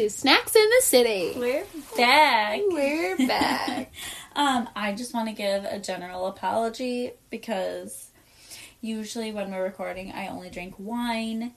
to 0.00 0.08
Snacks 0.08 0.56
in 0.56 0.66
the 0.78 0.82
City. 0.82 1.34
We're 1.36 1.66
back. 1.94 2.60
We're 2.68 3.16
back. 3.26 3.92
um, 4.34 4.66
I 4.74 4.94
just 4.94 5.12
want 5.12 5.28
to 5.28 5.34
give 5.34 5.64
a 5.66 5.78
general 5.78 6.26
apology 6.26 7.12
because 7.28 8.08
usually 8.80 9.30
when 9.30 9.50
we're 9.50 9.62
recording, 9.62 10.10
I 10.10 10.28
only 10.28 10.48
drink 10.48 10.76
wine. 10.78 11.52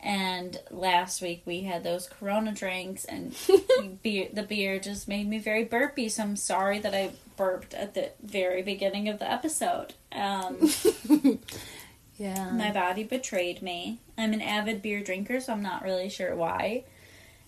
And 0.00 0.58
last 0.72 1.22
week 1.22 1.42
we 1.46 1.60
had 1.60 1.84
those 1.84 2.08
Corona 2.08 2.50
drinks, 2.50 3.04
and 3.04 3.36
beer, 4.02 4.30
the 4.32 4.42
beer 4.42 4.80
just 4.80 5.06
made 5.06 5.28
me 5.28 5.38
very 5.38 5.62
burpy. 5.62 6.08
So 6.08 6.24
I'm 6.24 6.34
sorry 6.34 6.80
that 6.80 6.92
I 6.94 7.12
burped 7.36 7.72
at 7.74 7.94
the 7.94 8.10
very 8.20 8.62
beginning 8.62 9.08
of 9.08 9.20
the 9.20 9.30
episode. 9.30 9.94
Um, 10.10 10.70
yeah. 12.16 12.50
my 12.50 12.72
body 12.72 13.04
betrayed 13.04 13.62
me. 13.62 14.00
I'm 14.18 14.32
an 14.32 14.42
avid 14.42 14.82
beer 14.82 15.04
drinker, 15.04 15.38
so 15.38 15.52
I'm 15.52 15.62
not 15.62 15.84
really 15.84 16.08
sure 16.08 16.34
why 16.34 16.82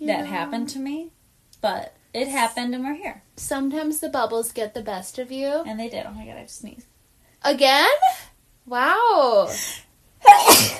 that 0.07 0.27
happened 0.27 0.69
to 0.71 0.79
me, 0.79 1.11
but 1.61 1.95
it 2.15 2.29
happened, 2.29 2.75
and 2.75 2.85
we're 2.85 2.95
here. 2.95 3.23
Sometimes 3.37 4.01
the 4.01 4.09
bubbles 4.09 4.53
get 4.53 4.75
the 4.75 4.83
best 4.83 5.19
of 5.19 5.33
you. 5.33 5.63
And 5.67 5.79
they 5.79 5.89
did. 5.89 6.05
Oh 6.07 6.13
my 6.13 6.25
god, 6.25 6.37
I 6.37 6.41
have 6.41 6.49
to 6.49 6.55
sneeze. 6.55 6.87
Again? 7.43 7.89
Wow. 8.67 9.51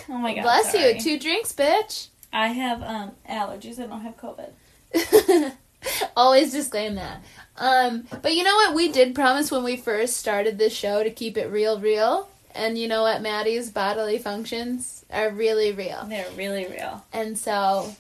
Oh 0.09 0.19
my 0.19 0.35
god. 0.35 0.43
Bless 0.43 0.73
sorry. 0.73 0.95
you. 0.95 1.01
Two 1.01 1.19
drinks, 1.19 1.53
bitch. 1.53 2.09
I 2.33 2.49
have 2.49 2.83
um 2.83 3.13
allergies. 3.29 3.81
I 3.81 3.87
don't 3.87 4.03
have 4.03 4.17
COVID. 4.17 5.53
Always 6.17 6.53
disclaim 6.53 6.95
that. 6.97 7.23
Um, 7.57 8.07
but 8.23 8.35
you 8.35 8.45
know 8.45 8.55
what? 8.55 8.75
We 8.75 8.93
did 8.93 9.15
promise 9.15 9.51
when 9.51 9.65
we 9.65 9.77
first 9.77 10.17
started 10.17 10.59
this 10.59 10.73
show 10.73 11.03
to 11.03 11.11
keep 11.11 11.37
it 11.37 11.51
real, 11.51 11.81
real. 11.81 12.29
And 12.55 12.79
you 12.79 12.89
know 12.89 13.03
what? 13.03 13.23
Maddie's 13.23 13.71
bodily 13.71 14.19
functions 14.19 15.05
are 15.11 15.31
really 15.31 15.73
real. 15.73 16.05
They're 16.09 16.31
really 16.37 16.67
real. 16.67 17.05
And 17.13 17.39
so, 17.39 17.95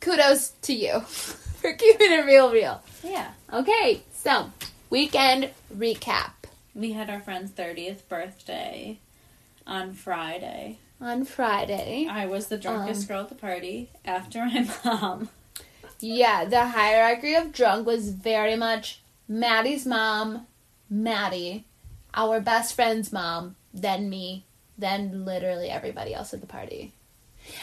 kudos 0.00 0.50
to 0.62 0.72
you 0.72 1.00
for 1.00 1.72
keeping 1.72 2.12
it 2.12 2.24
real, 2.24 2.52
real. 2.52 2.82
Yeah. 3.02 3.30
Okay, 3.52 4.02
so 4.12 4.50
weekend 4.90 5.50
recap 5.76 6.32
We 6.74 6.92
had 6.92 7.10
our 7.10 7.20
friend's 7.20 7.50
30th 7.52 8.06
birthday 8.08 8.98
on 9.66 9.92
Friday. 9.94 10.78
on 11.00 11.24
Friday. 11.24 12.06
I 12.10 12.26
was 12.26 12.46
the 12.48 12.58
drunkest 12.58 13.02
Um. 13.02 13.06
girl 13.08 13.20
at 13.22 13.28
the 13.28 13.34
party 13.34 13.90
after 14.04 14.44
my 14.44 14.68
mom. 14.84 15.28
Yeah, 16.00 16.44
the 16.44 16.66
hierarchy 16.68 17.34
of 17.34 17.52
drunk 17.52 17.86
was 17.86 18.10
very 18.10 18.54
much 18.56 19.00
Maddie's 19.28 19.84
mom, 19.84 20.46
Maddie, 20.88 21.64
our 22.14 22.40
best 22.40 22.74
friend's 22.74 23.12
mom, 23.12 23.56
then 23.74 24.08
me, 24.08 24.44
then 24.78 25.24
literally 25.24 25.68
everybody 25.70 26.14
else 26.14 26.32
at 26.32 26.40
the 26.40 26.46
party. 26.46 26.92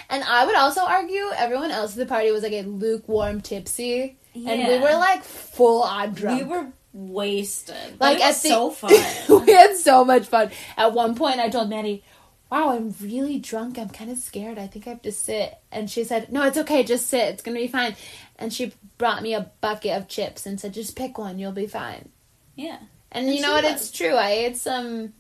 And 0.10 0.24
I 0.24 0.46
would 0.46 0.56
also 0.56 0.82
argue 0.82 1.24
everyone 1.36 1.72
else 1.72 1.92
at 1.94 1.98
the 1.98 2.06
party 2.06 2.32
was 2.32 2.44
like 2.44 2.54
a 2.54 2.64
lukewarm 2.64 3.42
tipsy, 3.42 4.18
and 4.34 4.68
we 4.68 4.80
were 4.80 4.96
like 4.96 5.24
full 5.24 5.84
on 5.84 6.14
drunk. 6.14 6.42
We 6.42 6.48
were 6.48 6.68
wasted. 6.94 8.00
Like, 8.00 8.18
it 8.18 8.24
at 8.24 8.28
was 8.30 8.42
the- 8.44 8.50
so 8.50 8.70
fun. 8.72 9.46
we 9.46 9.52
had 9.54 9.76
so 9.76 10.06
much 10.06 10.26
fun. 10.28 10.52
At 10.78 10.94
one 10.94 11.16
point, 11.16 11.40
I 11.40 11.50
told 11.50 11.70
Maddie, 11.70 12.04
"Wow, 12.52 12.70
I'm 12.76 12.94
really 13.02 13.40
drunk. 13.40 13.78
I'm 13.78 13.90
kind 13.90 14.12
of 14.12 14.18
scared. 14.18 14.58
I 14.58 14.68
think 14.68 14.88
I 14.88 14.92
have 14.92 15.02
to 15.04 15.12
sit." 15.12 15.58
And 15.72 15.90
she 15.90 16.04
said, 16.04 16.32
"No, 16.32 16.44
it's 16.44 16.58
okay. 16.58 16.84
Just 16.84 17.08
sit. 17.08 17.26
It's 17.34 17.44
gonna 17.44 17.58
be 17.60 17.68
fine." 17.68 17.96
And 18.38 18.52
she 18.54 18.74
brought 18.98 19.22
me 19.24 19.34
a 19.34 19.50
bucket 19.62 19.92
of 19.98 20.08
chips 20.08 20.46
and 20.46 20.60
said, 20.60 20.74
"Just 20.74 20.96
pick 20.96 21.18
one. 21.18 21.40
You'll 21.40 21.52
be 21.52 21.68
fine." 21.68 22.10
yeah. 22.56 22.78
And, 23.12 23.28
And 23.28 23.36
you 23.36 23.42
know 23.42 23.54
what? 23.54 23.64
was. 23.64 23.74
It's 23.74 23.92
true. 23.92 24.14
I 24.16 24.32
ate 24.32 24.58
some 24.58 25.14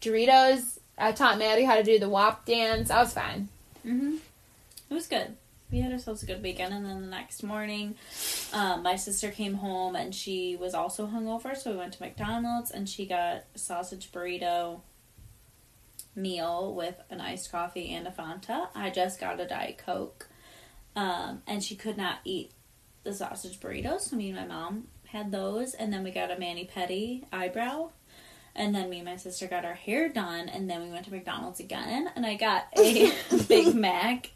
Doritos. 0.00 0.78
I 0.98 1.12
taught 1.12 1.38
Maddie 1.38 1.62
how 1.64 1.76
to 1.76 1.82
do 1.84 1.98
the 1.98 2.08
WAP 2.08 2.44
dance. 2.46 2.90
I 2.90 3.00
was 3.02 3.12
fine. 3.12 3.48
Hmm 3.86 4.16
It 4.90 4.94
was 4.94 5.06
good. 5.06 5.36
We 5.70 5.80
had 5.80 5.92
ourselves 5.92 6.22
a 6.22 6.26
good 6.26 6.42
weekend, 6.42 6.74
and 6.74 6.84
then 6.84 7.00
the 7.00 7.06
next 7.06 7.42
morning, 7.42 7.96
um, 8.52 8.82
my 8.82 8.96
sister 8.96 9.30
came 9.30 9.54
home 9.54 9.96
and 9.96 10.14
she 10.14 10.56
was 10.56 10.74
also 10.74 11.06
hungover, 11.06 11.56
so 11.56 11.72
we 11.72 11.76
went 11.76 11.92
to 11.94 12.02
McDonald's 12.02 12.70
and 12.70 12.88
she 12.88 13.06
got 13.06 13.44
a 13.54 13.58
sausage 13.58 14.12
burrito 14.12 14.80
meal 16.14 16.74
with 16.74 17.00
an 17.10 17.20
iced 17.20 17.50
coffee 17.50 17.92
and 17.92 18.06
a 18.06 18.10
Fanta. 18.10 18.68
I 18.74 18.90
just 18.90 19.20
got 19.20 19.40
a 19.40 19.46
Diet 19.46 19.78
Coke, 19.78 20.28
um, 20.94 21.42
and 21.46 21.62
she 21.62 21.74
could 21.76 21.96
not 21.96 22.18
eat 22.24 22.52
the 23.02 23.12
sausage 23.12 23.60
burritos, 23.60 24.02
so 24.02 24.16
me 24.16 24.30
and 24.30 24.38
my 24.38 24.46
mom 24.46 24.88
had 25.08 25.30
those, 25.30 25.74
and 25.74 25.92
then 25.92 26.02
we 26.02 26.10
got 26.10 26.30
a 26.30 26.38
mani 26.38 26.68
pedi 26.72 27.24
eyebrow. 27.32 27.90
And 28.56 28.74
then 28.74 28.88
me 28.90 28.96
and 28.98 29.04
my 29.04 29.16
sister 29.16 29.46
got 29.46 29.64
our 29.64 29.74
hair 29.74 30.08
done, 30.08 30.48
and 30.48 30.68
then 30.68 30.82
we 30.82 30.90
went 30.90 31.04
to 31.04 31.12
McDonald's 31.12 31.60
again, 31.60 32.10
and 32.16 32.24
I 32.26 32.34
got 32.34 32.66
a 32.76 33.12
Big 33.48 33.74
Mac 33.74 34.32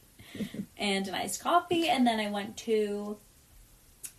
and 0.77 1.09
an 1.09 1.15
iced 1.15 1.43
coffee, 1.43 1.89
and 1.89 2.07
then 2.07 2.21
I 2.21 2.31
went 2.31 2.57
to 2.59 3.17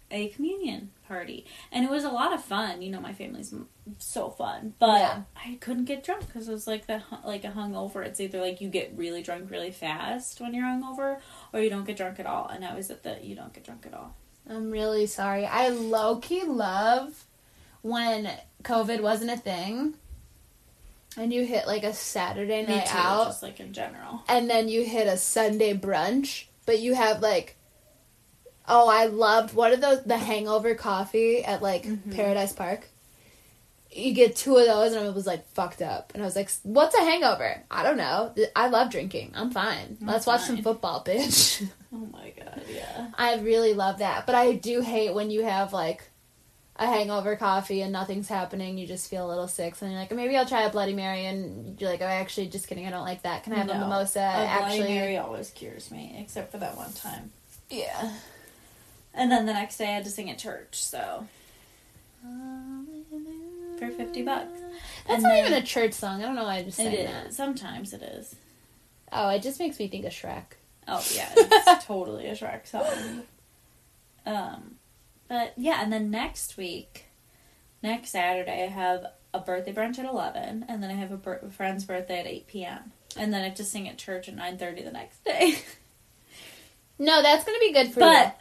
a 0.10 0.28
communion 0.30 0.92
party, 1.08 1.46
and 1.72 1.86
it 1.86 1.90
was 1.90 2.04
a 2.04 2.10
lot 2.10 2.34
of 2.34 2.44
fun. 2.44 2.82
You 2.82 2.92
know, 2.92 3.00
my 3.00 3.14
family's 3.14 3.54
so 3.98 4.30
fun, 4.30 4.74
but 4.80 5.00
Yeah. 5.00 5.22
I 5.36 5.58
couldn't 5.62 5.86
get 5.86 6.04
drunk 6.04 6.28
because 6.28 6.50
it 6.50 6.52
was 6.52 6.68
like 6.68 6.88
the 6.88 7.02
like 7.24 7.46
a 7.46 7.50
hungover. 7.50 8.06
It's 8.06 8.20
either 8.20 8.42
like 8.42 8.60
you 8.60 8.70
get 8.70 8.92
really 8.96 9.22
drunk 9.22 9.50
really 9.50 9.72
fast 9.72 10.42
when 10.42 10.54
you're 10.54 10.66
hungover, 10.66 11.20
or 11.54 11.62
you 11.62 11.70
don't 11.70 11.86
get 11.86 11.98
drunk 11.98 12.20
at 12.20 12.26
all. 12.26 12.48
And 12.48 12.66
I 12.66 12.76
was 12.76 12.90
at 12.92 13.04
the 13.04 13.20
you 13.22 13.36
don't 13.36 13.54
get 13.54 13.64
drunk 13.64 13.86
at 13.86 13.94
all. 13.94 14.16
I'm 14.50 14.72
really 14.72 15.06
sorry. 15.06 15.46
I 15.46 15.70
low 15.70 16.18
key 16.18 16.44
love 16.44 17.26
when 17.82 18.30
COVID 18.64 19.02
wasn't 19.02 19.32
a 19.32 19.38
thing, 19.38 19.96
and 21.18 21.34
you 21.34 21.46
hit 21.46 21.68
like 21.68 21.84
a 21.84 21.94
Saturday 21.94 22.66
night 22.66 22.86
too, 22.88 22.98
out. 22.98 23.26
just 23.28 23.44
like 23.44 23.60
in 23.60 23.74
general. 23.74 24.24
and 24.28 24.50
then 24.50 24.70
you 24.70 24.84
hit 24.86 25.08
a 25.08 25.18
Sunday 25.18 25.74
brunch, 25.74 26.46
but 26.66 26.80
you 26.80 26.94
have 26.96 27.22
like 27.22 27.58
oh, 28.68 28.88
I 28.88 29.06
loved 29.08 29.54
what 29.54 29.74
are 29.74 29.78
those 29.78 30.04
the 30.04 30.18
hangover 30.18 30.76
coffee 30.76 31.44
at 31.44 31.62
like 31.62 31.84
Mhm. 31.84 32.16
Paradise 32.16 32.54
Park. 32.54 32.88
You 33.94 34.14
get 34.14 34.38
two 34.38 34.56
of 34.56 34.66
those, 34.66 34.94
and 34.94 35.06
I 35.06 35.10
was 35.10 35.28
like 35.28 35.46
fucked 35.50 35.82
up, 35.82 36.12
and 36.14 36.24
I 36.24 36.26
was 36.26 36.38
like, 36.38 36.50
"What's 36.64 36.96
a 36.96 37.02
hangover? 37.02 37.62
I 37.70 37.84
don't 37.84 37.98
know. 37.98 38.34
I 38.56 38.68
love 38.70 38.90
drinking. 38.90 39.34
I'm 39.36 39.52
fine. 39.52 39.98
I'm 40.00 40.08
Let's 40.08 40.26
watch 40.26 40.42
some 40.44 40.62
football, 40.62 41.04
bitch." 41.04 41.68
Oh 41.94 42.08
my 42.10 42.30
god, 42.30 42.62
yeah. 42.74 43.10
I 43.16 43.36
really 43.40 43.74
love 43.74 43.98
that, 43.98 44.26
but 44.26 44.34
I 44.34 44.54
do 44.54 44.80
hate 44.80 45.14
when 45.14 45.30
you 45.30 45.44
have 45.44 45.74
like 45.74 46.04
a 46.78 46.86
hangover 46.88 47.36
coffee 47.36 47.82
and 47.82 47.92
nothing's 47.92 48.28
happening. 48.28 48.78
You 48.78 48.88
just 48.88 49.10
feel 49.10 49.26
a 49.28 49.30
little 49.30 49.48
sick, 49.48 49.76
so 49.76 49.86
you're 49.86 49.96
like, 49.96 50.12
maybe 50.16 50.36
I'll 50.38 50.46
try 50.46 50.64
a 50.64 50.72
Bloody 50.72 50.94
Mary, 50.94 51.26
and 51.26 51.80
you're 51.80 51.90
like, 51.90 52.02
oh, 52.02 52.06
actually, 52.06 52.48
just 52.48 52.68
kidding, 52.68 52.88
I 52.88 52.90
don't 52.90 53.06
like 53.06 53.22
that. 53.24 53.44
Can 53.44 53.54
I 53.54 53.58
have 53.58 53.70
a 53.70 53.78
mimosa? 53.78 54.20
A 54.20 54.32
Bloody 54.34 54.48
actually, 54.48 54.94
Mary 54.96 55.18
always 55.18 55.50
cures 55.52 55.92
me, 55.92 56.16
except 56.20 56.52
for 56.52 56.58
that 56.60 56.76
one 56.78 56.92
time. 56.94 57.32
yeah. 57.70 58.12
And 59.14 59.30
then 59.30 59.46
the 59.46 59.54
next 59.54 59.78
day 59.78 59.90
I 59.90 59.92
had 59.96 60.06
to 60.06 60.10
sing 60.10 60.30
at 60.32 60.38
church, 60.38 60.82
so 60.82 61.28
for 63.78 63.90
50 63.90 64.22
bucks. 64.24 64.48
That's 64.60 64.70
And 65.10 65.24
not 65.24 65.30
then- 65.30 65.46
even 65.48 65.54
a 65.62 65.66
church 65.66 65.94
song. 65.94 66.22
I 66.22 66.26
don't 66.26 66.36
know 66.36 66.44
why 66.44 66.58
I 66.58 66.64
just 66.64 66.80
It 66.80 66.84
sang 66.84 66.94
is. 66.94 67.12
that. 67.12 67.34
Sometimes 67.34 67.94
it 67.94 68.02
is. 68.02 68.36
Oh, 69.12 69.30
it 69.30 69.42
just 69.42 69.60
makes 69.60 69.78
me 69.80 69.88
think 69.88 70.06
of 70.06 70.14
Shrek. 70.14 70.44
Oh 70.88 71.04
yeah, 71.14 71.30
it's 71.36 71.86
totally 71.86 72.28
a 72.28 72.32
Shrek 72.36 72.66
song. 72.68 73.24
Um, 74.26 74.76
but 75.32 75.54
yeah, 75.56 75.82
and 75.82 75.92
then 75.94 76.12
next 76.12 76.58
week, 76.58 77.06
next 77.82 78.10
Saturday, 78.10 78.66
I 78.66 78.68
have 78.68 79.06
a 79.34 79.40
birthday 79.40 79.72
brunch 79.74 79.98
at 79.98 80.04
eleven, 80.06 80.66
and 80.68 80.84
then 80.84 80.90
I 80.92 80.96
have 80.96 81.12
a, 81.14 81.18
bir- 81.18 81.50
friend's 81.52 81.86
birthday 81.86 82.20
at 82.20 82.28
eight 82.28 82.48
p.m. 82.48 82.92
And 83.16 83.34
then 83.34 83.42
I 83.42 83.46
have 83.46 83.56
to 83.56 83.64
sing 83.64 83.88
at 83.88 83.98
church 83.98 84.28
at 84.28 84.36
nine 84.36 84.58
thirty 84.58 84.84
the 84.84 84.92
next 84.92 85.24
day. 85.24 85.56
No, 87.00 87.22
that's 87.24 87.44
gonna 87.46 87.58
be 87.60 87.74
good 87.74 87.92
for 87.94 88.00
me. 88.02 88.06
but 88.06 88.40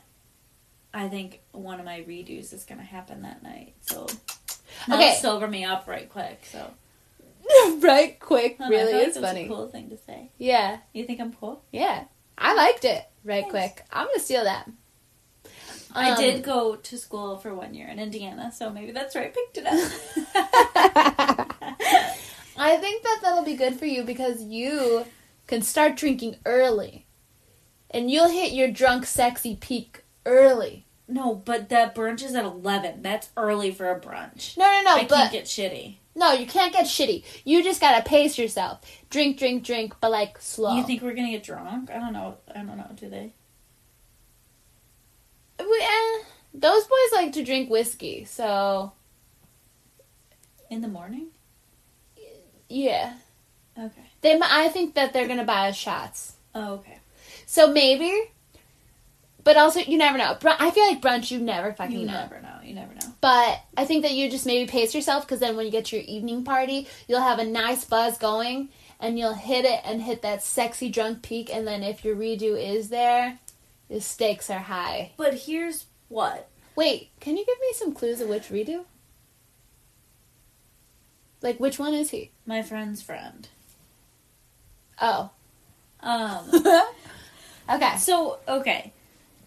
I 0.92 1.08
think 1.08 1.40
one 1.52 1.78
of 1.78 1.86
my 1.86 2.00
redos 2.00 2.52
is 2.52 2.64
gonna 2.64 2.82
happen 2.82 3.22
that 3.22 3.42
night, 3.42 3.72
so 3.80 4.06
Okay. 4.86 5.16
sober 5.20 5.48
me 5.48 5.64
up 5.64 5.86
right 5.86 6.06
quick. 6.10 6.42
So 6.44 6.70
right, 7.78 8.20
quick, 8.20 8.56
I 8.60 8.64
don't 8.64 8.70
know, 8.72 8.76
I 8.76 8.80
really 8.82 8.92
like 8.98 9.08
is 9.08 9.16
funny. 9.16 9.44
A 9.44 9.48
cool 9.48 9.68
thing 9.68 9.88
to 9.88 9.96
say. 9.96 10.30
Yeah, 10.36 10.78
You 10.92 11.04
think 11.04 11.20
I'm 11.20 11.32
cool? 11.32 11.62
yeah. 11.72 12.04
I 12.36 12.54
liked 12.54 12.84
it. 12.84 13.02
Right, 13.24 13.44
Thanks. 13.44 13.50
quick. 13.50 13.86
I'm 13.92 14.06
gonna 14.08 14.18
steal 14.20 14.44
that. 14.44 14.68
I 15.94 16.10
Um, 16.12 16.18
did 16.20 16.42
go 16.44 16.76
to 16.76 16.98
school 16.98 17.36
for 17.38 17.54
one 17.54 17.74
year 17.74 17.88
in 17.88 17.98
Indiana, 17.98 18.52
so 18.52 18.70
maybe 18.70 18.92
that's 18.92 19.14
where 19.14 19.24
I 19.24 19.28
picked 19.28 19.58
it 19.58 19.66
up. 19.66 19.74
I 22.56 22.76
think 22.76 23.02
that 23.02 23.20
that'll 23.22 23.44
be 23.44 23.56
good 23.56 23.78
for 23.78 23.86
you 23.86 24.04
because 24.04 24.42
you 24.42 25.04
can 25.46 25.62
start 25.62 25.96
drinking 25.96 26.36
early. 26.44 27.06
And 27.90 28.10
you'll 28.10 28.28
hit 28.30 28.52
your 28.52 28.68
drunk 28.68 29.06
sexy 29.06 29.56
peak 29.56 30.04
early. 30.26 30.86
no, 31.08 31.34
but 31.34 31.68
the 31.70 31.90
brunch 31.94 32.22
is 32.22 32.34
at 32.36 32.44
11. 32.44 33.02
That's 33.02 33.30
early 33.36 33.72
for 33.72 33.90
a 33.90 33.98
brunch. 33.98 34.56
No, 34.56 34.64
no, 34.64 34.82
no, 34.82 34.94
I 34.96 35.06
but 35.08 35.16
can't 35.16 35.32
get 35.32 35.44
shitty. 35.46 35.96
no, 36.14 36.32
you 36.32 36.46
can't 36.46 36.72
get 36.72 36.84
shitty. 36.86 37.24
You 37.44 37.64
just 37.64 37.80
gotta 37.80 38.02
pace 38.08 38.38
yourself. 38.38 38.80
Drink, 39.10 39.38
drink, 39.38 39.64
drink, 39.64 39.94
but 40.00 40.12
like 40.12 40.38
slow. 40.40 40.76
You 40.76 40.84
think 40.84 41.02
we're 41.02 41.14
gonna 41.14 41.30
get 41.32 41.42
drunk? 41.42 41.90
I 41.90 41.94
don't 41.98 42.12
know. 42.12 42.36
I 42.54 42.58
don't 42.58 42.76
know. 42.76 42.90
Do 42.94 43.08
they? 43.10 43.32
We- 45.68 45.82
eh, 45.82 46.24
those 46.54 46.84
boys 46.84 47.12
like 47.14 47.32
to 47.34 47.44
drink 47.44 47.70
whiskey, 47.70 48.24
so 48.24 48.92
In 50.70 50.80
the 50.80 50.88
morning? 50.88 51.28
yeah. 52.68 53.14
Okay. 53.78 54.02
They, 54.20 54.38
I 54.42 54.68
think 54.68 54.94
that 54.94 55.12
they're 55.12 55.28
gonna 55.28 55.44
buy 55.44 55.68
us 55.68 55.76
shots. 55.76 56.34
Oh, 56.54 56.74
okay. 56.74 56.98
So 57.46 57.72
maybe 57.72 58.12
But 59.42 59.56
also, 59.56 59.80
you 59.80 59.96
never 59.96 60.18
know. 60.18 60.36
Br- 60.38 60.50
I 60.58 60.70
feel 60.70 60.86
like 60.86 61.00
brunch, 61.00 61.30
you 61.30 61.38
never 61.40 61.72
fucking 61.72 61.98
You 62.00 62.06
know. 62.06 62.12
never 62.12 62.42
know. 62.42 62.58
You 62.62 62.74
never 62.74 62.92
know. 62.92 63.08
But 63.22 63.62
I 63.74 63.86
think 63.86 64.02
that 64.02 64.12
you 64.12 64.30
just 64.30 64.44
maybe 64.44 64.70
pace 64.70 64.94
yourself 64.94 65.24
because 65.26 65.40
then 65.40 65.56
when 65.56 65.64
you 65.64 65.72
get 65.72 65.86
to 65.86 65.96
your 65.96 66.04
evening 66.04 66.44
party, 66.44 66.86
you'll 67.08 67.22
have 67.22 67.38
a 67.38 67.44
nice 67.46 67.86
buzz 67.86 68.18
going 68.18 68.68
and 69.00 69.18
you'll 69.18 69.32
hit 69.32 69.64
it 69.64 69.80
and 69.84 70.02
hit 70.02 70.20
that 70.22 70.42
sexy 70.42 70.90
drunk 70.90 71.22
peak. 71.22 71.48
And 71.52 71.66
then 71.66 71.82
if 71.82 72.04
your 72.04 72.16
redo 72.16 72.54
is 72.62 72.90
there, 72.90 73.38
the 73.90 74.00
stakes 74.00 74.48
are 74.48 74.58
high. 74.60 75.12
But 75.18 75.34
here's 75.34 75.86
what. 76.08 76.48
Wait, 76.76 77.10
can 77.20 77.36
you 77.36 77.44
give 77.44 77.58
me 77.60 77.72
some 77.74 77.92
clues 77.92 78.20
of 78.22 78.28
which 78.28 78.44
redo? 78.48 78.84
Like, 81.42 81.58
which 81.58 81.78
one 81.78 81.94
is 81.94 82.10
he? 82.10 82.30
My 82.46 82.62
friend's 82.62 83.02
friend. 83.02 83.48
Oh. 85.00 85.30
Um. 86.00 86.50
okay. 87.74 87.96
so 87.98 88.38
okay. 88.48 88.92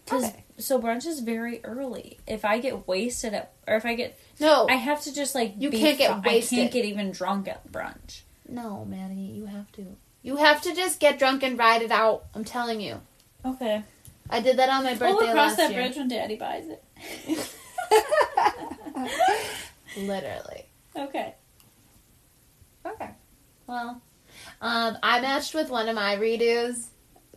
'Cause- 0.06 0.24
Okay. 0.24 0.40
So 0.56 0.80
brunch 0.80 1.04
is 1.04 1.18
very 1.18 1.64
early. 1.64 2.20
If 2.28 2.44
I 2.44 2.60
get 2.60 2.86
wasted 2.86 3.34
at, 3.34 3.54
or 3.66 3.74
if 3.74 3.84
I 3.84 3.94
get, 3.96 4.16
No. 4.38 4.68
I 4.70 4.74
have 4.74 5.02
to 5.02 5.12
just 5.12 5.34
like 5.34 5.54
You 5.58 5.68
can't 5.68 5.98
get 5.98 6.22
fi- 6.22 6.36
I 6.36 6.40
can't 6.42 6.70
get 6.70 6.84
even 6.84 7.10
drunk 7.10 7.48
at 7.48 7.72
brunch. 7.72 8.20
no, 8.48 8.84
Maddie, 8.84 9.14
you 9.16 9.46
have 9.46 9.72
to. 9.72 9.96
You 10.22 10.36
have 10.36 10.62
to 10.62 10.72
just 10.72 11.00
get 11.00 11.18
drunk 11.18 11.42
and 11.42 11.58
ride 11.58 11.82
it 11.82 11.90
out. 11.90 12.26
I'm 12.36 12.44
telling 12.44 12.80
you. 12.80 13.00
Okay. 13.44 13.82
I 14.30 14.40
did 14.40 14.56
that 14.58 14.68
on 14.70 14.84
my 14.84 14.94
birthday 14.94 15.12
We'll 15.12 15.32
cross 15.32 15.56
that 15.56 15.70
year. 15.72 15.82
bridge 15.82 15.96
when 15.96 16.08
Daddy 16.08 16.36
buys 16.36 16.64
it. 16.68 16.82
Literally. 19.96 20.66
Okay. 20.96 21.34
Okay. 22.86 23.10
Well, 23.66 24.00
um, 24.60 24.98
I 25.02 25.20
matched 25.20 25.54
with 25.54 25.70
one 25.70 25.88
of 25.88 25.94
my 25.94 26.16
redos 26.16 26.86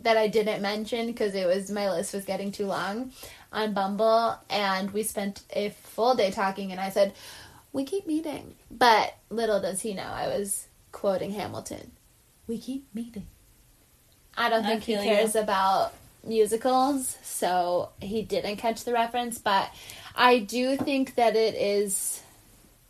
that 0.01 0.17
I 0.17 0.27
didn't 0.27 0.61
mention 0.61 1.07
because 1.07 1.35
it 1.35 1.45
was 1.47 1.71
my 1.71 1.89
list 1.89 2.13
was 2.13 2.25
getting 2.25 2.51
too 2.51 2.65
long 2.65 3.11
on 3.51 3.73
Bumble, 3.73 4.37
and 4.49 4.91
we 4.91 5.03
spent 5.03 5.41
a 5.51 5.69
full 5.69 6.15
day 6.15 6.31
talking. 6.31 6.71
And 6.71 6.81
I 6.81 6.89
said, 6.89 7.13
"We 7.73 7.83
keep 7.83 8.05
meeting," 8.07 8.55
but 8.69 9.15
little 9.29 9.59
does 9.61 9.81
he 9.81 9.93
know 9.93 10.03
I 10.03 10.27
was 10.27 10.67
quoting 10.91 11.31
Hamilton. 11.31 11.91
We 12.47 12.57
keep 12.59 12.87
meeting. 12.93 13.27
I 14.37 14.49
don't 14.49 14.65
I 14.65 14.69
think 14.69 14.83
he 14.83 14.95
feel 14.95 15.03
cares 15.03 15.35
about 15.35 15.93
musicals, 16.27 17.17
so 17.23 17.89
he 18.01 18.21
didn't 18.21 18.57
catch 18.57 18.83
the 18.83 18.93
reference. 18.93 19.37
But 19.37 19.73
I 20.15 20.39
do 20.39 20.75
think 20.77 21.15
that 21.15 21.35
it 21.35 21.55
is 21.55 22.21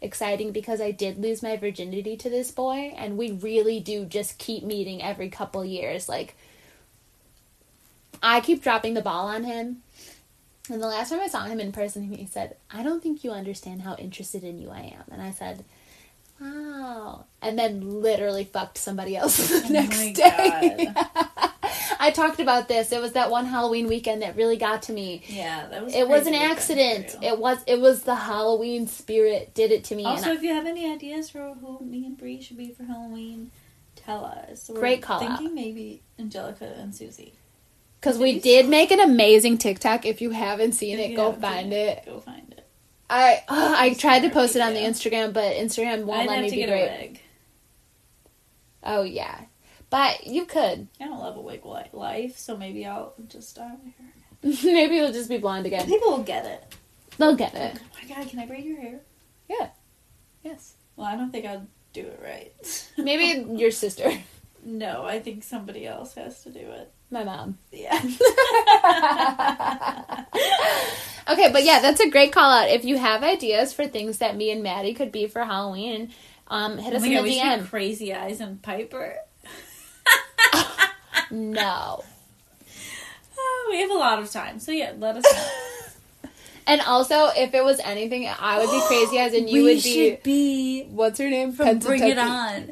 exciting 0.02 0.52
because 0.52 0.80
I 0.82 0.92
did 0.92 1.18
lose 1.18 1.42
my 1.42 1.58
virginity 1.58 2.18
to 2.18 2.30
this 2.30 2.52
boy, 2.52 2.94
and 2.96 3.18
we 3.18 3.32
really 3.32 3.80
do 3.80 4.06
just 4.06 4.38
keep 4.38 4.64
meeting 4.64 5.02
every 5.02 5.30
couple 5.30 5.64
years. 5.66 6.08
Like, 6.08 6.36
I 8.22 8.42
keep 8.42 8.64
dropping 8.64 8.94
the 8.94 9.02
ball 9.02 9.28
on 9.28 9.44
him. 9.44 9.84
And 10.70 10.82
the 10.82 10.88
last 10.88 11.10
time 11.10 11.22
I 11.22 11.28
saw 11.28 11.46
him 11.46 11.60
in 11.60 11.72
person, 11.72 12.04
he 12.04 12.26
said, 12.26 12.58
I 12.70 12.84
don't 12.84 13.02
think 13.02 13.24
you 13.24 13.32
understand 13.32 13.84
how 13.84 13.96
interested 13.96 14.44
in 14.44 14.60
you 14.60 14.70
I 14.70 14.94
am. 14.98 15.06
And 15.12 15.22
I 15.22 15.32
said, 15.32 15.64
Wow. 16.40 17.26
And 17.42 17.58
then 17.58 18.02
literally 18.02 18.44
fucked 18.44 18.78
somebody 18.78 19.16
else 19.16 19.38
the 19.48 19.66
Oh 19.66 19.72
next 19.72 20.14
day. 20.14 20.94
I 22.00 22.12
talked 22.12 22.40
about 22.40 22.68
this. 22.68 22.92
It 22.92 23.02
was 23.02 23.14
that 23.14 23.30
one 23.32 23.46
Halloween 23.46 23.88
weekend 23.88 24.22
that 24.22 24.36
really 24.36 24.58
got 24.58 24.84
to 24.84 24.94
me. 24.94 25.24
Yeah, 25.28 25.68
that 25.68 25.84
was. 25.84 25.94
It 25.96 26.08
was 26.08 26.28
an 26.28 26.36
accident. 26.36 27.16
It 27.22 27.38
was 27.40 27.58
it 27.68 27.80
was 27.80 28.04
the 28.04 28.16
Halloween 28.16 28.88
spirit 28.88 29.54
did 29.54 29.72
it 29.72 29.84
to 29.86 29.96
me. 29.96 30.06
Also, 30.06 30.32
if 30.32 30.42
you 30.44 30.54
have 30.54 30.66
any 30.66 30.92
ideas 30.92 31.30
for 31.30 31.56
who 31.62 31.80
me 31.86 32.06
and 32.06 32.18
Bree 32.18 32.42
should 32.42 32.58
be 32.58 32.72
for 32.72 32.84
Halloween, 32.84 33.52
tell 33.96 34.26
us. 34.26 34.70
We're 34.70 34.80
Great 34.80 35.02
call 35.02 35.22
out. 35.22 35.38
Thinking 35.40 35.56
maybe 35.56 36.02
Angelica 36.20 36.66
and 36.78 36.94
Susie. 36.96 37.34
because 38.00 38.18
we 38.18 38.40
did 38.40 38.68
make 38.70 38.92
an 38.92 39.00
amazing 39.00 39.58
TikTok. 39.58 40.06
If 40.06 40.22
you 40.22 40.32
haven't 40.32 40.74
seen 40.74 41.00
it, 41.00 41.16
go 41.16 41.32
find 41.34 41.74
it. 41.74 42.04
Go 42.06 42.20
find 42.20 42.52
it. 42.58 42.68
I 43.10 43.44
uh, 43.48 43.76
I 43.78 43.94
tried 43.94 44.22
to 44.22 44.30
post 44.30 44.56
it 44.56 44.62
on 44.62 44.74
the. 44.74 44.80
Instagram, 44.80 45.34
but 45.34 45.54
Instagram 45.56 46.04
won't 46.04 46.22
I'd 46.22 46.28
let 46.28 46.36
have 46.36 46.44
me 46.44 46.50
to 46.50 46.56
be 46.56 46.62
get 46.62 46.70
great. 46.70 46.88
a 46.90 47.02
wig. 47.02 47.22
Oh 48.84 49.02
yeah, 49.04 49.42
but 49.90 50.28
you 50.28 50.46
could. 50.46 50.88
I 51.00 51.06
don't 51.06 51.20
love 51.20 51.38
a 51.38 51.42
wig 51.42 51.62
life, 51.94 52.38
so 52.38 52.58
maybe 52.58 52.86
I'll 52.86 53.14
just 53.28 53.50
style 53.50 53.80
my 53.84 53.92
hair. 53.98 54.14
Maybe 54.64 54.98
you'll 54.98 55.12
just 55.12 55.30
be 55.30 55.40
blonde 55.40 55.66
again. 55.66 55.88
People 55.88 56.12
will 56.12 56.24
get 56.24 56.46
it. 56.46 56.76
They'll 57.18 57.36
get 57.36 57.56
it. 57.56 57.80
Oh 57.82 57.86
my 58.02 58.08
god, 58.16 58.30
can 58.30 58.38
I 58.40 58.46
braid 58.46 58.66
your 58.66 58.80
hair? 58.80 59.00
Yeah. 59.50 59.70
Yes. 60.44 60.74
Well, 60.96 61.08
I 61.08 61.16
don't 61.16 61.32
think 61.32 61.46
I'd 61.48 61.66
do 61.94 62.02
it 62.02 62.20
right. 62.24 62.88
Maybe 62.98 63.58
your 63.58 63.72
sister, 63.72 64.12
no, 64.64 65.06
I 65.06 65.20
think 65.20 65.44
somebody 65.44 65.88
else 65.88 66.14
has 66.16 66.44
to 66.44 66.52
do 66.52 66.60
it. 66.60 66.92
my 67.10 67.24
mom. 67.24 67.58
Yeah. 67.72 68.00
Okay, 71.30 71.52
but 71.52 71.66
yeah, 71.66 71.82
that's 71.82 72.00
a 72.00 72.10
great 72.10 72.32
call 72.32 72.50
out. 72.50 72.70
If 72.70 72.86
you 72.86 72.98
have 72.98 73.22
ideas 73.22 73.74
for 73.74 73.86
things 73.86 74.20
that 74.20 74.38
me 74.38 74.50
and 74.50 74.64
Maddie 74.64 74.94
could 74.94 75.12
be 75.12 75.28
for 75.28 75.44
Halloween, 75.44 76.14
um, 76.48 76.78
hit 76.78 76.94
Oh 76.94 76.98
us 76.98 77.04
in 77.04 77.12
god, 77.12 77.18
the 77.18 77.24
we 77.24 77.34
should 77.34 77.44
be 77.44 77.50
DM. 77.64 77.68
Crazy 77.70 78.14
Eyes 78.14 78.40
and 78.40 78.62
Piper. 78.62 79.18
No. 81.32 82.04
Oh, 83.38 83.68
we 83.72 83.80
have 83.80 83.92
a 83.92 83.96
lot 83.96 84.20
of 84.20 84.32
time, 84.32 84.60
so 84.60 84.72
yeah, 84.72 84.94
let 84.98 85.18
us 85.18 85.24
know. 85.24 85.50
And 86.70 86.82
also, 86.82 87.28
if 87.28 87.54
it 87.54 87.64
was 87.64 87.80
anything, 87.80 88.28
I 88.28 88.60
would 88.60 88.70
be 88.70 88.82
crazy 88.88 89.18
as 89.20 89.34
and 89.34 89.50
you 89.50 89.64
we 89.64 89.76
would 89.76 89.84
be. 89.84 90.10
should 90.10 90.24
be 90.24 90.84
What's 90.90 91.18
her 91.18 91.30
name? 91.30 91.54
from 91.54 91.80
Bring 91.80 92.04
It 92.06 92.18
On. 92.18 92.72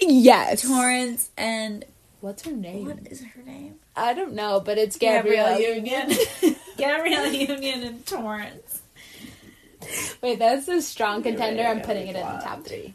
Yes. 0.00 0.62
Torrance 0.62 1.30
and 1.36 1.84
What's 2.20 2.44
her 2.44 2.50
name? 2.50 2.86
what 2.86 3.06
is 3.06 3.22
her 3.22 3.42
name? 3.42 3.76
I 3.94 4.14
don't 4.14 4.32
know, 4.32 4.58
but 4.58 4.78
it's 4.78 4.96
Gabrielle. 4.96 5.60
Union. 5.60 6.10
Gabrielle 6.76 7.32
Union 7.32 7.82
and 7.84 8.04
Torrance. 8.04 8.82
Wait, 10.20 10.40
that's 10.40 10.66
a 10.66 10.82
strong 10.82 11.22
contender. 11.22 11.62
I'm 11.62 11.82
putting 11.82 12.08
it 12.08 12.16
in 12.16 12.22
the 12.26 12.42
top 12.42 12.64
three. 12.64 12.94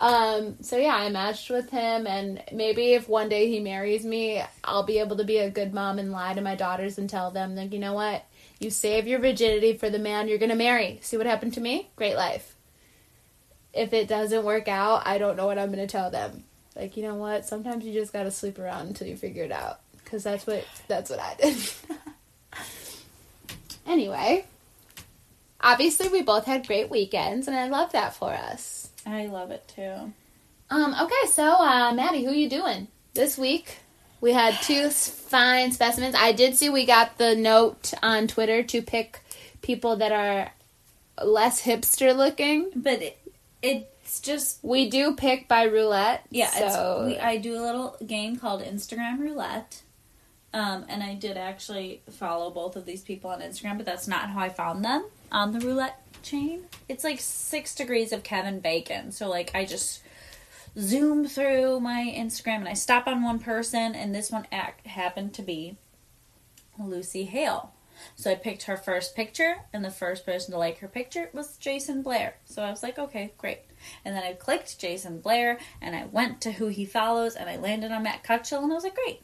Um. 0.00 0.62
So 0.62 0.76
yeah, 0.76 0.94
I 0.94 1.08
matched 1.08 1.50
with 1.50 1.70
him, 1.70 2.06
and 2.06 2.42
maybe 2.52 2.92
if 2.92 3.08
one 3.08 3.28
day 3.28 3.48
he 3.48 3.58
marries 3.58 4.04
me, 4.04 4.42
I'll 4.62 4.84
be 4.84 4.98
able 5.00 5.16
to 5.16 5.24
be 5.24 5.38
a 5.38 5.50
good 5.50 5.74
mom 5.74 5.98
and 5.98 6.12
lie 6.12 6.34
to 6.34 6.40
my 6.40 6.54
daughters 6.54 6.98
and 6.98 7.10
tell 7.10 7.30
them, 7.32 7.56
like, 7.56 7.72
you 7.72 7.80
know 7.80 7.94
what, 7.94 8.24
you 8.60 8.70
save 8.70 9.08
your 9.08 9.18
virginity 9.18 9.72
for 9.72 9.90
the 9.90 9.98
man 9.98 10.28
you're 10.28 10.38
gonna 10.38 10.54
marry. 10.54 11.00
See 11.02 11.16
what 11.16 11.26
happened 11.26 11.54
to 11.54 11.60
me? 11.60 11.90
Great 11.96 12.14
life. 12.14 12.54
If 13.72 13.92
it 13.92 14.08
doesn't 14.08 14.44
work 14.44 14.68
out, 14.68 15.02
I 15.04 15.18
don't 15.18 15.36
know 15.36 15.46
what 15.46 15.58
I'm 15.58 15.70
gonna 15.70 15.88
tell 15.88 16.10
them. 16.10 16.44
Like, 16.76 16.96
you 16.96 17.02
know 17.02 17.16
what? 17.16 17.44
Sometimes 17.44 17.84
you 17.84 17.92
just 17.92 18.12
gotta 18.12 18.30
sleep 18.30 18.58
around 18.60 18.86
until 18.86 19.08
you 19.08 19.16
figure 19.16 19.44
it 19.44 19.52
out, 19.52 19.80
because 20.04 20.22
that's 20.22 20.46
what 20.46 20.64
that's 20.86 21.10
what 21.10 21.18
I 21.18 21.34
did. 21.40 21.56
anyway, 23.86 24.44
obviously 25.60 26.08
we 26.08 26.22
both 26.22 26.44
had 26.44 26.68
great 26.68 26.88
weekends, 26.88 27.48
and 27.48 27.56
I 27.56 27.66
love 27.66 27.90
that 27.92 28.14
for 28.14 28.30
us. 28.32 28.77
I 29.08 29.26
love 29.26 29.50
it 29.50 29.66
too. 29.74 30.12
Um, 30.70 30.94
okay, 31.00 31.30
so 31.30 31.44
uh, 31.44 31.92
Maddie, 31.94 32.24
who 32.24 32.30
are 32.30 32.34
you 32.34 32.48
doing 32.48 32.88
this 33.14 33.38
week? 33.38 33.78
We 34.20 34.32
had 34.32 34.54
two 34.62 34.90
fine 34.90 35.72
specimens. 35.72 36.14
I 36.14 36.32
did 36.32 36.56
see 36.56 36.68
we 36.68 36.84
got 36.84 37.18
the 37.18 37.34
note 37.34 37.94
on 38.02 38.26
Twitter 38.26 38.62
to 38.64 38.82
pick 38.82 39.20
people 39.62 39.96
that 39.96 40.12
are 40.12 40.52
less 41.24 41.62
hipster 41.62 42.14
looking. 42.14 42.70
But 42.74 43.00
it, 43.00 43.18
it's 43.62 44.20
just 44.20 44.58
We 44.62 44.90
do 44.90 45.14
pick 45.14 45.48
by 45.48 45.64
roulette. 45.64 46.26
yeah. 46.30 46.50
so 46.50 47.06
it's, 47.06 47.16
we, 47.16 47.18
I 47.18 47.38
do 47.38 47.54
a 47.54 47.62
little 47.62 47.96
game 48.04 48.36
called 48.36 48.62
Instagram 48.62 49.20
Roulette. 49.20 49.82
Um, 50.52 50.86
and 50.88 51.02
I 51.02 51.14
did 51.14 51.36
actually 51.36 52.02
follow 52.10 52.50
both 52.50 52.74
of 52.76 52.86
these 52.86 53.02
people 53.02 53.30
on 53.30 53.40
Instagram, 53.40 53.76
but 53.76 53.86
that's 53.86 54.08
not 54.08 54.30
how 54.30 54.40
I 54.40 54.48
found 54.48 54.84
them 54.84 55.04
on 55.30 55.52
the 55.52 55.60
roulette 55.60 56.00
chain. 56.28 56.64
It's 56.88 57.04
like 57.04 57.20
six 57.20 57.74
degrees 57.74 58.12
of 58.12 58.22
Kevin 58.22 58.60
Bacon. 58.60 59.12
So 59.12 59.28
like 59.28 59.50
I 59.54 59.64
just 59.64 60.02
zoom 60.78 61.26
through 61.26 61.80
my 61.80 62.14
Instagram 62.16 62.58
and 62.58 62.68
I 62.68 62.74
stop 62.74 63.06
on 63.06 63.22
one 63.22 63.38
person, 63.38 63.94
and 63.94 64.14
this 64.14 64.30
one 64.30 64.46
act 64.52 64.86
happened 64.86 65.34
to 65.34 65.42
be 65.42 65.76
Lucy 66.78 67.24
Hale. 67.24 67.72
So 68.14 68.30
I 68.30 68.36
picked 68.36 68.64
her 68.64 68.76
first 68.76 69.16
picture, 69.16 69.56
and 69.72 69.84
the 69.84 69.90
first 69.90 70.24
person 70.24 70.52
to 70.52 70.58
like 70.58 70.78
her 70.78 70.86
picture 70.86 71.30
was 71.32 71.56
Jason 71.56 72.02
Blair. 72.02 72.36
So 72.44 72.62
I 72.62 72.70
was 72.70 72.82
like, 72.82 72.96
okay, 72.96 73.32
great. 73.38 73.58
And 74.04 74.14
then 74.14 74.22
I 74.22 74.34
clicked 74.34 74.78
Jason 74.78 75.20
Blair, 75.20 75.58
and 75.80 75.96
I 75.96 76.06
went 76.06 76.40
to 76.42 76.52
who 76.52 76.68
he 76.68 76.84
follows, 76.84 77.34
and 77.34 77.50
I 77.50 77.56
landed 77.56 77.90
on 77.90 78.04
Matt 78.04 78.22
Cutchell, 78.22 78.62
and 78.62 78.70
I 78.70 78.76
was 78.76 78.84
like, 78.84 78.94
great, 78.94 79.20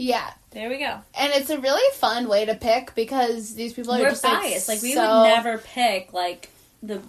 yeah, 0.00 0.30
there 0.52 0.68
we 0.68 0.78
go. 0.78 1.00
and 1.14 1.32
it's 1.34 1.50
a 1.50 1.58
really 1.60 1.96
fun 1.96 2.26
way 2.28 2.44
to 2.46 2.54
pick 2.54 2.94
because 2.94 3.54
these 3.54 3.72
people 3.74 3.92
are 3.92 3.98
We're 4.00 4.10
just 4.10 4.22
biased. 4.22 4.68
Like, 4.68 4.82
we 4.82 4.94
so- 4.94 5.00
would 5.22 5.28
never 5.28 5.58
pick 5.58 6.12
like 6.12 6.48
the 6.82 7.02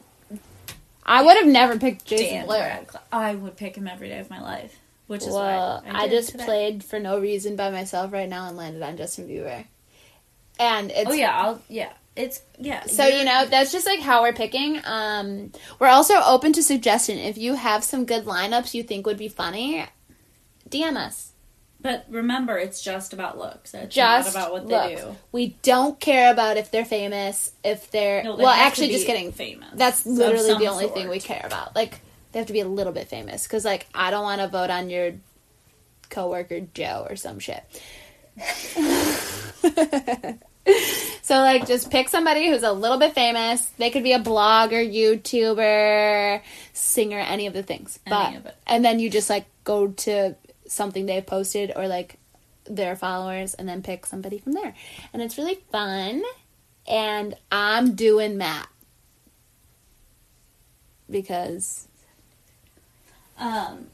I 1.06 1.24
would 1.24 1.36
have 1.38 1.48
never 1.48 1.80
picked 1.80 2.06
Jason 2.06 2.36
Dan 2.36 2.46
Blair. 2.46 2.68
Radcliffe. 2.68 3.04
I 3.12 3.34
would 3.36 3.58
pick 3.58 3.76
him 3.76 3.88
every 3.88 4.10
day 4.10 4.20
of 4.20 4.30
my 4.30 4.40
life, 4.42 4.78
which 5.08 5.22
is 5.24 5.34
Well, 5.34 5.82
why 5.86 5.92
I, 5.92 6.08
did 6.08 6.18
just 6.18 6.30
today. 6.32 6.46
played 6.46 6.84
for 6.84 7.00
no 7.00 7.20
reason 7.20 7.56
by 7.56 7.72
myself 7.72 8.12
right 8.14 8.30
now 8.30 8.48
and 8.48 8.56
landed 8.58 8.82
on 8.84 8.98
Justin 8.98 9.28
Bieber. 9.28 9.66
And 10.60 10.92
it's 10.92 11.10
Oh 11.10 11.14
yeah, 11.14 11.36
I'll 11.42 11.62
yeah. 11.70 11.92
It's 12.16 12.42
yeah. 12.60 12.86
So 12.86 13.08
you 13.08 13.24
know 13.24 13.46
that's 13.46 13.72
just 13.72 13.86
like 13.88 14.00
how 14.02 14.22
we're 14.22 14.34
picking. 14.34 14.80
Um, 14.86 15.52
we're 15.80 15.88
also 15.88 16.16
open 16.24 16.52
to 16.54 16.62
suggestion. 16.62 17.18
If 17.18 17.38
you 17.38 17.56
have 17.56 17.84
some 17.84 18.06
good 18.06 18.26
lineups 18.26 18.74
you 18.74 18.84
think 18.84 19.06
would 19.08 19.18
be 19.18 19.30
funny, 19.30 19.86
DM 20.70 20.98
us. 20.98 21.31
But 21.82 22.06
remember, 22.10 22.58
it's 22.58 22.82
just 22.82 23.12
about 23.12 23.40
looks. 23.40 23.74
It's 23.74 23.96
Just 23.96 24.36
not 24.36 24.36
about 24.36 24.52
what 24.54 24.68
they 24.68 24.96
looks. 24.96 25.02
do. 25.02 25.16
We 25.32 25.56
don't 25.64 26.00
care 26.00 26.32
about 26.32 26.58
if 26.58 26.70
they're 26.70 26.86
famous, 26.86 27.52
if 27.64 27.90
they're 27.90 28.24
No, 28.24 28.38
they 28.38 28.44
well. 28.44 28.54
Actually, 28.54 28.90
just 28.90 29.08
kidding. 29.08 29.32
Famous. 29.32 29.70
That's 29.74 30.06
literally 30.06 30.54
the 30.64 30.68
only 30.68 30.88
thing 30.90 31.10
we 31.10 31.20
care 31.20 31.42
about. 31.44 31.76
Like 31.76 32.00
they 32.32 32.40
have 32.40 32.48
to 32.48 32.54
be 32.54 32.60
a 32.60 32.68
little 32.68 32.94
bit 32.94 33.08
famous 33.08 33.48
because, 33.48 33.66
like, 33.66 33.88
I 33.96 34.12
don't 34.12 34.24
want 34.24 34.42
to 34.42 34.48
vote 34.48 34.70
on 34.70 34.90
your 34.92 35.14
coworker 36.10 36.60
Joe 36.74 37.08
or 37.10 37.16
some 37.16 37.40
shit. 37.40 37.64
so, 41.22 41.36
like, 41.40 41.68
just 41.68 41.92
pick 41.92 42.10
somebody 42.10 42.48
who's 42.50 42.64
a 42.64 42.72
little 42.72 42.98
bit 42.98 43.14
famous. 43.14 43.66
They 43.78 43.90
could 43.90 44.04
be 44.04 44.14
a 44.14 44.20
blogger, 44.20 44.82
YouTuber, 44.88 46.42
singer, 46.74 47.20
any 47.20 47.48
of 47.48 47.54
the 47.54 47.64
things. 47.64 48.00
But 48.08 48.28
Any 48.28 48.38
of 48.38 48.46
it. 48.46 48.56
and 48.68 48.84
then 48.86 49.00
you 49.00 49.10
just 49.10 49.30
like 49.30 49.46
go 49.64 49.88
to 49.90 50.36
something 50.72 51.06
they've 51.06 51.26
posted 51.26 51.72
or 51.76 51.88
like 51.88 52.18
their 52.66 52.96
followers 52.96 53.54
and 53.54 53.68
then 53.68 53.82
pick 53.84 54.06
somebody 54.06 54.38
from 54.38 54.54
there. 54.54 54.74
And 55.14 55.22
it's 55.22 55.38
really 55.38 55.60
fun. 55.72 56.24
And 56.88 57.36
I'm 57.52 57.94
doing 57.96 58.38
Matt. 58.38 58.68
Because 61.10 61.88
Um. 63.38 63.88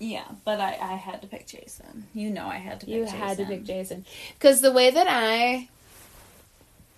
Yeah, 0.00 0.24
but 0.44 0.60
I, 0.60 0.72
I 0.80 0.94
had 0.96 1.22
to 1.22 1.28
pick 1.28 1.46
Jason. 1.46 2.06
You 2.14 2.28
know, 2.30 2.46
I 2.46 2.56
had 2.56 2.80
to. 2.80 2.86
pick 2.86 2.94
you 2.94 3.04
Jason. 3.04 3.18
had 3.18 3.36
to 3.38 3.44
pick 3.46 3.64
Jason. 3.64 4.04
Because 4.34 4.60
the 4.60 4.72
way 4.72 4.90
that 4.90 5.06
I 5.08 5.68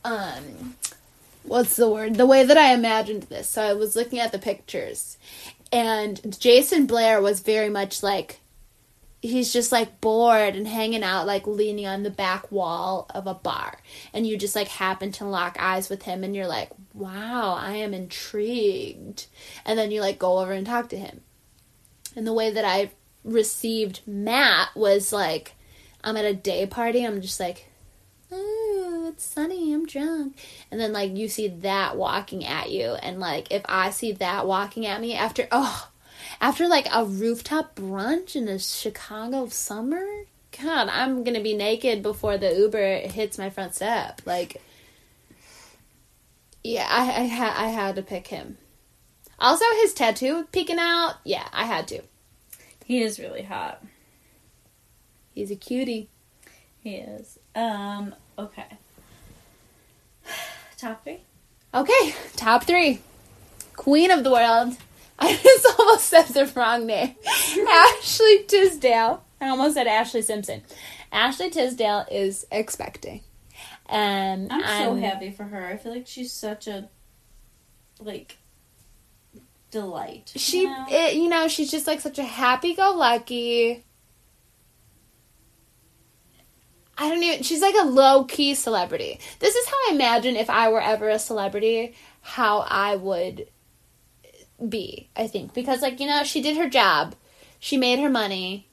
um 0.04 0.76
what's 1.42 1.76
the 1.76 1.88
word? 1.88 2.14
The 2.14 2.26
way 2.26 2.44
that 2.44 2.56
I 2.56 2.72
imagined 2.72 3.24
this. 3.24 3.48
So 3.48 3.62
I 3.62 3.72
was 3.74 3.96
looking 3.96 4.18
at 4.18 4.32
the 4.32 4.38
pictures 4.38 5.16
and 5.72 6.38
Jason 6.38 6.86
Blair 6.86 7.20
was 7.20 7.40
very 7.40 7.68
much 7.68 8.02
like 8.02 8.40
he's 9.22 9.52
just 9.52 9.72
like 9.72 10.00
bored 10.00 10.54
and 10.54 10.68
hanging 10.68 11.02
out 11.02 11.26
like 11.26 11.46
leaning 11.46 11.86
on 11.86 12.02
the 12.02 12.10
back 12.10 12.50
wall 12.52 13.06
of 13.14 13.26
a 13.26 13.34
bar. 13.34 13.78
And 14.12 14.26
you 14.26 14.36
just 14.36 14.56
like 14.56 14.68
happen 14.68 15.12
to 15.12 15.24
lock 15.24 15.56
eyes 15.58 15.88
with 15.88 16.02
him 16.02 16.22
and 16.22 16.34
you're 16.34 16.46
like 16.46 16.70
wow 16.94 17.54
i 17.58 17.72
am 17.72 17.94
intrigued. 17.94 19.26
And 19.64 19.78
then 19.78 19.90
you 19.90 20.00
like 20.00 20.18
go 20.18 20.38
over 20.38 20.52
and 20.52 20.66
talk 20.66 20.88
to 20.90 20.98
him. 20.98 21.20
And 22.14 22.26
the 22.26 22.32
way 22.32 22.50
that 22.50 22.64
i 22.64 22.90
received 23.24 24.02
matt 24.06 24.68
was 24.76 25.12
like 25.12 25.56
i'm 26.04 26.16
at 26.16 26.24
a 26.24 26.32
day 26.32 26.64
party 26.64 27.04
i'm 27.04 27.20
just 27.20 27.40
like 27.40 27.66
oh 28.30 28.65
it's 29.16 29.24
sunny 29.24 29.72
i'm 29.72 29.86
drunk 29.86 30.36
and 30.70 30.78
then 30.78 30.92
like 30.92 31.16
you 31.16 31.26
see 31.28 31.48
that 31.48 31.96
walking 31.96 32.44
at 32.44 32.70
you 32.70 32.90
and 33.02 33.18
like 33.18 33.50
if 33.50 33.62
i 33.66 33.90
see 33.90 34.12
that 34.12 34.46
walking 34.46 34.84
at 34.86 35.00
me 35.00 35.14
after 35.14 35.48
oh 35.50 35.90
after 36.40 36.68
like 36.68 36.86
a 36.92 37.04
rooftop 37.04 37.76
brunch 37.76 38.36
in 38.36 38.46
the 38.46 38.58
Chicago 38.58 39.48
summer, 39.48 40.04
God, 40.62 40.88
I'm 40.88 41.24
gonna 41.24 41.40
be 41.40 41.54
naked 41.54 42.02
before 42.02 42.38
the 42.38 42.54
Uber 42.54 42.98
hits 42.98 43.38
my 43.38 43.50
front 43.50 43.74
step. 43.74 44.22
Like, 44.24 44.60
yeah, 46.62 46.86
I 46.88 47.22
I, 47.22 47.26
ha- 47.26 47.56
I 47.56 47.68
had 47.68 47.96
to 47.96 48.02
pick 48.02 48.28
him. 48.28 48.58
Also, 49.38 49.64
his 49.82 49.92
tattoo 49.92 50.46
peeking 50.52 50.78
out. 50.78 51.16
Yeah, 51.24 51.46
I 51.52 51.64
had 51.64 51.88
to. 51.88 52.02
He 52.84 53.02
is 53.02 53.18
really 53.18 53.42
hot. 53.42 53.82
He's 55.34 55.50
a 55.50 55.56
cutie. 55.56 56.08
He 56.80 56.96
is. 56.96 57.38
Um. 57.54 58.14
Okay. 58.38 58.78
Top 60.76 61.02
three. 61.04 61.20
Okay, 61.74 62.14
top 62.36 62.64
three. 62.64 63.00
Queen 63.74 64.10
of 64.10 64.24
the 64.24 64.30
world. 64.30 64.76
I 65.18 65.34
just 65.34 65.78
almost 65.78 66.06
said 66.06 66.24
the 66.26 66.50
wrong 66.54 66.86
name. 66.86 67.14
Ashley 67.68 68.44
Tisdale. 68.44 69.24
I 69.40 69.48
almost 69.48 69.74
said 69.74 69.86
Ashlee 69.86 70.22
Simpson. 70.22 70.62
Ashley 71.12 71.50
Tisdale 71.50 72.04
is 72.10 72.46
expecting. 72.50 73.22
And 73.86 74.52
I'm 74.52 74.84
so 74.84 74.94
happy 74.96 75.30
for 75.30 75.44
her. 75.44 75.66
I 75.66 75.76
feel 75.76 75.92
like 75.92 76.06
she's 76.06 76.32
such 76.32 76.66
a 76.66 76.88
like 78.00 78.36
delight. 79.70 80.32
you 80.34 80.40
She, 80.40 80.64
know? 80.64 80.86
it, 80.88 81.14
you 81.14 81.28
know, 81.28 81.48
she's 81.48 81.70
just 81.70 81.86
like 81.86 82.00
such 82.00 82.18
a 82.18 82.24
happy-go-lucky. 82.24 83.84
I 86.98 87.08
don't 87.08 87.22
even. 87.22 87.42
She's 87.42 87.62
like 87.62 87.74
a 87.78 87.86
low-key 87.86 88.54
celebrity. 88.54 89.20
This 89.38 89.54
is 89.54 89.66
how 89.66 89.74
I 89.88 89.94
imagine 89.94 90.36
if 90.36 90.48
I 90.48 90.70
were 90.70 90.80
ever 90.80 91.08
a 91.08 91.18
celebrity, 91.18 91.94
how 92.22 92.60
I 92.60 92.96
would 92.96 93.48
be. 94.66 95.10
I 95.14 95.26
think 95.26 95.52
because, 95.52 95.82
like, 95.82 96.00
you 96.00 96.06
know, 96.06 96.24
she 96.24 96.40
did 96.40 96.56
her 96.56 96.68
job, 96.68 97.14
she 97.58 97.76
made 97.76 97.98
her 97.98 98.08
money, 98.08 98.68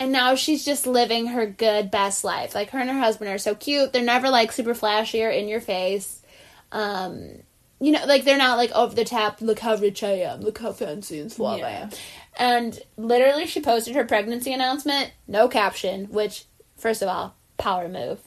and 0.00 0.12
now 0.12 0.34
she's 0.34 0.64
just 0.64 0.86
living 0.86 1.28
her 1.28 1.46
good, 1.46 1.90
best 1.90 2.24
life. 2.24 2.54
Like 2.54 2.70
her 2.70 2.78
and 2.78 2.90
her 2.90 2.98
husband 2.98 3.30
are 3.30 3.38
so 3.38 3.54
cute. 3.54 3.92
They're 3.92 4.02
never 4.02 4.30
like 4.30 4.52
super 4.52 4.74
flashy 4.74 5.24
or 5.24 5.30
in 5.30 5.48
your 5.48 5.60
face. 5.60 6.22
Um, 6.70 7.42
you 7.80 7.92
know, 7.92 8.04
like 8.06 8.24
they're 8.24 8.36
not 8.36 8.58
like 8.58 8.72
over 8.72 8.94
the 8.94 9.04
top. 9.04 9.40
Look 9.40 9.60
how 9.60 9.76
rich 9.76 10.02
I 10.02 10.12
am. 10.12 10.40
Look 10.40 10.58
how 10.58 10.72
fancy 10.72 11.20
and 11.20 11.30
suave 11.30 11.62
I 11.62 11.70
am. 11.70 11.90
And 12.38 12.78
literally, 12.96 13.46
she 13.46 13.60
posted 13.60 13.94
her 13.94 14.04
pregnancy 14.04 14.52
announcement, 14.52 15.12
no 15.26 15.48
caption. 15.48 16.06
Which, 16.06 16.44
first 16.76 17.02
of 17.02 17.08
all, 17.08 17.34
power 17.56 17.88
move. 17.88 18.20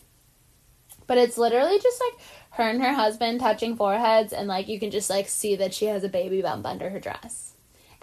But 1.07 1.17
it's 1.17 1.37
literally 1.37 1.79
just 1.79 2.01
like 2.01 2.21
her 2.51 2.63
and 2.63 2.81
her 2.81 2.93
husband 2.93 3.39
touching 3.39 3.75
foreheads, 3.75 4.33
and 4.33 4.47
like 4.47 4.67
you 4.67 4.79
can 4.79 4.91
just 4.91 5.09
like 5.09 5.27
see 5.27 5.55
that 5.57 5.73
she 5.73 5.85
has 5.85 6.03
a 6.03 6.09
baby 6.09 6.41
bump 6.41 6.65
under 6.65 6.89
her 6.89 6.99
dress. 6.99 7.53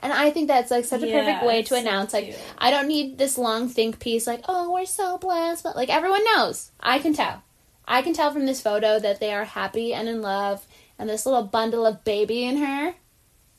And 0.00 0.12
I 0.12 0.30
think 0.30 0.46
that's 0.48 0.70
like 0.70 0.84
such 0.84 1.02
a 1.02 1.08
Yeah, 1.08 1.24
perfect 1.24 1.44
way 1.44 1.62
to 1.62 1.74
announce 1.74 2.12
like 2.12 2.26
cute. 2.26 2.38
I 2.56 2.70
don't 2.70 2.86
need 2.86 3.18
this 3.18 3.36
long 3.36 3.68
think 3.68 3.98
piece 3.98 4.26
like, 4.26 4.42
oh, 4.48 4.72
we're 4.72 4.86
so 4.86 5.18
blessed, 5.18 5.64
but 5.64 5.76
like 5.76 5.88
everyone 5.88 6.24
knows. 6.24 6.70
I 6.78 6.98
can 6.98 7.14
tell. 7.14 7.42
I 7.86 8.02
can 8.02 8.12
tell 8.12 8.30
from 8.30 8.46
this 8.46 8.60
photo 8.60 9.00
that 9.00 9.18
they 9.18 9.32
are 9.32 9.44
happy 9.44 9.94
and 9.94 10.08
in 10.08 10.20
love, 10.20 10.66
and 10.98 11.08
this 11.08 11.26
little 11.26 11.44
bundle 11.44 11.86
of 11.86 12.04
baby 12.04 12.44
in 12.44 12.56
her 12.58 12.94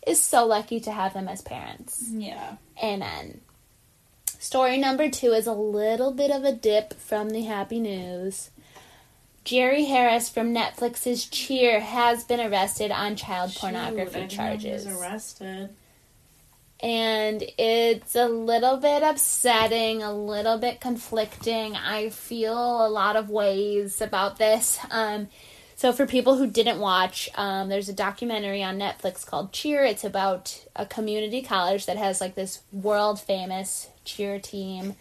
is 0.05 0.22
so 0.22 0.46
lucky 0.46 0.79
to 0.81 0.91
have 0.91 1.13
them 1.13 1.27
as 1.27 1.41
parents. 1.41 2.05
Yeah. 2.12 2.55
Amen. 2.84 3.41
Story 4.39 4.77
number 4.77 5.10
two 5.10 5.31
is 5.34 5.48
a 5.48 5.53
little 5.53 6.12
bit 6.12 6.31
of 6.31 6.43
a 6.46 6.53
dip 6.53 6.93
from 6.93 7.29
the 7.29 7.41
happy 7.43 7.79
news. 7.79 8.50
Jerry 9.43 9.86
Harris 9.86 10.29
from 10.29 10.53
Netflix's 10.53 11.25
Cheer 11.25 11.79
has 11.79 12.24
been 12.24 12.39
arrested 12.39 12.91
on 12.91 13.15
child 13.15 13.51
Shoot, 13.51 13.60
pornography 13.62 14.19
I 14.22 14.25
didn't 14.27 14.38
know 14.38 14.43
he 14.46 14.58
charges. 14.58 14.88
arrested. 14.88 15.69
and 16.81 17.43
it's 17.58 18.15
a 18.15 18.27
little 18.27 18.77
bit 18.77 19.03
upsetting, 19.03 20.01
a 20.03 20.13
little 20.13 20.58
bit 20.58 20.79
conflicting. 20.79 21.75
I 21.75 22.10
feel 22.10 22.86
a 22.86 22.88
lot 22.89 23.15
of 23.17 23.29
ways 23.29 24.01
about 24.01 24.38
this. 24.38 24.79
Um, 24.91 25.27
so, 25.79 25.93
for 25.93 26.05
people 26.05 26.36
who 26.36 26.45
didn't 26.45 26.81
watch, 26.81 27.29
um, 27.36 27.69
there's 27.69 27.88
a 27.88 27.93
documentary 27.93 28.62
on 28.62 28.77
Netflix 28.77 29.25
called 29.25 29.53
Cheer. 29.53 29.86
It's 29.86 30.03
about 30.03 30.65
a 30.75 30.86
community 30.86 31.41
college 31.41 31.86
that 31.86 31.95
has 31.95 32.19
like 32.19 32.36
this 32.36 32.59
world 32.74 33.17
famous 33.17 33.88
cheer 34.03 34.39
team. 34.39 34.95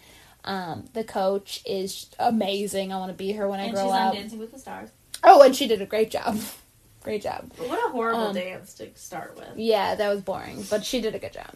Um, 0.45 0.85
the 0.93 1.03
coach 1.03 1.61
is 1.65 2.07
amazing. 2.17 2.93
I 2.93 2.97
want 2.97 3.09
to 3.11 3.17
be 3.17 3.33
her 3.33 3.49
when 3.49 3.59
I 3.59 3.63
And 3.63 3.73
grow 3.73 3.87
she's 3.87 3.91
up. 3.91 4.09
on 4.11 4.15
Dancing 4.15 4.39
with 4.39 4.53
the 4.53 4.59
Stars. 4.59 4.89
Oh, 5.21 5.41
and 5.41 5.53
she 5.53 5.67
did 5.67 5.81
a 5.81 5.85
great 5.85 6.11
job. 6.11 6.39
great 7.03 7.23
job. 7.23 7.51
But 7.57 7.67
what 7.67 7.85
a 7.85 7.91
horrible 7.91 8.27
Um, 8.27 8.35
dance 8.35 8.73
to 8.75 8.87
start 8.95 9.35
with. 9.35 9.49
Yeah, 9.57 9.95
that 9.95 10.07
was 10.07 10.21
boring, 10.21 10.65
but 10.69 10.85
she 10.85 11.01
did 11.01 11.13
a 11.13 11.19
good 11.19 11.33
job. 11.33 11.51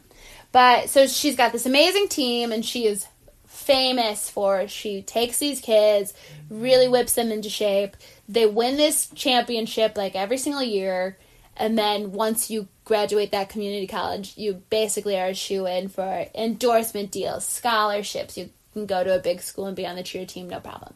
But 0.51 0.89
so 0.89 1.07
she's 1.07 1.37
got 1.37 1.53
this 1.53 1.65
amazing 1.65 2.09
team, 2.09 2.51
and 2.51 2.65
she 2.65 2.87
is 2.87 3.07
famous 3.47 4.29
for 4.29 4.67
she 4.67 5.01
takes 5.01 5.37
these 5.37 5.61
kids, 5.61 6.13
really 6.49 6.89
whips 6.89 7.13
them 7.13 7.31
into 7.31 7.49
shape. 7.49 7.95
They 8.27 8.45
win 8.45 8.77
this 8.77 9.09
championship 9.15 9.97
like 9.97 10.15
every 10.15 10.37
single 10.37 10.63
year, 10.63 11.17
and 11.57 11.77
then 11.77 12.11
once 12.11 12.49
you 12.49 12.67
graduate 12.85 13.31
that 13.31 13.49
community 13.49 13.87
college, 13.87 14.33
you 14.37 14.63
basically 14.69 15.19
are 15.19 15.27
a 15.27 15.33
shoe 15.33 15.65
in 15.65 15.89
for 15.89 16.25
endorsement 16.33 17.11
deals, 17.11 17.45
scholarships. 17.45 18.37
You 18.37 18.49
can 18.73 18.85
go 18.85 19.03
to 19.03 19.15
a 19.15 19.19
big 19.19 19.41
school 19.41 19.65
and 19.65 19.75
be 19.75 19.85
on 19.85 19.95
the 19.95 20.03
cheer 20.03 20.25
team, 20.25 20.49
no 20.49 20.59
problem. 20.59 20.93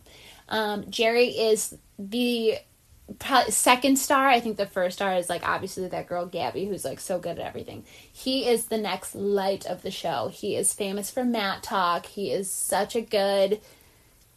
Um, 0.50 0.89
Jerry 0.89 1.27
is 1.27 1.77
the 2.00 2.57
second 3.50 3.98
star. 3.98 4.27
I 4.27 4.39
think 4.39 4.57
the 4.57 4.65
first 4.65 4.98
star 4.98 5.15
is 5.15 5.29
like 5.29 5.48
obviously 5.48 5.88
that 5.88 6.07
girl 6.07 6.25
Gabby, 6.25 6.65
who's 6.65 6.84
like 6.84 7.00
so 7.00 7.19
good 7.19 7.39
at 7.39 7.46
everything. 7.46 7.86
He 8.12 8.48
is 8.48 8.65
the 8.65 8.77
next 8.77 9.15
light 9.15 9.65
of 9.65 9.81
the 9.81 9.91
show. 9.91 10.29
He 10.34 10.55
is 10.55 10.74
famous 10.74 11.10
for 11.10 11.24
Mat 11.24 11.63
Talk. 11.63 12.05
He 12.05 12.31
is 12.31 12.51
such 12.51 12.96
a 12.96 13.01
good 13.01 13.62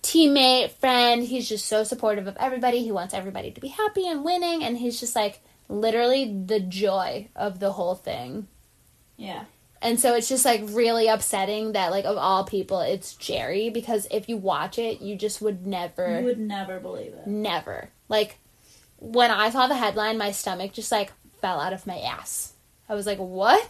teammate, 0.03 0.71
friend. 0.73 1.23
He's 1.23 1.49
just 1.49 1.67
so 1.67 1.85
supportive 1.85 2.27
of 2.27 2.37
everybody. 2.39 2.83
He 2.83 2.93
wants 2.93 3.15
everybody 3.15 3.51
to 3.51 3.61
be 3.61 3.69
happy 3.69 4.07
and 4.07 4.25
winning, 4.25 4.65
and 4.65 4.79
he's 4.79 5.01
just 5.01 5.17
like 5.17 5.41
literally 5.69 6.43
the 6.47 6.61
joy 6.61 7.29
of 7.37 7.61
the 7.61 7.73
whole 7.73 7.95
thing. 7.95 8.49
Yeah. 9.17 9.45
And 9.83 9.99
so 9.99 10.15
it's 10.15 10.29
just 10.29 10.45
like 10.45 10.63
really 10.67 11.09
upsetting 11.09 11.73
that 11.73 11.91
like 11.91 12.05
of 12.05 12.19
all 12.19 12.45
people 12.45 12.81
it's 12.81 13.15
Jerry 13.15 13.71
because 13.71 14.07
if 14.11 14.29
you 14.29 14.37
watch 14.37 14.79
it 14.79 15.01
you 15.01 15.17
just 15.17 15.41
would 15.41 15.67
never 15.67 16.21
You 16.21 16.27
would 16.27 16.39
never 16.39 16.81
believe 16.81 17.15
it. 17.15 17.27
Never. 17.27 17.89
Like 18.11 18.37
when 18.99 19.31
I 19.31 19.49
saw 19.49 19.69
the 19.69 19.77
headline, 19.77 20.19
my 20.19 20.33
stomach 20.33 20.75
just 20.75 20.93
like 20.93 21.13
fell 21.41 21.61
out 21.61 21.73
of 21.73 21.87
my 21.87 21.99
ass. 21.99 22.53
I 22.91 22.95
was 22.95 23.07
like, 23.07 23.19
"What? 23.19 23.67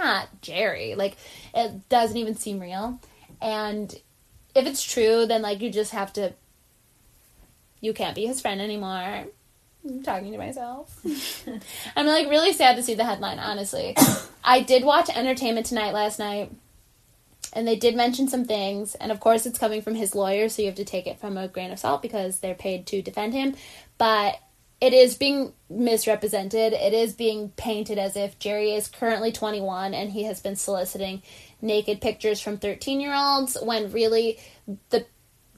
not 0.00 0.28
Jerry. 0.42 0.94
Like, 0.94 1.16
it 1.54 1.88
doesn't 1.88 2.16
even 2.16 2.34
seem 2.34 2.58
real. 2.58 3.00
And 3.40 3.94
if 4.54 4.66
it's 4.66 4.82
true, 4.82 5.26
then 5.26 5.42
like 5.42 5.60
you 5.60 5.70
just 5.70 5.92
have 5.92 6.12
to. 6.14 6.34
You 7.80 7.94
can't 7.94 8.14
be 8.14 8.26
his 8.26 8.40
friend 8.40 8.60
anymore. 8.60 9.24
I'm 9.84 10.02
talking 10.02 10.32
to 10.32 10.38
myself. 10.38 11.00
I'm 11.96 12.06
like 12.06 12.28
really 12.28 12.52
sad 12.52 12.76
to 12.76 12.82
see 12.82 12.94
the 12.94 13.04
headline, 13.04 13.38
honestly. 13.38 13.96
I 14.44 14.60
did 14.60 14.84
watch 14.84 15.08
Entertainment 15.08 15.66
Tonight 15.66 15.94
last 15.94 16.18
night, 16.18 16.52
and 17.52 17.66
they 17.66 17.76
did 17.76 17.96
mention 17.96 18.28
some 18.28 18.44
things, 18.44 18.94
and 18.96 19.10
of 19.10 19.20
course 19.20 19.46
it's 19.46 19.58
coming 19.58 19.80
from 19.80 19.94
his 19.94 20.14
lawyer, 20.14 20.48
so 20.48 20.60
you 20.62 20.68
have 20.68 20.76
to 20.76 20.84
take 20.84 21.06
it 21.06 21.18
from 21.18 21.38
a 21.38 21.48
grain 21.48 21.70
of 21.70 21.78
salt 21.78 22.02
because 22.02 22.40
they're 22.40 22.54
paid 22.54 22.86
to 22.88 23.00
defend 23.00 23.32
him. 23.32 23.54
But 23.96 24.38
it 24.80 24.92
is 24.92 25.14
being 25.16 25.52
misrepresented. 25.68 26.72
It 26.72 26.92
is 26.92 27.12
being 27.12 27.50
painted 27.50 27.98
as 27.98 28.16
if 28.16 28.38
Jerry 28.38 28.72
is 28.72 28.88
currently 28.88 29.30
21 29.30 29.92
and 29.92 30.10
he 30.10 30.24
has 30.24 30.40
been 30.40 30.56
soliciting 30.56 31.22
naked 31.60 32.00
pictures 32.00 32.40
from 32.40 32.56
13 32.56 33.00
year 33.00 33.14
olds 33.14 33.56
when 33.62 33.92
really 33.92 34.38
the 34.88 35.04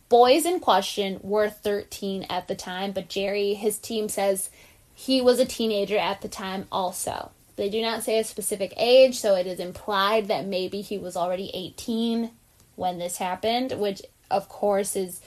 boys 0.09 0.45
in 0.45 0.61
question 0.61 1.21
were 1.23 1.49
13 1.49 2.27
at 2.29 2.49
the 2.49 2.55
time, 2.55 2.93
but 2.93 3.09
Jerry, 3.09 3.55
his 3.55 3.79
team 3.79 4.09
says 4.09 4.51
he 4.95 5.21
was 5.21 5.39
a 5.39 5.47
teenager 5.47 5.97
at 5.97 6.21
the 6.21 6.29
time 6.29 6.67
also. 6.71 7.31
They 7.57 7.71
do 7.71 7.81
not 7.81 8.03
say 8.03 8.19
a 8.19 8.25
specific 8.25 8.75
age, 8.77 9.19
so 9.19 9.37
it 9.37 9.47
is 9.47 9.61
implied 9.61 10.29
that 10.29 10.47
maybe 10.47 10.81
he 10.81 10.99
was 10.99 11.17
already 11.17 11.51
18 11.55 12.31
when 12.77 12.99
this 12.99 13.19
happened, 13.19 13.73
which 13.73 14.03
of 14.31 14.49
course 14.49 14.97
is 14.97 15.21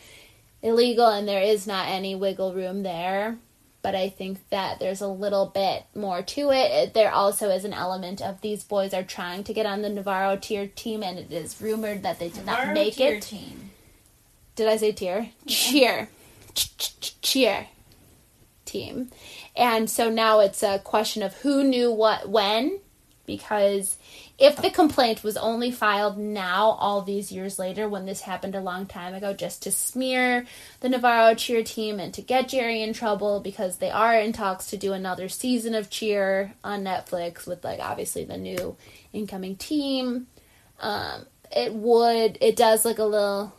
illegal 0.61 1.07
and 1.07 1.27
there 1.27 1.41
is 1.41 1.65
not 1.65 1.87
any 1.87 2.13
wiggle 2.13 2.53
room 2.53 2.83
there. 2.83 3.37
But 3.86 3.94
I 3.94 4.10
think 4.10 4.39
that 4.50 4.80
there's 4.80 5.01
a 5.01 5.08
little 5.08 5.46
bit 5.46 5.84
more 5.94 6.24
to 6.24 6.50
it. 6.51 6.96
There 6.96 7.12
also 7.12 7.51
is 7.51 7.65
an 7.65 7.74
element 7.74 8.20
of 8.20 8.42
these 8.42 8.63
boys 8.63 8.96
are 8.96 9.04
trying 9.04 9.44
to 9.44 9.54
get 9.54 9.68
on 9.68 9.84
the 9.84 9.89
Navarro 9.89 10.38
tier 10.38 10.65
team, 10.65 11.04
and 11.04 11.20
it 11.20 11.32
is 11.32 11.62
rumored 11.62 12.01
that 12.01 12.18
they 12.18 12.30
did 12.30 12.48
not 12.48 12.58
Navarro 12.58 12.74
make 12.74 12.96
tier 12.96 13.13
it. 13.18 13.22
Team. 13.22 13.70
Did 14.56 14.70
I 14.70 14.77
say 14.77 14.92
tier? 14.92 15.30
Cheer. 15.46 16.10
Ch- 16.56 16.75
ch- 16.77 17.00
ch- 17.00 17.22
Cheer. 17.22 17.68
Team. 18.65 19.12
And 19.56 19.88
so 19.88 20.10
now 20.10 20.39
it's 20.39 20.63
a 20.63 20.80
question 20.80 21.22
of 21.22 21.36
who 21.36 21.63
knew 21.63 21.92
what 21.92 22.27
when. 22.27 22.80
Because 23.27 23.98
if 24.38 24.58
the 24.58 24.70
complaint 24.70 25.24
was 25.24 25.38
only 25.38 25.72
filed 25.72 26.18
now, 26.18 26.72
all 26.72 27.01
these 27.01 27.32
years 27.32 27.58
later, 27.58 27.88
when 27.88 28.06
this 28.06 28.22
happened 28.22 28.56
a 28.56 28.62
long 28.62 28.86
time 28.86 29.13
ago, 29.13 29.34
just 29.34 29.63
to 29.63 29.72
smear 29.72 30.46
the 30.82 30.89
Navarro 30.89 31.36
cheer 31.36 31.63
team 31.63 32.00
and 32.00 32.13
to 32.13 32.22
get 32.22 32.50
Jerry 32.50 32.82
in 32.82 32.94
trouble 32.94 33.39
because 33.39 33.77
they 33.77 33.89
are 33.89 34.15
in 34.20 34.34
talks 34.34 34.68
to 34.68 34.77
do 34.77 34.94
another 34.94 35.30
season 35.30 35.74
of 35.74 35.89
cheer 35.89 36.54
on 36.63 36.84
Netflix 36.84 37.48
with, 37.48 37.63
like, 37.63 37.80
obviously 37.80 38.25
the 38.25 38.38
new 38.38 38.75
incoming 39.13 39.56
team. 39.56 40.27
Um, 40.80 41.25
it 41.56 41.74
would, 41.74 42.38
it 42.42 42.56
does 42.56 42.86
look 42.86 43.00
a 43.00 43.06
little 43.06 43.54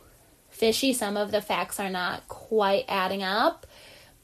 fishy. 0.49 0.93
Some 0.93 1.17
of 1.17 1.31
the 1.31 1.41
facts 1.41 1.79
are 1.79 1.89
not 1.89 2.27
quite 2.27 2.85
adding 2.87 3.21
up, 3.21 3.66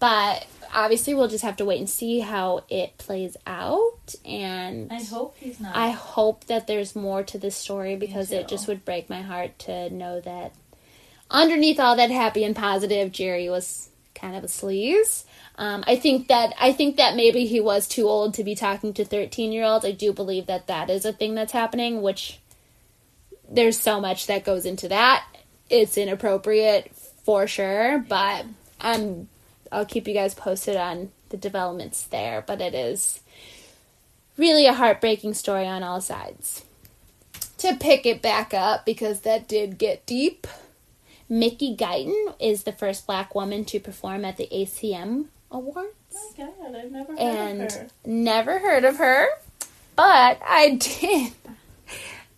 but 0.03 0.45
obviously 0.73 1.13
we'll 1.13 1.29
just 1.29 1.45
have 1.45 1.55
to 1.55 1.63
wait 1.63 1.79
and 1.79 1.89
see 1.89 2.19
how 2.19 2.65
it 2.67 2.97
plays 2.97 3.37
out. 3.47 4.13
And 4.25 4.91
I 4.91 5.01
hope 5.01 5.37
he's 5.37 5.61
not. 5.61 5.73
I 5.77 5.91
hope 5.91 6.43
that 6.47 6.67
there's 6.67 6.93
more 6.93 7.23
to 7.23 7.37
this 7.37 7.55
story 7.55 7.95
because 7.95 8.29
it 8.33 8.49
just 8.49 8.67
would 8.67 8.83
break 8.83 9.09
my 9.09 9.21
heart 9.21 9.57
to 9.59 9.89
know 9.91 10.19
that 10.19 10.51
underneath 11.31 11.79
all 11.79 11.95
that 11.95 12.11
happy 12.11 12.43
and 12.43 12.53
positive, 12.53 13.13
Jerry 13.13 13.47
was 13.47 13.91
kind 14.13 14.35
of 14.35 14.43
a 14.43 14.47
sleaze. 14.47 15.23
Um, 15.55 15.85
I 15.87 15.95
think 15.95 16.27
that 16.27 16.53
I 16.59 16.73
think 16.73 16.97
that 16.97 17.15
maybe 17.15 17.45
he 17.45 17.61
was 17.61 17.87
too 17.87 18.09
old 18.09 18.33
to 18.33 18.43
be 18.43 18.55
talking 18.55 18.93
to 18.95 19.05
thirteen 19.05 19.53
year 19.53 19.63
olds. 19.63 19.85
I 19.85 19.91
do 19.91 20.11
believe 20.11 20.47
that 20.47 20.67
that 20.67 20.89
is 20.89 21.05
a 21.05 21.13
thing 21.13 21.33
that's 21.33 21.53
happening, 21.53 22.01
which 22.01 22.41
there's 23.49 23.79
so 23.79 24.01
much 24.01 24.27
that 24.27 24.43
goes 24.43 24.65
into 24.65 24.89
that. 24.89 25.23
It's 25.69 25.97
inappropriate 25.97 26.93
for 27.23 27.47
sure, 27.47 27.99
but 27.99 28.45
I'm 28.81 29.29
I'll 29.73 29.85
keep 29.85 30.07
you 30.07 30.13
guys 30.13 30.33
posted 30.35 30.75
on 30.77 31.11
the 31.29 31.37
developments 31.37 32.03
there. 32.03 32.43
But 32.45 32.61
it 32.61 32.73
is 32.73 33.19
really 34.37 34.65
a 34.67 34.73
heartbreaking 34.73 35.33
story 35.33 35.65
on 35.67 35.83
all 35.83 36.01
sides. 36.01 36.63
To 37.59 37.75
pick 37.75 38.05
it 38.05 38.21
back 38.21 38.53
up, 38.53 38.85
because 38.85 39.21
that 39.21 39.47
did 39.47 39.77
get 39.77 40.05
deep, 40.05 40.47
Mickey 41.29 41.75
Guyton 41.75 42.35
is 42.39 42.63
the 42.63 42.73
first 42.73 43.07
black 43.07 43.33
woman 43.33 43.63
to 43.65 43.79
perform 43.79 44.25
at 44.25 44.37
the 44.37 44.47
ACM 44.51 45.25
Awards. 45.49 45.87
oh 46.15 46.33
my 46.37 46.45
god, 46.45 46.75
I've 46.75 46.91
never 46.91 47.11
heard 47.13 47.19
And 47.19 47.61
of 47.61 47.73
her. 47.73 47.87
never 48.05 48.59
heard 48.59 48.83
of 48.83 48.97
her, 48.97 49.27
but 49.95 50.39
I 50.45 50.75
did 51.01 51.31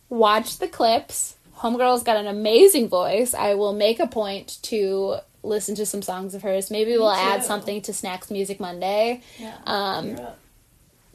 watch 0.10 0.58
the 0.60 0.68
clips. 0.68 1.36
Homegirl's 1.58 2.04
got 2.04 2.18
an 2.18 2.28
amazing 2.28 2.90
voice. 2.90 3.34
I 3.34 3.54
will 3.56 3.74
make 3.74 4.00
a 4.00 4.08
point 4.08 4.60
to 4.64 5.18
listen 5.46 5.76
to 5.76 5.86
some 5.86 6.02
songs 6.02 6.34
of 6.34 6.42
hers. 6.42 6.72
Maybe 6.72 6.92
we'll 6.92 7.12
add 7.12 7.44
something 7.44 7.82
to 7.84 7.94
Snacks 7.94 8.32
Music 8.32 8.60
Monday. 8.60 9.22
Yeah. 9.38 9.58
Um, 9.66 10.18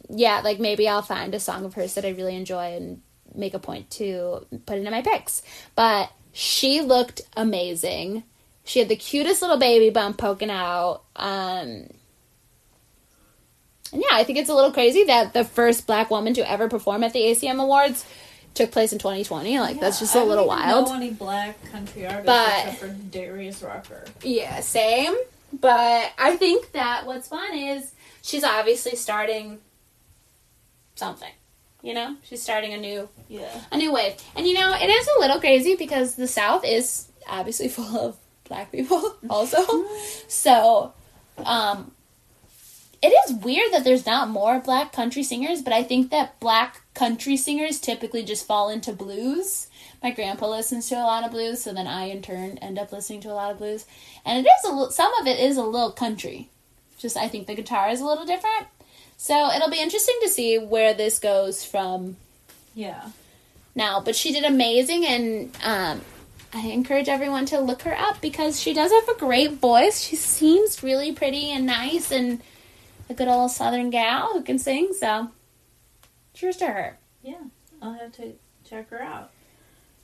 yeah, 0.09 0.41
like 0.41 0.59
maybe 0.59 0.89
I'll 0.89 1.03
find 1.03 1.35
a 1.35 1.41
song 1.41 1.65
of 1.65 1.75
hers 1.75 1.95
that 1.95 2.05
I 2.05 2.11
really 2.11 2.37
enjoy 2.37 2.75
and 2.75 3.03
make 3.35 3.55
a 3.55 3.59
point 3.59 3.91
to 3.93 4.47
put 4.67 4.79
into 4.79 4.91
my 4.91 5.03
picks. 5.03 5.43
But 5.75 6.11
she 6.33 6.81
looked 6.81 7.23
amazing. 7.37 8.25
She 8.65 8.79
had 8.79 8.89
the 8.89 8.97
cutest 8.97 9.43
little 9.43 9.57
baby 9.57 9.91
bump 9.91 10.19
poking 10.19 10.51
out. 10.51 11.03
Um, 11.17 11.89
and 13.93 14.03
yeah, 14.03 14.13
I 14.13 14.25
think 14.25 14.39
it's 14.39 14.51
a 14.51 14.55
little 14.55 14.73
crazy 14.73 15.05
that 15.05 15.33
the 15.33 15.45
first 15.45 15.87
black 15.87 16.11
woman 16.11 16.35
to 16.35 16.51
ever 16.51 16.69
perform 16.69 17.03
at 17.03 17.13
the 17.13 17.21
ACM 17.21 17.61
Awards 17.61 18.05
took 18.55 18.71
place 18.73 18.93
in 18.93 18.99
2020. 18.99 19.59
Like 19.61 19.81
that's 19.81 19.99
just 19.99 20.15
a 20.17 20.21
I 20.21 20.25
little 20.25 20.47
wild. 20.47 20.89
know 20.89 20.95
any 20.95 21.11
black 21.11 21.63
country 21.71 22.05
artists 22.07 22.27
But- 22.27 22.59
except 22.67 22.77
for 22.79 22.89
Darius 22.89 23.63
Rucker. 23.63 24.05
Yeah, 24.23 24.61
same. 24.61 25.15
But 25.53 26.13
I 26.19 26.37
think 26.37 26.73
that 26.73 27.07
what's 27.07 27.29
fun 27.29 27.55
is 27.55 27.93
she's 28.23 28.45
obviously 28.45 28.95
starting 28.97 29.59
something. 30.95 31.33
You 31.83 31.95
know, 31.95 32.17
she's 32.25 32.43
starting 32.43 32.75
a 32.75 32.77
new 32.77 33.09
Yeah. 33.29 33.49
a 33.73 33.77
new 33.77 33.93
wave. 33.93 34.15
And 34.37 34.47
you 34.47 34.55
know, 34.55 34.75
it 34.75 34.89
is 34.89 35.09
a 35.17 35.21
little 35.21 35.41
crazy 35.41 35.77
because 35.77 36.15
the 36.15 36.29
South 36.29 36.65
is 36.65 37.09
obviously 37.29 37.69
full 37.77 37.97
of 37.99 38.17
black 38.45 38.71
people 38.73 39.17
also. 39.31 39.65
so, 40.29 40.93
um 41.39 41.93
it 43.03 43.09
is 43.31 43.33
weird 43.37 43.73
that 43.73 43.83
there's 43.83 44.05
not 44.05 44.29
more 44.29 44.59
black 44.61 44.93
country 44.93 45.23
singers, 45.23 45.63
but 45.63 45.73
I 45.73 45.83
think 45.83 46.11
that 46.11 46.39
black 46.39 46.80
country 47.01 47.37
singers 47.39 47.81
typically 47.81 48.23
just 48.23 48.47
fall 48.47 48.69
into 48.69 48.93
blues. 48.93 49.69
My 50.03 50.11
grandpa 50.11 50.49
listens 50.51 50.89
to 50.91 50.97
a 50.97 51.09
lot 51.13 51.25
of 51.25 51.31
blues, 51.31 51.63
so 51.63 51.73
then 51.73 51.87
I 51.87 52.05
in 52.11 52.21
turn 52.21 52.59
end 52.59 52.79
up 52.79 52.93
listening 52.93 53.23
to 53.23 53.33
a 53.33 53.39
lot 53.41 53.51
of 53.51 53.57
blues. 53.59 53.87
And 54.27 54.45
it 54.45 54.49
is 54.51 54.71
a 54.71 54.75
li- 54.75 54.91
some 54.91 55.13
of 55.21 55.27
it 55.27 55.39
is 55.41 55.57
a 55.57 55.63
little 55.63 55.93
country. 55.93 56.49
Just 56.99 57.17
I 57.17 57.27
think 57.29 57.47
the 57.47 57.55
guitar 57.55 57.89
is 57.89 58.03
a 58.03 58.05
little 58.05 58.27
different. 58.27 58.67
So 59.17 59.51
it'll 59.51 59.71
be 59.71 59.81
interesting 59.81 60.19
to 60.23 60.29
see 60.29 60.59
where 60.59 60.93
this 60.93 61.19
goes 61.19 61.65
from 61.65 62.17
Yeah. 62.75 63.03
now. 63.75 64.01
But 64.01 64.15
she 64.15 64.31
did 64.33 64.45
amazing, 64.45 65.07
and 65.07 65.57
um, 65.65 66.03
I 66.53 66.67
encourage 66.69 67.09
everyone 67.09 67.47
to 67.47 67.61
look 67.61 67.81
her 67.83 67.97
up 67.97 68.21
because 68.21 68.61
she 68.61 68.75
does 68.75 68.91
have 68.93 69.09
a 69.09 69.19
great 69.19 69.53
voice. 69.55 70.03
She 70.03 70.17
seems 70.17 70.83
really 70.83 71.13
pretty 71.13 71.51
and 71.51 71.65
nice, 71.65 72.13
and 72.13 72.41
a 73.09 73.15
good 73.15 73.29
old 73.29 73.53
Southern 73.53 73.89
gal 73.89 74.35
who 74.35 74.43
can 74.43 74.59
sing. 74.59 74.93
So, 74.93 75.31
cheers 76.41 76.57
to 76.59 76.67
her. 76.67 76.99
Yeah. 77.23 77.35
I'll 77.83 77.93
have 77.95 78.13
to 78.13 78.33
check 78.69 78.91
her 78.91 79.03
out. 79.03 79.31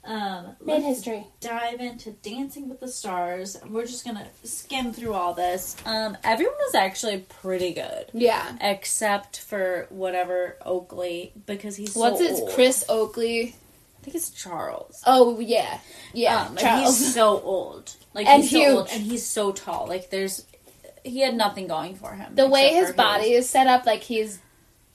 Um, 0.05 0.55
Made 0.64 0.75
let's 0.83 0.87
history. 0.87 1.27
dive 1.40 1.81
into 1.81 2.12
Dancing 2.12 2.68
with 2.68 2.79
the 2.79 2.87
Stars. 2.87 3.57
We're 3.68 3.87
just 3.87 4.05
gonna 4.05 4.29
skim 4.44 4.92
through 4.92 5.14
all 5.14 5.35
this. 5.35 5.75
Um, 5.85 6.16
everyone 6.22 6.55
was 6.66 6.77
actually 6.77 7.27
pretty 7.40 7.72
good, 7.72 8.07
Yeah. 8.12 8.57
except 8.61 9.40
for 9.40 9.87
whatever 9.90 10.57
Oakley 10.64 11.33
because 11.46 11.75
he's 11.75 11.94
so 11.94 12.01
What's 12.01 12.20
his 12.20 12.38
old. 12.40 12.51
Chris 12.53 12.85
Oakley? 12.88 13.57
I 14.01 14.05
think 14.05 14.14
it's 14.14 14.31
Charles. 14.31 15.03
Oh 15.07 15.40
yeah, 15.40 15.81
yeah. 16.12 16.42
Um, 16.51 16.57
Charles. 16.57 16.99
he's 17.01 17.12
so 17.14 17.40
old, 17.40 17.92
like 18.14 18.29
And 18.29 18.44
he's 18.44 18.51
so 18.53 18.77
old, 18.79 18.88
and 18.92 19.03
he's 19.03 19.27
so 19.27 19.51
tall. 19.51 19.88
Like 19.88 20.11
there's, 20.11 20.46
he 21.03 21.18
had 21.20 21.35
nothing 21.35 21.66
going 21.66 21.96
for 21.96 22.12
him. 22.12 22.37
the 22.37 22.46
way 22.46 22.75
his 22.75 22.92
body 22.92 23.33
is 23.33 23.49
set 23.51 23.66
up, 23.66 23.85
like 23.85 24.03
he's 24.05 24.38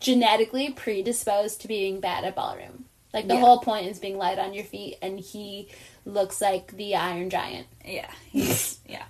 genetically 0.01 0.71
predisposed 0.71 1.61
to 1.61 1.67
being 1.67 1.99
bad 2.01 2.25
at 2.25 2.35
ballroom. 2.35 2.85
Like 3.13 3.27
the 3.27 3.35
Yeah. 3.35 3.41
whole 3.41 3.59
point 3.59 3.87
is 3.87 3.99
being 3.99 4.17
light 4.17 4.39
on 4.39 4.53
your 4.53 4.63
feet, 4.63 4.97
and 5.01 5.19
he 5.19 5.69
looks 6.05 6.41
like 6.41 6.75
the 6.75 6.95
Iron 6.95 7.29
Giant. 7.29 7.67
Yeah, 7.85 8.09
he's 8.31 8.79
yeah, 8.87 9.05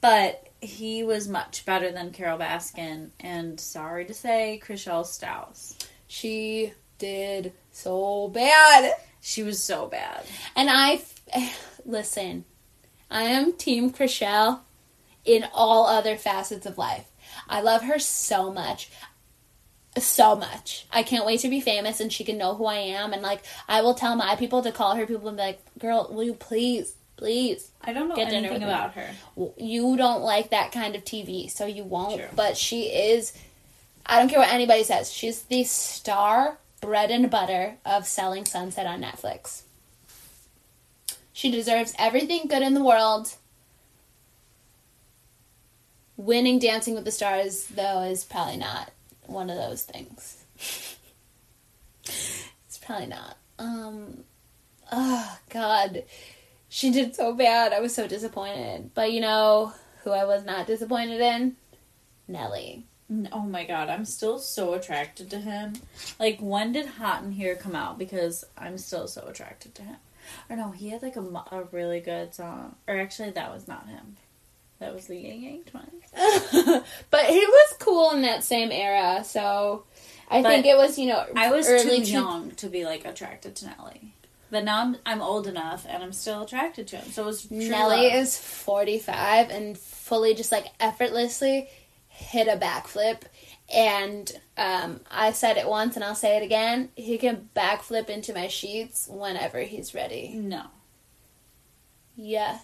but 0.00 0.46
he 0.60 1.02
was 1.04 1.28
much 1.28 1.64
better 1.64 1.90
than 1.92 2.12
Carole 2.12 2.38
Baskin, 2.38 3.10
and 3.20 3.58
sorry 3.60 4.04
to 4.06 4.14
say, 4.14 4.60
Chrishell 4.64 5.04
Stause. 5.04 5.74
She 6.06 6.72
did 6.98 7.52
so 7.72 8.28
bad. 8.28 8.94
She 9.20 9.42
was 9.42 9.62
so 9.62 9.86
bad. 9.86 10.24
And 10.54 10.68
I, 10.70 11.02
listen, 11.84 12.44
I 13.10 13.22
am 13.22 13.52
Team 13.54 13.90
Chrishell 13.90 14.60
in 15.24 15.46
all 15.52 15.86
other 15.86 16.16
facets 16.16 16.66
of 16.66 16.78
life. 16.78 17.10
I 17.48 17.60
love 17.60 17.82
her 17.82 17.98
so 17.98 18.52
much. 18.52 18.90
So 20.04 20.36
much. 20.36 20.86
I 20.92 21.02
can't 21.02 21.24
wait 21.26 21.40
to 21.40 21.48
be 21.48 21.60
famous 21.60 22.00
and 22.00 22.12
she 22.12 22.24
can 22.24 22.38
know 22.38 22.54
who 22.54 22.66
I 22.66 22.76
am 22.76 23.12
and 23.12 23.22
like 23.22 23.42
I 23.68 23.80
will 23.82 23.94
tell 23.94 24.16
my 24.16 24.36
people 24.36 24.62
to 24.62 24.72
call 24.72 24.96
her 24.96 25.06
people 25.06 25.28
and 25.28 25.36
be 25.36 25.42
like, 25.42 25.60
"Girl, 25.78 26.08
will 26.10 26.24
you 26.24 26.34
please, 26.34 26.94
please 27.16 27.70
I 27.86 27.92
don't 27.92 28.08
know 28.08 28.16
anything 28.16 28.62
about 28.62 28.94
her. 28.94 29.10
you 29.56 29.96
don't 29.96 30.22
like 30.22 30.50
that 30.50 30.72
kind 30.72 30.96
of 30.96 31.04
TV, 31.04 31.50
so 31.50 31.64
you 31.66 31.84
won't. 31.84 32.18
True. 32.18 32.28
But 32.34 32.56
she 32.56 32.84
is, 32.84 33.32
I 34.04 34.18
don't 34.18 34.28
care 34.28 34.40
what 34.40 34.52
anybody 34.52 34.82
says, 34.82 35.12
she's 35.12 35.42
the 35.42 35.62
star 35.64 36.58
bread 36.80 37.10
and 37.10 37.30
butter 37.30 37.76
of 37.84 38.06
Selling 38.06 38.44
Sunset 38.44 38.86
on 38.86 39.02
Netflix. 39.02 39.62
She 41.32 41.50
deserves 41.50 41.94
everything 41.98 42.48
good 42.48 42.62
in 42.62 42.74
the 42.74 42.82
world. 42.82 43.34
Winning 46.16 46.58
Dancing 46.58 46.94
with 46.94 47.04
the 47.04 47.12
Stars, 47.12 47.66
though, 47.66 48.02
is 48.02 48.24
probably 48.24 48.56
not 48.56 48.90
one 49.26 49.50
of 49.50 49.56
those 49.56 49.82
things. 49.82 50.44
it's 52.04 52.78
probably 52.84 53.06
not. 53.06 53.36
Um, 53.58 54.24
oh, 54.92 55.38
God. 55.50 56.04
She 56.68 56.90
did 56.90 57.14
so 57.14 57.32
bad. 57.34 57.72
I 57.72 57.80
was 57.80 57.94
so 57.94 58.06
disappointed. 58.06 58.90
But 58.94 59.12
you 59.12 59.20
know 59.20 59.72
who 60.04 60.10
I 60.10 60.24
was 60.24 60.44
not 60.44 60.66
disappointed 60.66 61.20
in? 61.20 61.56
Nelly. 62.28 62.86
Oh 63.32 63.42
my 63.42 63.64
god, 63.64 63.88
I'm 63.88 64.04
still 64.04 64.38
so 64.40 64.74
attracted 64.74 65.30
to 65.30 65.38
him. 65.38 65.74
Like, 66.18 66.38
when 66.40 66.72
did 66.72 66.86
Hot 66.86 67.22
in 67.22 67.32
Here 67.32 67.54
come 67.54 67.76
out? 67.76 67.98
Because 67.98 68.44
I'm 68.58 68.78
still 68.78 69.06
so 69.06 69.26
attracted 69.28 69.76
to 69.76 69.82
him. 69.82 69.96
Or 70.50 70.56
no, 70.56 70.72
he 70.72 70.90
had 70.90 71.02
like 71.02 71.16
a, 71.16 71.20
a 71.20 71.68
really 71.70 72.00
good 72.00 72.34
song. 72.34 72.74
Or 72.88 72.98
actually, 72.98 73.30
that 73.30 73.52
was 73.54 73.68
not 73.68 73.88
him. 73.88 74.16
That 74.78 74.94
was 74.94 75.06
the 75.06 75.16
Ying 75.16 75.42
Yang 75.42 75.64
Twins. 75.64 76.84
but 77.10 77.24
he 77.26 77.38
was 77.40 77.74
cool 77.78 78.10
in 78.12 78.22
that 78.22 78.44
same 78.44 78.70
era, 78.70 79.24
so 79.24 79.84
I 80.30 80.42
But 80.42 80.48
think 80.50 80.66
it 80.66 80.76
was, 80.76 80.98
you 80.98 81.06
know, 81.06 81.24
I 81.34 81.50
was 81.50 81.66
too 81.66 82.02
young 82.02 82.50
to 82.52 82.68
be 82.68 82.84
like 82.84 83.04
attracted 83.04 83.56
to 83.56 83.66
Nelly. 83.66 84.12
But 84.50 84.64
now 84.64 84.80
I'm, 84.82 84.96
I'm 85.04 85.22
old 85.22 85.46
enough 85.46 85.86
and 85.88 86.02
I'm 86.02 86.12
still 86.12 86.42
attracted 86.42 86.86
to 86.88 86.96
him. 86.98 87.10
So 87.10 87.22
it 87.24 87.26
was 87.26 87.46
true 87.46 87.68
Nelly 87.68 88.04
love. 88.08 88.14
is 88.14 88.38
45 88.38 89.50
and 89.50 89.76
fully 89.76 90.34
just 90.34 90.52
like 90.52 90.66
effortlessly 90.78 91.68
hit 92.08 92.46
a 92.46 92.56
backflip. 92.56 93.22
And 93.74 94.30
um, 94.56 95.00
I 95.10 95.32
said 95.32 95.56
it 95.56 95.66
once 95.68 95.96
and 95.96 96.04
I'll 96.04 96.14
say 96.14 96.36
it 96.36 96.44
again. 96.44 96.90
He 96.94 97.18
can 97.18 97.48
backflip 97.56 98.08
into 98.08 98.32
my 98.32 98.46
sheets 98.46 99.08
whenever 99.10 99.60
he's 99.60 99.94
ready. 99.94 100.34
No. 100.34 100.62
Yeah, 102.16 102.58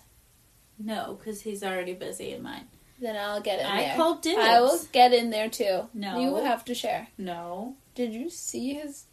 No, 0.85 1.17
because 1.19 1.43
he's 1.43 1.63
already 1.63 1.95
busy 1.95 2.33
in 2.33 2.43
mine. 2.43 2.65
then 3.01 3.17
I'll 3.17 3.41
get 3.41 3.61
in 3.61 3.67
I 3.67 3.83
there. 3.83 3.97
called 3.97 4.23
dibs. 4.23 4.39
I 4.41 4.61
will 4.61 4.81
get 4.93 5.13
in 5.13 5.31
there 5.31 5.49
too. 5.51 5.89
No. 5.95 6.19
You 6.21 6.37
have 6.45 6.65
to 6.67 6.75
share. 6.75 7.09
No. 7.19 7.75
Did 7.95 8.13
you 8.15 8.31
see 8.31 8.75
his 8.75 9.05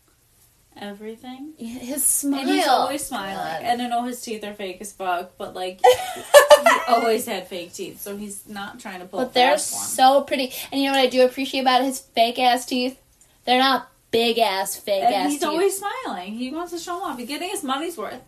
Everything. 0.78 1.54
his 1.58 2.06
smile? 2.06 2.40
And 2.42 2.50
he's 2.50 2.68
always 2.68 3.06
smiling. 3.06 3.36
God. 3.36 3.62
And 3.64 3.82
I 3.82 3.88
know 3.88 4.04
his 4.04 4.22
teeth 4.22 4.44
are 4.46 4.54
fake 4.54 4.78
as 4.80 4.94
fuck, 4.94 5.32
but 5.38 5.54
like 5.54 5.82
he 6.16 6.70
always 6.88 7.26
had 7.26 7.48
fake 7.48 7.74
teeth, 7.74 8.00
so 8.02 8.16
he's 8.16 8.48
not 8.48 8.80
trying 8.80 9.00
to 9.02 9.06
pull. 9.06 9.20
but 9.20 9.34
they're 9.34 9.58
so 9.58 10.22
pretty. 10.22 10.54
And 10.72 10.80
you 10.80 10.88
know 10.88 10.94
what 10.94 11.02
I 11.02 11.08
do 11.08 11.26
appreciate 11.26 11.62
about 11.62 11.84
his 11.84 12.00
fake 12.00 12.40
ass 12.40 12.66
teeth? 12.66 12.98
They're 13.46 13.60
not 13.60 13.92
big 14.12 14.38
ass 14.40 14.76
fake 14.78 15.04
And 15.04 15.14
ass 15.16 15.32
he's 15.32 15.40
teeth. 15.42 15.50
always 15.50 15.78
smiling. 15.78 16.34
He 16.34 16.52
wants 16.52 16.72
to 16.72 16.78
show 16.80 17.04
off. 17.04 17.18
He's 17.18 17.28
getting 17.28 17.50
his 17.50 17.64
money's 17.64 17.98
worth. 17.98 18.22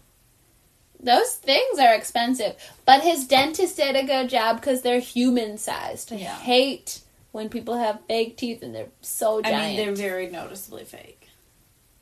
Those 1.04 1.34
things 1.36 1.80
are 1.80 1.94
expensive, 1.96 2.56
but 2.86 3.02
his 3.02 3.26
dentist 3.28 3.78
did 3.78 3.96
a 3.96 4.04
good 4.06 4.30
job 4.30 4.58
because 4.62 4.82
they're 4.84 5.00
human 5.00 5.58
sized. 5.58 6.14
I 6.14 6.18
Yeah. 6.18 6.36
hate 6.38 7.02
when 7.32 7.50
people 7.50 7.78
have 7.78 8.00
fake 8.08 8.38
teeth 8.38 8.62
and 8.62 8.74
they're 8.76 8.90
so 9.02 9.42
giant. 9.42 9.58
I 9.58 9.68
mean, 9.70 9.78
they're 9.78 9.96
very 9.96 10.28
noticeably 10.30 10.84
fake. 10.84 11.28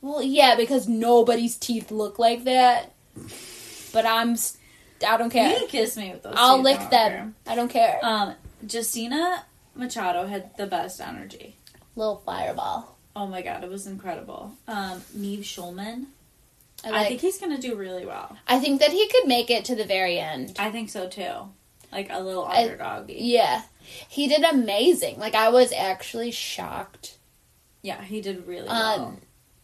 well, 0.02 0.22
yeah, 0.22 0.56
because 0.56 0.88
nobody's 0.88 1.56
teeth 1.56 1.92
look 1.92 2.20
like 2.20 2.44
that. 2.46 2.92
But 3.94 4.06
I'm, 4.06 4.36
I 5.06 5.18
don't 5.18 5.30
care. 5.30 5.50
You 5.52 5.58
can 5.60 5.68
kiss 5.68 5.96
me 5.98 6.12
with 6.12 6.24
those. 6.24 6.34
I'll 6.38 6.62
lick 6.62 6.90
them. 6.90 7.36
I 7.48 7.56
don't 7.56 7.70
care. 7.70 7.98
care. 8.02 8.06
Um, 8.06 8.36
Justina 8.70 9.46
Machado 9.76 10.28
had 10.28 10.56
the 10.58 10.68
best 10.68 11.00
energy. 11.02 11.56
Little 11.96 12.22
fireball. 12.26 12.98
Oh 13.16 13.28
my 13.28 13.42
god, 13.42 13.64
it 13.64 13.70
was 13.70 13.88
incredible. 13.88 14.54
Um, 14.68 15.02
Nev 15.14 15.40
Schulman. 15.40 16.06
I, 16.84 17.02
I 17.04 17.06
think 17.08 17.22
he's 17.22 17.38
gonna 17.38 17.58
do 17.58 17.76
really 17.76 18.06
well. 18.06 18.38
I 18.48 18.60
think 18.60 18.80
that 18.82 18.92
he 18.92 19.08
could 19.10 19.28
make 19.28 19.50
it 19.50 19.66
to 19.66 19.76
the 19.76 19.86
very 19.86 20.20
end. 20.20 20.56
I 20.60 20.72
think 20.72 20.90
so 20.90 21.08
too. 21.08 21.50
Like 21.92 22.10
a 22.10 22.20
little 22.22 22.46
underdoggy. 22.46 23.16
Yeah. 23.18 23.64
He 24.08 24.28
did 24.28 24.44
amazing. 24.44 25.18
Like 25.20 25.36
I 25.36 25.50
was 25.50 25.72
actually 25.74 26.32
shocked. 26.32 27.18
Yeah, 27.82 28.02
he 28.04 28.22
did 28.22 28.46
really 28.48 28.68
Um, 28.68 29.00
well. 29.02 29.20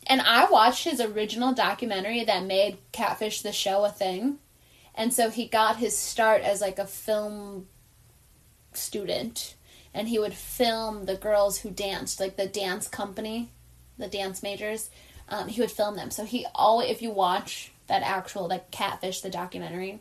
And 0.07 0.21
I 0.21 0.45
watched 0.49 0.83
his 0.83 1.01
original 1.01 1.53
documentary 1.53 2.23
that 2.23 2.43
made 2.45 2.77
Catfish 2.91 3.41
the 3.41 3.51
show 3.51 3.83
a 3.85 3.89
thing. 3.89 4.39
And 4.93 5.13
so 5.13 5.29
he 5.29 5.47
got 5.47 5.77
his 5.77 5.97
start 5.97 6.41
as 6.41 6.61
like 6.61 6.79
a 6.79 6.87
film 6.87 7.67
student 8.73 9.55
and 9.93 10.07
he 10.09 10.19
would 10.19 10.33
film 10.33 11.05
the 11.05 11.15
girls 11.15 11.59
who 11.59 11.69
danced, 11.71 12.19
like 12.19 12.35
the 12.35 12.47
dance 12.47 12.87
company, 12.87 13.49
the 13.97 14.07
dance 14.07 14.43
majors. 14.43 14.89
Um, 15.29 15.47
he 15.47 15.59
would 15.61 15.71
film 15.71 15.95
them. 15.95 16.11
So 16.11 16.23
he 16.25 16.45
always 16.53 16.89
if 16.91 17.01
you 17.01 17.11
watch 17.11 17.71
that 17.87 18.03
actual 18.03 18.47
like 18.47 18.71
Catfish 18.71 19.21
the 19.21 19.29
documentary, 19.29 19.99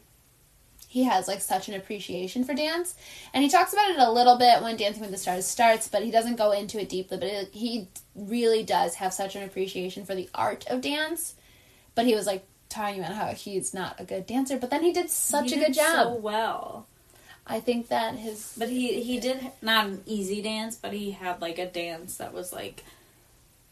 he 0.89 1.05
has 1.05 1.27
like 1.27 1.41
such 1.41 1.69
an 1.69 1.75
appreciation 1.75 2.45
for 2.45 2.55
dance 2.55 2.95
and 3.33 3.43
he 3.43 3.51
talks 3.51 3.73
about 3.73 3.91
it 3.91 3.99
a 3.99 4.13
little 4.13 4.37
bit 4.39 4.63
when 4.63 4.77
dancing 4.77 5.01
with 5.03 5.11
the 5.11 5.17
stars 5.17 5.45
starts 5.45 5.89
but 5.89 6.05
he 6.05 6.11
doesn't 6.13 6.37
go 6.37 6.53
into 6.53 6.81
it 6.81 6.89
deeply 6.89 7.17
but 7.19 7.27
it, 7.27 7.49
he 7.53 7.89
really 8.15 8.63
does 8.63 8.95
have 8.95 9.13
such 9.13 9.35
an 9.35 9.43
appreciation 9.43 10.05
for 10.07 10.15
the 10.15 10.29
art 10.37 10.65
of 10.69 10.81
dance 10.81 11.35
but 11.97 12.07
he 12.07 12.15
was 12.15 12.27
like 12.27 12.45
talking 12.69 13.01
about 13.01 13.13
how 13.17 13.27
he's 13.27 13.75
not 13.75 13.99
a 14.01 14.05
good 14.05 14.25
dancer 14.25 14.57
but 14.57 14.71
then 14.71 14.85
he 14.85 14.93
did 14.93 15.11
such 15.11 15.51
He 15.51 15.61
a 15.61 15.67
good 15.67 15.75
job 15.75 16.07
So 16.07 16.15
well. 16.15 16.87
i 17.45 17.59
think 17.59 17.89
that 17.89 18.15
his 18.15 18.55
But 18.57 18.69
he 18.69 19.03
he 19.03 19.19
did 19.19 19.51
not 19.61 19.87
an 19.87 20.03
easy 20.07 20.43
dance, 20.43 20.77
but 20.77 20.93
he 20.93 21.11
had 21.11 21.41
like 21.41 21.59
a 21.59 21.67
dance 21.67 22.19
that 22.19 22.33
was 22.33 22.53
like 22.53 22.85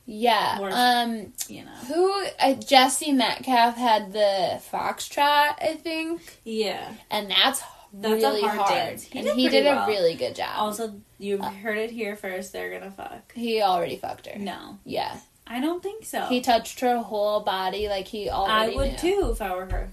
yeah 0.06 0.56
More- 0.58 0.70
um 0.72 1.32
you 1.48 1.64
know 1.64 1.70
who 1.86 2.24
uh, 2.40 2.54
jesse 2.54 3.12
metcalfe 3.12 3.76
had 3.76 4.12
the 4.12 4.60
foxtrot 4.72 5.54
i 5.62 5.78
think 5.80 6.40
yeah. 6.44 6.92
and 7.10 7.30
that's 7.30 7.62
That's 7.94 8.14
a 8.14 8.16
really 8.16 8.40
hard 8.42 8.56
hard, 8.58 8.70
dance. 8.70 9.02
He 9.04 9.18
and 9.18 9.28
did 9.28 9.36
he 9.36 9.48
did 9.48 9.66
a 9.66 9.84
really 9.86 10.14
good 10.14 10.34
job 10.34 10.54
Also, 10.56 11.00
you 11.18 11.38
heard 11.38 11.76
it 11.78 11.90
here 11.90 12.16
first. 12.16 12.52
They're 12.52 12.70
gonna 12.76 12.90
fuck. 12.90 13.32
he 13.34 13.60
already 13.62 13.96
fucked 13.96 14.26
her 14.26 14.38
No, 14.38 14.78
yeah 14.84 15.18
I 15.46 15.60
don't 15.60 15.82
think 15.82 16.04
so. 16.06 16.22
He 16.26 16.40
touched 16.40 16.80
her 16.80 16.98
whole 16.98 17.40
body 17.40 17.88
like 17.88 18.06
he 18.08 18.30
already. 18.30 18.72
I 18.72 18.76
would 18.76 18.92
knew. 18.92 18.98
too 18.98 19.30
if 19.32 19.42
I 19.42 19.54
were 19.54 19.66
her. 19.66 19.88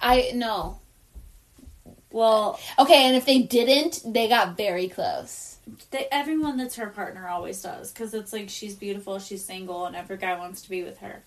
I 0.00 0.30
no. 0.34 0.78
Well, 2.12 2.58
Okay, 2.78 3.04
and 3.06 3.16
if 3.16 3.24
they 3.24 3.40
didn't, 3.40 4.02
they 4.04 4.28
got 4.28 4.56
very 4.56 4.88
close. 4.88 5.49
They, 5.90 6.06
everyone 6.10 6.56
that's 6.56 6.76
her 6.76 6.88
partner 6.88 7.28
always 7.28 7.60
does 7.62 7.92
because 7.92 8.14
it's 8.14 8.32
like 8.32 8.48
she's 8.48 8.74
beautiful, 8.74 9.18
she's 9.18 9.44
single, 9.44 9.86
and 9.86 9.96
every 9.96 10.16
guy 10.16 10.38
wants 10.38 10.62
to 10.62 10.70
be 10.70 10.82
with 10.82 10.98
her. 10.98 11.22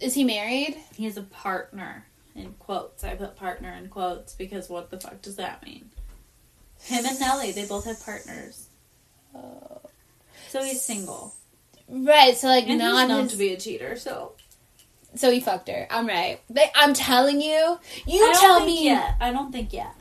Is 0.00 0.14
he 0.14 0.24
married? 0.24 0.76
He 0.94 1.04
has 1.04 1.16
a 1.16 1.22
partner 1.22 2.06
in 2.34 2.52
quotes. 2.54 3.04
I 3.04 3.14
put 3.14 3.36
partner 3.36 3.72
in 3.72 3.88
quotes 3.88 4.34
because 4.34 4.68
what 4.68 4.90
the 4.90 4.98
fuck 5.00 5.22
does 5.22 5.36
that 5.36 5.64
mean? 5.64 5.90
Him 6.82 7.04
and 7.06 7.18
Nelly, 7.20 7.52
they 7.52 7.64
both 7.66 7.84
have 7.84 8.04
partners. 8.04 8.68
Oh. 9.34 9.80
So 10.48 10.62
he's 10.62 10.82
single. 10.82 11.34
Right, 11.88 12.36
so 12.36 12.48
like 12.48 12.68
And 12.68 12.78
not 12.78 13.00
he's 13.00 13.08
known 13.08 13.22
his, 13.24 13.32
to 13.32 13.38
be 13.38 13.52
a 13.52 13.56
cheater, 13.56 13.96
so 13.96 14.32
so 15.14 15.30
he 15.30 15.40
fucked 15.40 15.68
her. 15.68 15.86
I'm 15.90 16.06
right. 16.06 16.40
I'm 16.74 16.92
telling 16.94 17.40
you. 17.40 17.78
You 18.06 18.24
I 18.24 18.32
don't 18.32 18.40
tell 18.40 18.56
think 18.60 18.66
me. 18.66 18.84
yet. 18.86 19.14
I 19.20 19.30
don't 19.32 19.52
think 19.52 19.72
yet. 19.72 19.94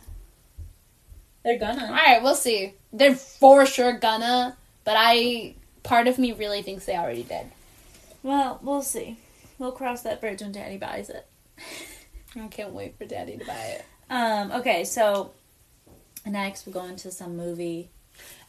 They're 1.44 1.60
gonna. 1.60 1.86
All 1.86 1.92
right, 1.92 2.22
we'll 2.24 2.36
see. 2.36 2.74
They're 2.92 3.16
for 3.16 3.66
sure 3.66 3.94
gonna, 3.94 4.58
but 4.84 4.96
I 4.98 5.56
part 5.84 6.08
of 6.08 6.18
me 6.18 6.32
really 6.32 6.62
thinks 6.62 6.86
they 6.86 6.96
already 6.96 7.24
did. 7.24 7.48
Well, 8.22 8.60
we'll 8.62 8.82
see. 8.82 9.18
We'll 9.60 9.74
cross 9.74 10.02
that 10.04 10.22
bridge 10.22 10.42
when 10.42 10.52
Daddy 10.52 10.78
buys 10.78 11.10
it. 11.10 11.28
I 12.36 12.48
can't 12.48 12.72
wait 12.74 12.98
for 12.98 13.06
Daddy 13.06 13.38
to 13.38 13.46
buy 13.46 13.54
it. 13.54 13.86
Um. 14.10 14.52
Okay. 14.54 14.86
So 14.86 15.32
next 16.26 16.66
we'll 16.66 16.74
go 16.74 16.86
into 16.86 17.12
some 17.12 17.36
movie. 17.36 17.90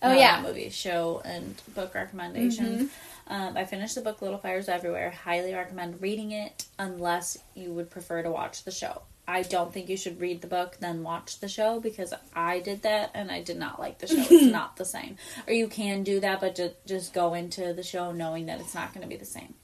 Oh, 0.03 0.11
no, 0.11 0.19
yeah. 0.19 0.43
movie 0.43 0.69
show 0.71 1.23
and 1.25 1.61
book 1.75 1.95
recommendations. 1.95 2.91
Um, 3.27 3.57
I 3.57 3.65
finished 3.65 3.95
the 3.95 4.03
book 4.03 4.21
Little 4.21 4.39
Fires 4.39 4.69
Everywhere. 4.69 5.11
Highly 5.11 5.55
recommend 5.55 6.03
reading 6.03 6.33
it 6.33 6.67
unless 6.79 7.39
you 7.55 7.73
would 7.73 7.91
prefer 7.91 8.23
to 8.23 8.31
watch 8.31 8.65
the 8.65 8.71
show. 8.71 9.03
I 9.27 9.43
don't 9.43 9.73
think 9.73 9.89
you 9.89 9.97
should 9.97 10.21
read 10.21 10.43
the 10.43 10.47
book 10.47 10.77
then 10.81 11.03
watch 11.03 11.41
the 11.41 11.49
show 11.49 11.81
because 11.81 12.13
I 12.35 12.61
did 12.61 12.83
that 12.83 13.11
and 13.15 13.31
I 13.31 13.43
did 13.43 13.57
not 13.57 13.81
like 13.81 13.99
the 13.99 14.07
show. 14.07 14.17
It's 14.19 14.53
not 14.53 14.77
the 14.77 14.85
same. 14.85 15.17
Or 15.47 15.53
you 15.55 15.67
can 15.69 16.03
do 16.03 16.21
that, 16.21 16.41
but 16.41 16.55
ju- 16.57 16.73
just 16.87 17.15
go 17.15 17.33
into 17.35 17.73
the 17.73 17.83
show 17.83 18.13
knowing 18.13 18.47
that 18.47 18.61
it's 18.61 18.75
not 18.75 18.93
going 18.93 19.03
to 19.03 19.09
be 19.09 19.17
the 19.17 19.25
same. 19.25 19.55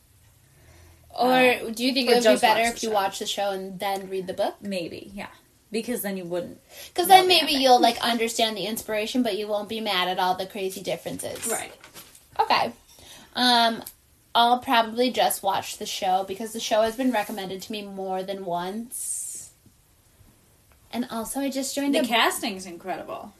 Or 1.10 1.32
Uh, 1.32 1.70
do 1.74 1.84
you 1.84 1.92
think 1.92 2.08
it 2.08 2.14
would 2.24 2.34
be 2.34 2.40
better 2.40 2.62
if 2.62 2.82
you 2.82 2.88
show. 2.88 2.94
watch 2.94 3.18
the 3.18 3.26
show 3.26 3.50
and 3.50 3.78
then 3.78 4.08
read 4.08 4.26
the 4.26 4.32
book? 4.32 4.54
Maybe, 4.62 5.10
yeah, 5.14 5.26
because 5.70 6.02
then 6.02 6.16
you 6.16 6.24
wouldn't. 6.24 6.58
Because 6.88 7.08
then 7.08 7.26
maybe 7.28 7.52
you'll 7.52 7.80
like 7.80 7.98
understand 8.00 8.56
the 8.56 8.64
inspiration, 8.66 9.22
but 9.22 9.36
you 9.36 9.46
won't 9.48 9.68
be 9.68 9.80
mad 9.80 10.08
at 10.08 10.18
all 10.18 10.36
the 10.36 10.46
crazy 10.46 10.80
differences. 10.82 11.46
Right. 11.50 11.72
Okay. 12.38 12.72
Um, 13.34 13.82
I'll 14.34 14.60
probably 14.60 15.10
just 15.10 15.42
watch 15.42 15.78
the 15.78 15.86
show 15.86 16.24
because 16.26 16.52
the 16.52 16.60
show 16.60 16.82
has 16.82 16.94
been 16.96 17.10
recommended 17.10 17.60
to 17.62 17.72
me 17.72 17.82
more 17.82 18.22
than 18.22 18.44
once. 18.44 19.19
And 20.92 21.06
also, 21.10 21.40
I 21.40 21.50
just 21.50 21.74
joined 21.74 21.94
The 21.94 22.00
a 22.00 22.04
casting's 22.04 22.66
incredible. 22.66 23.32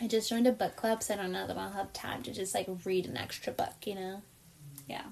I 0.00 0.06
just 0.06 0.28
joined 0.28 0.46
a 0.46 0.52
book 0.52 0.76
club, 0.76 1.02
so 1.02 1.14
I 1.14 1.16
don't 1.16 1.32
know 1.32 1.46
that 1.46 1.56
I'll 1.56 1.70
have 1.70 1.92
time 1.92 2.22
to 2.24 2.32
just 2.32 2.54
like 2.54 2.68
read 2.84 3.06
an 3.06 3.16
extra 3.16 3.52
book. 3.52 3.74
You 3.84 3.94
know, 3.94 4.22
Yeah, 4.88 5.02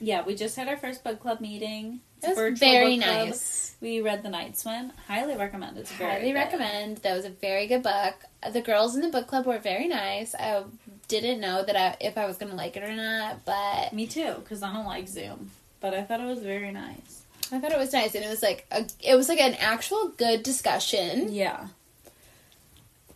Yeah, 0.00 0.24
we 0.24 0.34
just 0.34 0.56
had 0.56 0.68
our 0.68 0.76
first 0.76 1.04
book 1.04 1.20
club 1.20 1.40
meeting. 1.40 2.00
It's 2.22 2.38
it 2.38 2.50
was 2.50 2.58
very 2.58 2.96
nice. 2.96 3.74
We 3.80 4.02
read 4.02 4.22
The 4.22 4.28
Night 4.28 4.56
Swim. 4.58 4.92
Highly 5.08 5.36
recommend. 5.36 5.78
It's 5.78 5.90
very 5.92 6.10
Highly 6.20 6.32
recommend. 6.34 6.98
That 6.98 7.16
was 7.16 7.24
a 7.24 7.30
very 7.30 7.66
good 7.66 7.82
book. 7.82 8.14
The 8.52 8.60
girls 8.60 8.94
in 8.94 9.00
the 9.00 9.08
book 9.08 9.26
club 9.26 9.46
were 9.46 9.58
very 9.58 9.88
nice. 9.88 10.34
I 10.34 10.64
didn't 11.08 11.40
know 11.40 11.64
that 11.64 11.76
I, 11.76 11.96
if 12.00 12.18
I 12.18 12.26
was 12.26 12.36
gonna 12.36 12.54
like 12.54 12.76
it 12.76 12.82
or 12.82 12.94
not, 12.94 13.44
but 13.44 13.92
Me 13.92 14.06
too, 14.06 14.34
because 14.40 14.62
I 14.62 14.72
don't 14.72 14.86
like 14.86 15.08
Zoom. 15.08 15.50
But 15.80 15.94
I 15.94 16.02
thought 16.02 16.20
it 16.20 16.26
was 16.26 16.40
very 16.42 16.70
nice. 16.72 17.19
I 17.52 17.58
thought 17.58 17.72
it 17.72 17.78
was 17.78 17.92
nice, 17.92 18.14
and 18.14 18.24
it 18.24 18.28
was 18.28 18.42
like 18.42 18.66
a, 18.70 18.86
it 19.00 19.16
was 19.16 19.28
like 19.28 19.40
an 19.40 19.54
actual 19.54 20.08
good 20.16 20.42
discussion. 20.42 21.32
Yeah. 21.32 21.68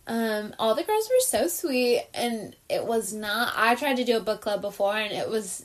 Um, 0.06 0.54
all 0.58 0.74
the 0.74 0.82
girls 0.82 1.08
were 1.08 1.20
so 1.20 1.48
sweet, 1.48 2.06
and 2.12 2.54
it 2.68 2.84
was 2.84 3.12
not. 3.12 3.54
I 3.56 3.74
tried 3.74 3.96
to 3.96 4.04
do 4.04 4.16
a 4.16 4.20
book 4.20 4.40
club 4.40 4.60
before, 4.60 4.96
and 4.96 5.12
it 5.12 5.28
was 5.28 5.64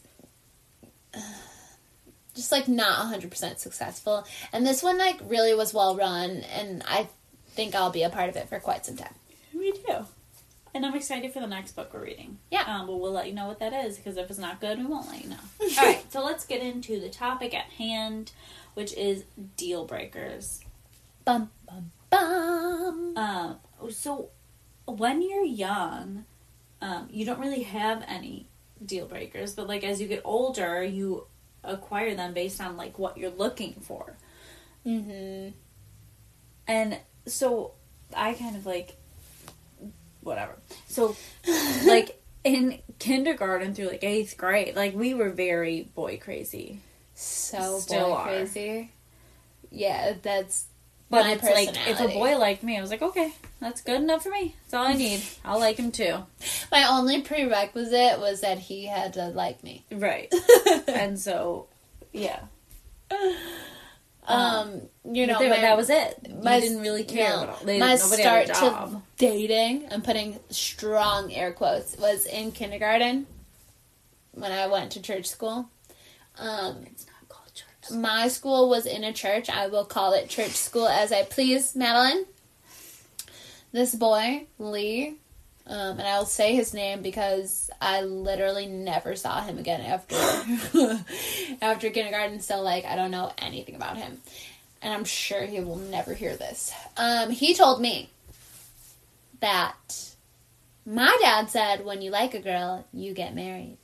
uh, 1.13 1.19
just 2.35 2.51
like 2.51 2.67
not 2.67 3.07
hundred 3.07 3.31
percent 3.31 3.59
successful. 3.59 4.25
And 4.53 4.65
this 4.65 4.83
one 4.83 4.97
like 4.97 5.19
really 5.23 5.53
was 5.53 5.73
well 5.73 5.95
run, 5.95 6.43
and 6.55 6.83
I 6.87 7.07
think 7.49 7.75
I'll 7.75 7.91
be 7.91 8.03
a 8.03 8.09
part 8.09 8.29
of 8.29 8.35
it 8.37 8.49
for 8.49 8.59
quite 8.59 8.85
some 8.85 8.97
time. 8.97 9.15
Me 9.53 9.71
too. 9.71 10.05
And 10.73 10.85
I'm 10.85 10.95
excited 10.95 11.33
for 11.33 11.39
the 11.39 11.47
next 11.47 11.75
book 11.75 11.93
we're 11.93 12.03
reading. 12.03 12.37
Yeah. 12.51 12.63
Um, 12.63 12.87
but 12.87 12.97
we'll 12.97 13.11
let 13.11 13.27
you 13.27 13.33
know 13.33 13.47
what 13.47 13.59
that 13.59 13.73
is 13.73 13.97
because 13.97 14.17
if 14.17 14.29
it's 14.29 14.39
not 14.39 14.61
good, 14.61 14.77
we 14.77 14.85
won't 14.85 15.07
let 15.07 15.23
you 15.23 15.29
know. 15.29 15.37
All 15.61 15.85
right. 15.85 16.11
So 16.11 16.23
let's 16.23 16.45
get 16.45 16.61
into 16.61 16.99
the 16.99 17.09
topic 17.09 17.53
at 17.53 17.65
hand, 17.65 18.31
which 18.75 18.93
is 18.93 19.23
deal 19.57 19.85
breakers. 19.85 20.61
Bum 21.25 21.49
bum 21.65 21.91
bum. 22.09 23.17
Um, 23.17 23.55
so 23.89 24.29
when 24.85 25.21
you're 25.21 25.43
young, 25.43 26.25
um, 26.81 27.07
you 27.11 27.25
don't 27.25 27.39
really 27.39 27.63
have 27.63 28.03
any 28.07 28.47
deal 28.83 29.05
breakers, 29.05 29.53
but 29.53 29.67
like 29.67 29.83
as 29.83 29.99
you 29.99 30.07
get 30.07 30.21
older, 30.23 30.83
you 30.83 31.25
acquire 31.63 32.15
them 32.15 32.33
based 32.33 32.61
on 32.61 32.77
like 32.77 32.97
what 32.97 33.17
you're 33.17 33.31
looking 33.31 33.73
for. 33.81 34.17
Mm-hmm. 34.85 35.49
And 36.67 36.99
so 37.25 37.73
I 38.15 38.33
kind 38.33 38.55
of 38.55 38.65
like 38.65 38.95
whatever. 40.21 40.57
So 40.87 41.15
like 41.85 42.21
in 42.43 42.79
kindergarten 42.99 43.73
through 43.73 43.89
like 43.89 44.03
eighth 44.03 44.37
grade, 44.37 44.75
like 44.75 44.95
we 44.95 45.13
were 45.13 45.29
very 45.29 45.89
boy 45.95 46.19
crazy. 46.21 46.79
So 47.15 47.79
Still 47.79 48.09
boy 48.09 48.13
are. 48.13 48.27
crazy. 48.27 48.91
Yeah, 49.71 50.13
that's 50.21 50.65
But 51.09 51.25
my 51.25 51.31
it's 51.33 51.43
like 51.43 51.87
if 51.87 51.99
a 51.99 52.07
boy 52.07 52.37
liked 52.37 52.63
me, 52.63 52.77
I 52.77 52.81
was 52.81 52.89
like, 52.89 53.01
okay, 53.01 53.33
that's 53.59 53.81
good 53.81 54.01
enough 54.01 54.23
for 54.23 54.29
me. 54.29 54.55
That's 54.63 54.73
all 54.73 54.85
I 54.87 54.93
need. 54.93 55.21
I'll 55.43 55.59
like 55.59 55.77
him 55.77 55.91
too. 55.91 56.23
my 56.71 56.87
only 56.89 57.21
prerequisite 57.21 58.19
was 58.19 58.41
that 58.41 58.57
he 58.59 58.85
had 58.85 59.13
to 59.13 59.27
like 59.27 59.63
me. 59.63 59.85
Right. 59.91 60.33
and 60.87 61.19
so, 61.19 61.67
yeah. 62.13 62.39
Um, 64.29 64.81
you 65.03 65.25
know, 65.27 65.39
they- 65.39 65.49
my, 65.49 65.57
that 65.61 65.75
was 65.77 65.89
it. 65.89 66.17
You 66.27 66.35
my- 66.43 66.59
didn't 66.59 66.81
really 66.81 67.03
care. 67.03 67.29
no. 67.29 67.55
they, 67.63 67.79
my 67.79 67.95
start 67.95 68.47
to 68.47 69.01
dating. 69.17 69.87
I'm 69.91 70.01
putting 70.01 70.39
strong 70.49 71.33
air 71.33 71.51
quotes. 71.51 71.97
Was 71.97 72.25
in 72.25 72.51
kindergarten 72.51 73.25
when 74.33 74.51
I 74.51 74.67
went 74.67 74.91
to 74.93 75.01
church 75.01 75.25
school. 75.25 75.69
Um, 76.37 76.83
It's 76.85 77.05
not 77.07 77.27
called 77.27 77.51
church. 77.53 77.91
my 77.97 78.27
school 78.27 78.69
was 78.69 78.85
in 78.85 79.03
a 79.03 79.11
church. 79.11 79.49
I 79.49 79.67
will 79.67 79.83
call 79.85 80.13
it 80.13 80.29
church 80.29 80.51
school 80.51 80.87
as 80.87 81.11
I 81.11 81.23
please, 81.23 81.75
Madeline. 81.75 82.25
This 83.71 83.93
boy, 83.93 84.45
Lee, 84.57 85.15
um, 85.69 85.99
and 85.99 86.07
I'll 86.07 86.25
say 86.25 86.55
his 86.55 86.73
name 86.73 87.01
because 87.03 87.69
I 87.79 88.01
literally 88.01 88.65
never 88.65 89.15
saw 89.15 89.41
him 89.41 89.57
again 89.59 89.81
after 89.81 90.15
after 91.61 91.89
kindergarten. 91.91 92.39
So 92.41 92.61
like 92.61 92.85
I 92.85 92.95
don't 92.95 93.11
know 93.11 93.31
anything 93.37 93.75
about 93.75 93.95
him, 93.97 94.17
and 94.81 94.91
I'm 94.93 95.05
sure 95.05 95.43
he 95.45 95.59
will 95.61 95.77
never 95.77 96.13
hear 96.13 96.35
this. 96.35 96.73
Um, 96.97 97.29
he 97.29 97.53
told 97.53 97.81
me 97.81 98.09
that 99.39 100.15
my 100.85 101.15
dad 101.21 101.49
said 101.49 101.85
when 101.85 102.01
you 102.01 102.11
like 102.11 102.33
a 102.33 102.39
girl, 102.41 102.85
you 102.91 103.13
get 103.13 103.35
married. 103.35 103.77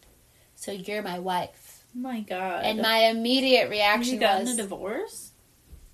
So 0.55 0.71
you're 0.71 1.03
my 1.03 1.19
wife. 1.19 1.83
My 1.93 2.21
god. 2.21 2.65
And 2.65 2.81
my 2.81 2.97
immediate 3.05 3.69
reaction 3.69 4.15
you 4.15 4.19
gotten 4.19 4.47
was, 4.47 4.53
a 4.55 4.61
divorce? 4.63 5.31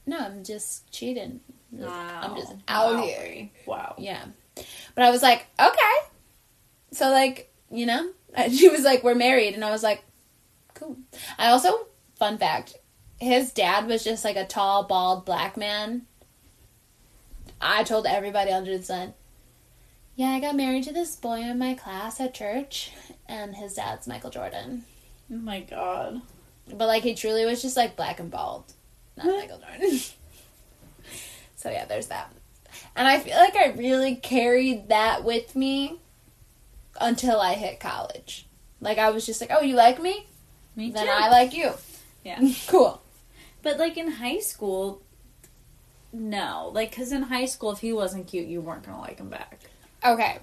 "No, 0.06 0.18
I'm 0.20 0.44
just 0.44 0.90
cheating. 0.92 1.42
I'm 1.80 2.36
just 2.36 2.54
out 2.68 2.96
Wow. 2.96 3.04
here." 3.04 3.50
Wow. 3.66 3.96
Yeah, 3.98 4.24
but 4.96 5.04
I 5.04 5.12
was 5.12 5.22
like, 5.22 5.46
"Okay." 5.60 6.08
So 6.92 7.10
like, 7.10 7.52
you 7.70 7.86
know, 7.86 8.12
and 8.34 8.54
she 8.54 8.70
was 8.70 8.84
like, 8.84 9.04
"We're 9.04 9.16
married," 9.16 9.54
and 9.54 9.64
I 9.64 9.72
was 9.72 9.84
like, 9.84 10.04
"Cool." 10.74 10.98
I 11.38 11.50
also, 11.50 11.88
fun 12.16 12.38
fact, 12.38 12.76
his 13.20 13.52
dad 13.52 13.88
was 13.88 14.04
just 14.04 14.26
like 14.26 14.36
a 14.36 14.46
tall, 14.46 14.84
bald 14.84 15.26
black 15.26 15.58
man. 15.58 16.08
I 17.62 17.84
told 17.84 18.08
everybody 18.08 18.52
under 18.52 18.76
the 18.76 18.84
sun. 18.84 19.14
Yeah, 20.16 20.30
I 20.30 20.40
got 20.40 20.56
married 20.56 20.84
to 20.86 20.94
this 20.94 21.16
boy 21.16 21.42
in 21.42 21.58
my 21.58 21.74
class 21.74 22.20
at 22.20 22.34
church, 22.34 22.92
and 23.28 23.56
his 23.56 23.76
dad's 23.76 24.08
Michael 24.08 24.30
Jordan. 24.30 24.84
Oh 25.32 25.38
my 25.38 25.62
god. 25.62 26.22
But 26.68 26.88
like 26.88 27.04
he 27.04 27.16
truly 27.16 27.46
was 27.46 27.62
just 27.62 27.78
like 27.78 27.96
black 27.96 28.20
and 28.20 28.30
bald, 28.32 28.74
not 29.18 29.28
Michael 29.28 29.60
Jordan. 29.60 30.00
so 31.56 31.70
yeah, 31.70 31.86
there's 31.86 32.08
that. 32.08 32.32
And 32.96 33.08
I 33.08 33.20
feel 33.20 33.36
like 33.36 33.56
I 33.56 33.68
really 33.72 34.16
carried 34.16 34.90
that 34.90 35.24
with 35.24 35.56
me 35.56 36.00
until 37.00 37.40
I 37.40 37.54
hit 37.54 37.80
college. 37.80 38.46
Like 38.80 38.98
I 38.98 39.12
was 39.12 39.26
just 39.26 39.40
like, 39.42 39.52
"Oh, 39.54 39.62
you 39.62 39.76
like 39.76 40.02
me? 40.02 40.28
Me 40.76 40.88
too. 40.88 40.94
Then 40.94 41.10
I 41.10 41.30
like 41.30 41.54
you." 41.54 41.72
Yeah. 42.24 42.40
cool. 42.68 43.02
But 43.64 43.78
like 43.78 43.98
in 43.98 44.12
high 44.12 44.40
school, 44.40 45.02
no. 46.14 46.72
Like, 46.74 46.90
because 46.90 47.12
in 47.12 47.24
high 47.24 47.46
school, 47.46 47.72
if 47.72 47.80
he 47.80 47.94
wasn't 47.94 48.28
cute, 48.28 48.48
you 48.48 48.62
weren't 48.62 48.84
going 48.84 48.96
to 48.96 49.02
like 49.02 49.20
him 49.20 49.30
back. 49.30 49.60
Okay. 50.06 50.40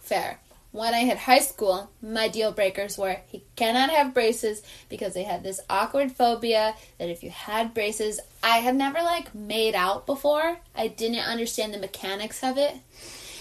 Fair. 0.00 0.38
When 0.78 0.94
I 0.94 1.00
hit 1.00 1.18
high 1.18 1.40
school, 1.40 1.90
my 2.00 2.28
deal 2.28 2.52
breakers 2.52 2.96
were 2.96 3.16
he 3.26 3.42
cannot 3.56 3.90
have 3.90 4.14
braces 4.14 4.62
because 4.88 5.12
they 5.12 5.24
had 5.24 5.42
this 5.42 5.58
awkward 5.68 6.12
phobia 6.12 6.76
that 6.98 7.08
if 7.08 7.24
you 7.24 7.30
had 7.30 7.74
braces, 7.74 8.20
I 8.44 8.58
had 8.58 8.76
never 8.76 9.02
like 9.02 9.34
made 9.34 9.74
out 9.74 10.06
before. 10.06 10.58
I 10.76 10.86
didn't 10.86 11.26
understand 11.26 11.74
the 11.74 11.80
mechanics 11.80 12.44
of 12.44 12.58
it. 12.58 12.76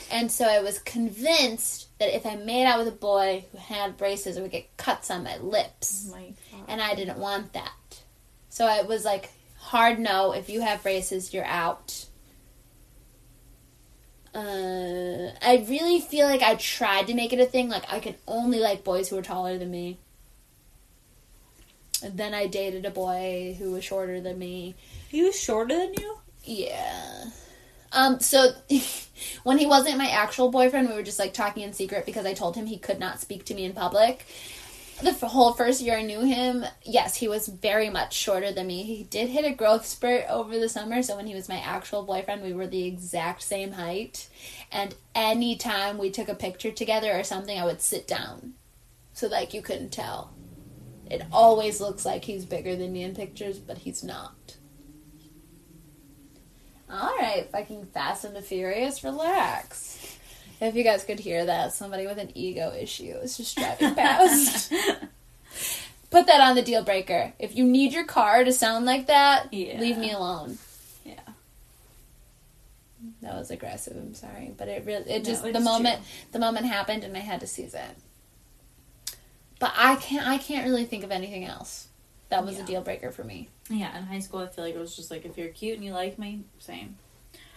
And 0.10 0.32
so 0.32 0.45
I 0.45 0.63
was 0.63 0.80
convinced 0.80 1.95
that 2.00 2.15
if 2.15 2.26
I 2.26 2.38
made 2.38 2.65
out 2.65 2.80
with 2.80 2.88
a 2.88 2.97
boy 2.97 3.45
who 3.52 3.60
had 3.60 3.97
braces, 3.97 4.39
I 4.39 4.41
would 4.41 4.50
get 4.50 4.76
cuts 4.78 5.12
on 5.12 5.23
my 5.23 5.38
lips. 5.38 6.08
Oh 6.10 6.15
my. 6.15 6.34
And 6.67 6.82
I 6.82 6.95
didn't 6.95 7.19
want 7.19 7.54
that. 7.54 8.02
So 8.50 8.67
it 8.67 8.88
was 8.88 9.06
like 9.06 9.30
hard 9.60 10.00
no, 10.00 10.32
if 10.32 10.50
you 10.50 10.62
have 10.62 10.82
braces, 10.82 11.36
you're 11.36 11.45
out. 11.45 12.07
Uh, 14.38 15.32
I 15.41 15.65
really 15.67 16.00
feel 16.00 16.28
like 16.28 16.43
I 16.43 16.54
tried 16.56 17.08
to 17.08 17.15
make 17.15 17.34
it 17.34 17.39
a 17.39 17.45
thing. 17.45 17.69
Like 17.69 17.91
I 17.91 18.00
could 18.00 18.17
only 18.28 18.60
like 18.60 18.84
boys 18.84 19.10
who 19.10 19.15
were 19.15 19.23
taller 19.23 19.58
than 19.58 19.71
me. 19.71 19.97
And 22.04 22.15
then 22.15 22.36
I 22.36 22.45
dated 22.45 22.86
a 22.86 22.91
boy 22.91 23.56
who 23.58 23.71
was 23.71 23.84
shorter 23.84 24.21
than 24.21 24.38
me. 24.38 24.76
He 25.10 25.23
was 25.23 25.39
shorter 25.39 25.76
than 25.76 25.95
you? 25.95 26.19
Yeah. 26.43 27.26
Um. 27.91 28.19
So 28.19 28.52
when 29.43 29.58
he 29.58 29.65
wasn't 29.65 29.97
my 29.97 30.10
actual 30.10 30.52
boyfriend, 30.52 30.88
we 30.88 30.93
were 30.93 31.02
just 31.02 31.17
like 31.17 31.34
talking 31.34 31.63
in 31.63 31.73
secret 31.73 32.06
because 32.06 32.28
I 32.28 32.36
told 32.36 32.56
him 32.56 32.67
he 32.67 32.78
could 32.78 33.00
not 33.00 33.19
speak 33.19 33.43
to 33.45 33.56
me 33.56 33.65
in 33.65 33.73
public. 33.73 34.28
The 35.02 35.28
whole 35.28 35.54
first 35.54 35.82
year 35.82 35.98
I 35.98 36.02
knew 36.02 36.22
him, 36.22 36.66
yes, 36.84 37.16
he 37.16 37.28
was 37.28 37.48
very 37.48 37.90
much 37.90 38.14
shorter 38.14 38.52
than 38.52 38.66
me. 38.66 38.82
He 38.82 39.04
did 39.04 39.30
hit 39.30 39.46
a 39.46 39.54
growth 39.54 39.86
spurt 39.86 40.26
over 40.28 40.58
the 40.58 40.68
summer, 40.68 41.04
so 41.04 41.16
when 41.16 41.28
he 41.28 41.36
was 41.36 41.48
my 41.48 41.60
actual 41.60 42.02
boyfriend, 42.02 42.42
we 42.42 42.54
were 42.54 42.66
the 42.66 42.86
exact 42.86 43.44
same 43.44 43.74
height. 43.74 44.28
And 44.72 44.96
anytime 45.14 46.00
we 46.00 46.10
took 46.10 46.30
a 46.30 46.36
picture 46.36 46.72
together 46.72 47.12
or 47.12 47.24
something, 47.24 47.60
I 47.60 47.66
would 47.66 47.82
sit 47.82 48.08
down 48.08 48.56
so 49.18 49.28
like 49.28 49.54
you 49.54 49.64
couldn't 49.64 49.90
tell. 49.90 50.32
It 51.10 51.24
always 51.32 51.82
looks 51.82 52.06
like 52.06 52.26
he's 52.26 52.46
bigger 52.46 52.76
than 52.76 52.94
me 52.94 53.02
in 53.02 53.16
pictures, 53.16 53.58
but 53.58 53.80
he's 53.80 54.04
not. 54.04 54.58
All 56.90 57.18
right, 57.18 57.48
fucking 57.52 57.88
Fast 57.88 58.26
and 58.26 58.36
the 58.36 58.42
Furious, 58.42 59.04
relax. 59.04 60.16
If 60.60 60.76
you 60.76 60.84
guys 60.84 61.04
could 61.04 61.20
hear 61.20 61.46
that, 61.46 61.74
somebody 61.74 62.08
with 62.08 62.17
an 62.17 62.32
ego 62.36 62.74
issue 62.74 63.15
is 63.22 63.38
just 63.38 63.58
driving 63.58 63.93
past. 63.96 64.72
Put 66.10 66.26
that 66.28 66.41
on 66.41 66.56
the 66.56 66.62
deal 66.62 66.84
breaker. 66.84 67.34
If 67.38 67.56
you 67.56 67.63
need 67.65 67.93
your 67.93 68.06
car 68.06 68.43
to 68.43 68.52
sound 68.54 68.86
like 68.86 69.08
that, 69.08 69.54
Yeah. 69.54 69.80
leave 69.80 69.98
me 69.98 70.12
alone. 70.12 70.58
Yeah. 71.06 71.20
That 73.22 73.36
was 73.36 73.52
aggressive. 73.52 73.96
I'm 73.96 74.13
sorry, 74.13 74.54
but 74.58 74.67
it 74.67 74.86
really 74.86 75.10
it 75.12 75.24
just 75.26 75.46
it's 75.46 75.58
the 75.58 75.63
moment 75.63 75.98
true. 75.98 76.06
the 76.34 76.39
moment 76.39 76.65
happened 76.65 77.04
and 77.04 77.15
I 77.15 77.20
had 77.20 77.41
to 77.41 77.48
seize 77.48 77.74
it. 77.74 79.15
But 79.60 79.74
I 79.76 79.96
can't. 79.98 80.28
I 80.28 80.38
can't 80.38 80.65
really 80.67 80.86
think 80.86 81.04
of 81.04 81.12
anything 81.12 81.43
else 81.46 81.88
that 82.30 82.46
was 82.46 82.58
Yeah. 82.58 82.63
a 82.63 82.65
deal 82.65 82.82
breaker 82.82 83.12
for 83.12 83.24
me. 83.24 83.50
Yeah, 83.70 83.96
in 83.98 84.06
high 84.06 84.20
school, 84.20 84.39
I 84.39 84.48
feel 84.48 84.63
like 84.63 84.76
it 84.76 84.80
was 84.80 84.96
just 84.96 85.12
like 85.12 85.26
if 85.26 85.38
you're 85.38 85.50
cute 85.50 85.76
and 85.76 85.84
you 85.86 85.93
like 85.93 86.17
me, 86.17 86.43
same. 86.60 86.98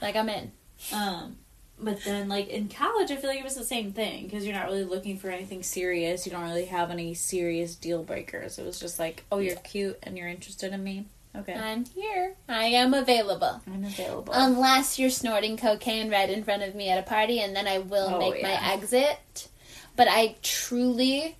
Like 0.02 0.16
I'm 0.16 0.28
in. 0.28 0.52
Um, 0.92 1.36
but 1.82 2.02
then 2.04 2.28
like 2.28 2.48
in 2.48 2.68
college, 2.68 3.10
I 3.10 3.16
feel 3.16 3.30
like 3.30 3.38
it 3.40 3.44
was 3.44 3.54
the 3.54 3.64
same 3.64 3.92
thing 3.92 4.24
because 4.24 4.44
you're 4.44 4.54
not 4.54 4.66
really 4.66 4.84
looking 4.84 5.18
for 5.18 5.30
anything 5.30 5.62
serious. 5.62 6.26
You 6.26 6.32
don't 6.32 6.44
really 6.44 6.66
have 6.66 6.90
any 6.90 7.14
serious 7.14 7.74
deal 7.74 8.02
breakers. 8.02 8.58
It 8.58 8.64
was 8.66 8.78
just 8.78 8.98
like, 8.98 9.24
oh, 9.32 9.38
you're 9.38 9.56
cute 9.56 9.98
and 10.02 10.16
you're 10.16 10.28
interested 10.28 10.72
in 10.72 10.82
me. 10.84 11.06
Okay, 11.36 11.54
I'm 11.54 11.84
here. 11.84 12.34
I 12.48 12.64
am 12.64 12.92
available. 12.92 13.60
I'm 13.66 13.84
available. 13.84 14.32
Unless 14.34 14.98
you're 14.98 15.10
snorting 15.10 15.56
cocaine 15.56 16.10
right 16.10 16.28
in 16.28 16.42
front 16.42 16.62
of 16.64 16.74
me 16.74 16.90
at 16.90 16.98
a 16.98 17.08
party, 17.08 17.40
and 17.40 17.54
then 17.54 17.68
I 17.68 17.78
will 17.78 18.14
Oh, 18.16 18.18
make 18.18 18.42
my 18.42 18.72
exit. 18.72 19.48
But 19.94 20.08
I 20.10 20.34
truly, 20.42 21.36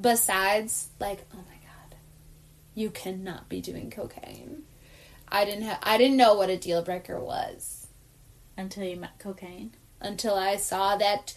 besides, 0.00 0.88
like, 1.00 1.24
oh 1.34 1.38
my 1.38 1.54
god, 1.54 1.96
you 2.74 2.90
cannot 2.90 3.48
be 3.48 3.60
doing 3.60 3.90
cocaine. 3.90 4.62
I 5.28 5.44
didn't 5.44 5.62
have. 5.64 5.78
I 5.82 5.98
didn't 5.98 6.16
know 6.16 6.34
what 6.34 6.48
a 6.48 6.56
deal 6.56 6.82
breaker 6.82 7.18
was 7.18 7.85
Until 8.56 8.84
you 8.84 8.96
met 8.96 9.18
cocaine. 9.18 9.72
until 10.00 10.34
I 10.34 10.56
saw 10.56 10.96
that 10.96 11.34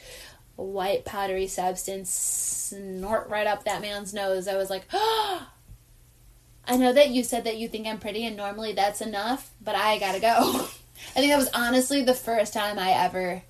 white 0.56 1.06
powdery 1.06 1.48
substance 1.48 2.10
snort 2.10 3.30
right 3.30 3.48
up 3.48 3.64
that 3.64 3.82
man's 3.82 4.14
nose. 4.14 4.48
I 4.48 4.58
was 4.58 4.70
like, 4.70 4.84
oh. 4.94 5.48
I 6.66 6.76
know 6.78 6.94
that 6.94 7.10
you 7.10 7.24
said 7.24 7.46
that 7.46 7.58
you 7.58 7.68
think 7.68 7.88
I'm 7.88 7.98
pretty, 7.98 8.26
and 8.26 8.38
normally 8.38 8.74
that's 8.74 9.02
enough, 9.02 9.50
but 9.60 9.76
I 9.76 9.98
gotta 9.98 10.20
go. 10.20 10.68
I 11.16 11.20
think 11.20 11.32
that 11.32 11.38
was 11.38 11.50
honestly 11.54 12.04
the 12.04 12.14
first 12.14 12.54
time 12.54 12.78
I 12.78 12.92
ever 12.92 13.42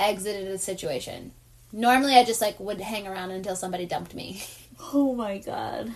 exited 0.00 0.48
a 0.48 0.56
situation. 0.58 1.32
Normally, 1.72 2.14
I 2.14 2.24
just 2.24 2.40
like 2.40 2.58
would 2.58 2.80
hang 2.80 3.06
around 3.06 3.32
until 3.32 3.56
somebody 3.56 3.86
dumped 3.86 4.14
me. 4.14 4.42
Oh 4.94 5.14
my 5.14 5.38
god. 5.38 5.92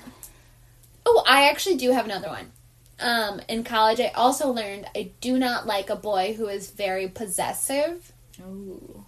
Oh, 1.05 1.25
I 1.27 1.49
actually 1.49 1.77
do 1.77 1.91
have 1.91 2.05
another 2.05 2.29
one. 2.29 2.53
Um, 2.99 3.41
in 3.49 3.63
college, 3.63 4.01
I 4.01 4.09
also 4.09 4.51
learned 4.51 4.87
I 4.95 5.11
do 5.21 5.39
not 5.39 5.67
like 5.67 5.91
a 5.91 5.97
boy 5.97 6.35
who 6.35 6.49
is 6.49 6.71
very 6.71 7.09
possessive. 7.09 8.13
Ooh. 8.41 9.05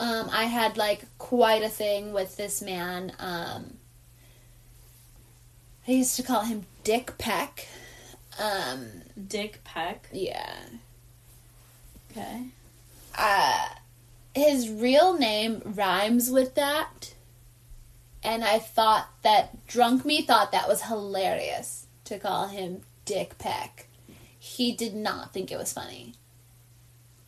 Um, 0.00 0.28
I 0.30 0.44
had 0.44 0.76
like 0.76 1.02
quite 1.18 1.62
a 1.62 1.68
thing 1.68 2.12
with 2.12 2.36
this 2.36 2.62
man. 2.62 3.12
Um, 3.18 3.78
I 5.86 5.92
used 5.92 6.16
to 6.16 6.22
call 6.22 6.42
him 6.42 6.66
Dick 6.84 7.18
Peck. 7.18 7.66
Um, 8.38 8.86
Dick 9.26 9.60
Peck. 9.64 10.08
yeah. 10.12 10.60
Okay. 12.10 12.44
Uh, 13.16 13.68
his 14.34 14.68
real 14.70 15.18
name 15.18 15.60
rhymes 15.64 16.30
with 16.30 16.54
that. 16.54 17.14
And 18.22 18.44
I 18.44 18.58
thought 18.58 19.08
that 19.22 19.66
drunk 19.66 20.04
me 20.04 20.22
thought 20.22 20.52
that 20.52 20.68
was 20.68 20.82
hilarious 20.82 21.86
to 22.04 22.18
call 22.18 22.48
him 22.48 22.82
Dick 23.08 23.38
Peck. 23.38 23.86
He 24.38 24.70
did 24.70 24.94
not 24.94 25.32
think 25.32 25.50
it 25.50 25.56
was 25.56 25.72
funny. 25.72 26.12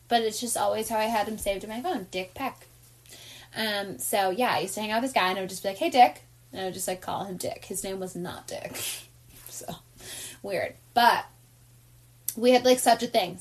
But 0.07 0.21
it's 0.21 0.39
just 0.39 0.55
always 0.55 0.89
how 0.89 0.99
I 0.99 1.05
had 1.05 1.27
him 1.27 1.39
saved 1.39 1.63
in 1.63 1.71
my 1.71 1.81
phone, 1.81 2.05
Dick 2.11 2.35
Peck. 2.35 2.67
Um, 3.57 3.97
so 3.97 4.29
yeah, 4.29 4.51
I 4.53 4.59
used 4.59 4.75
to 4.75 4.81
hang 4.81 4.91
out 4.91 5.01
with 5.01 5.09
this 5.11 5.19
guy 5.19 5.29
and 5.29 5.39
I 5.39 5.41
would 5.41 5.49
just 5.49 5.63
be 5.63 5.69
like, 5.69 5.79
"Hey, 5.79 5.89
Dick," 5.89 6.21
and 6.51 6.61
I 6.61 6.65
would 6.65 6.75
just 6.75 6.87
like 6.87 7.01
call 7.01 7.23
him 7.23 7.37
Dick. 7.37 7.65
His 7.65 7.83
name 7.83 7.99
was 7.99 8.15
not 8.15 8.45
Dick, 8.47 8.75
so 9.49 9.75
weird. 10.43 10.75
But 10.93 11.25
we 12.37 12.51
had 12.51 12.63
like 12.63 12.79
such 12.79 13.01
a 13.01 13.07
thing. 13.07 13.39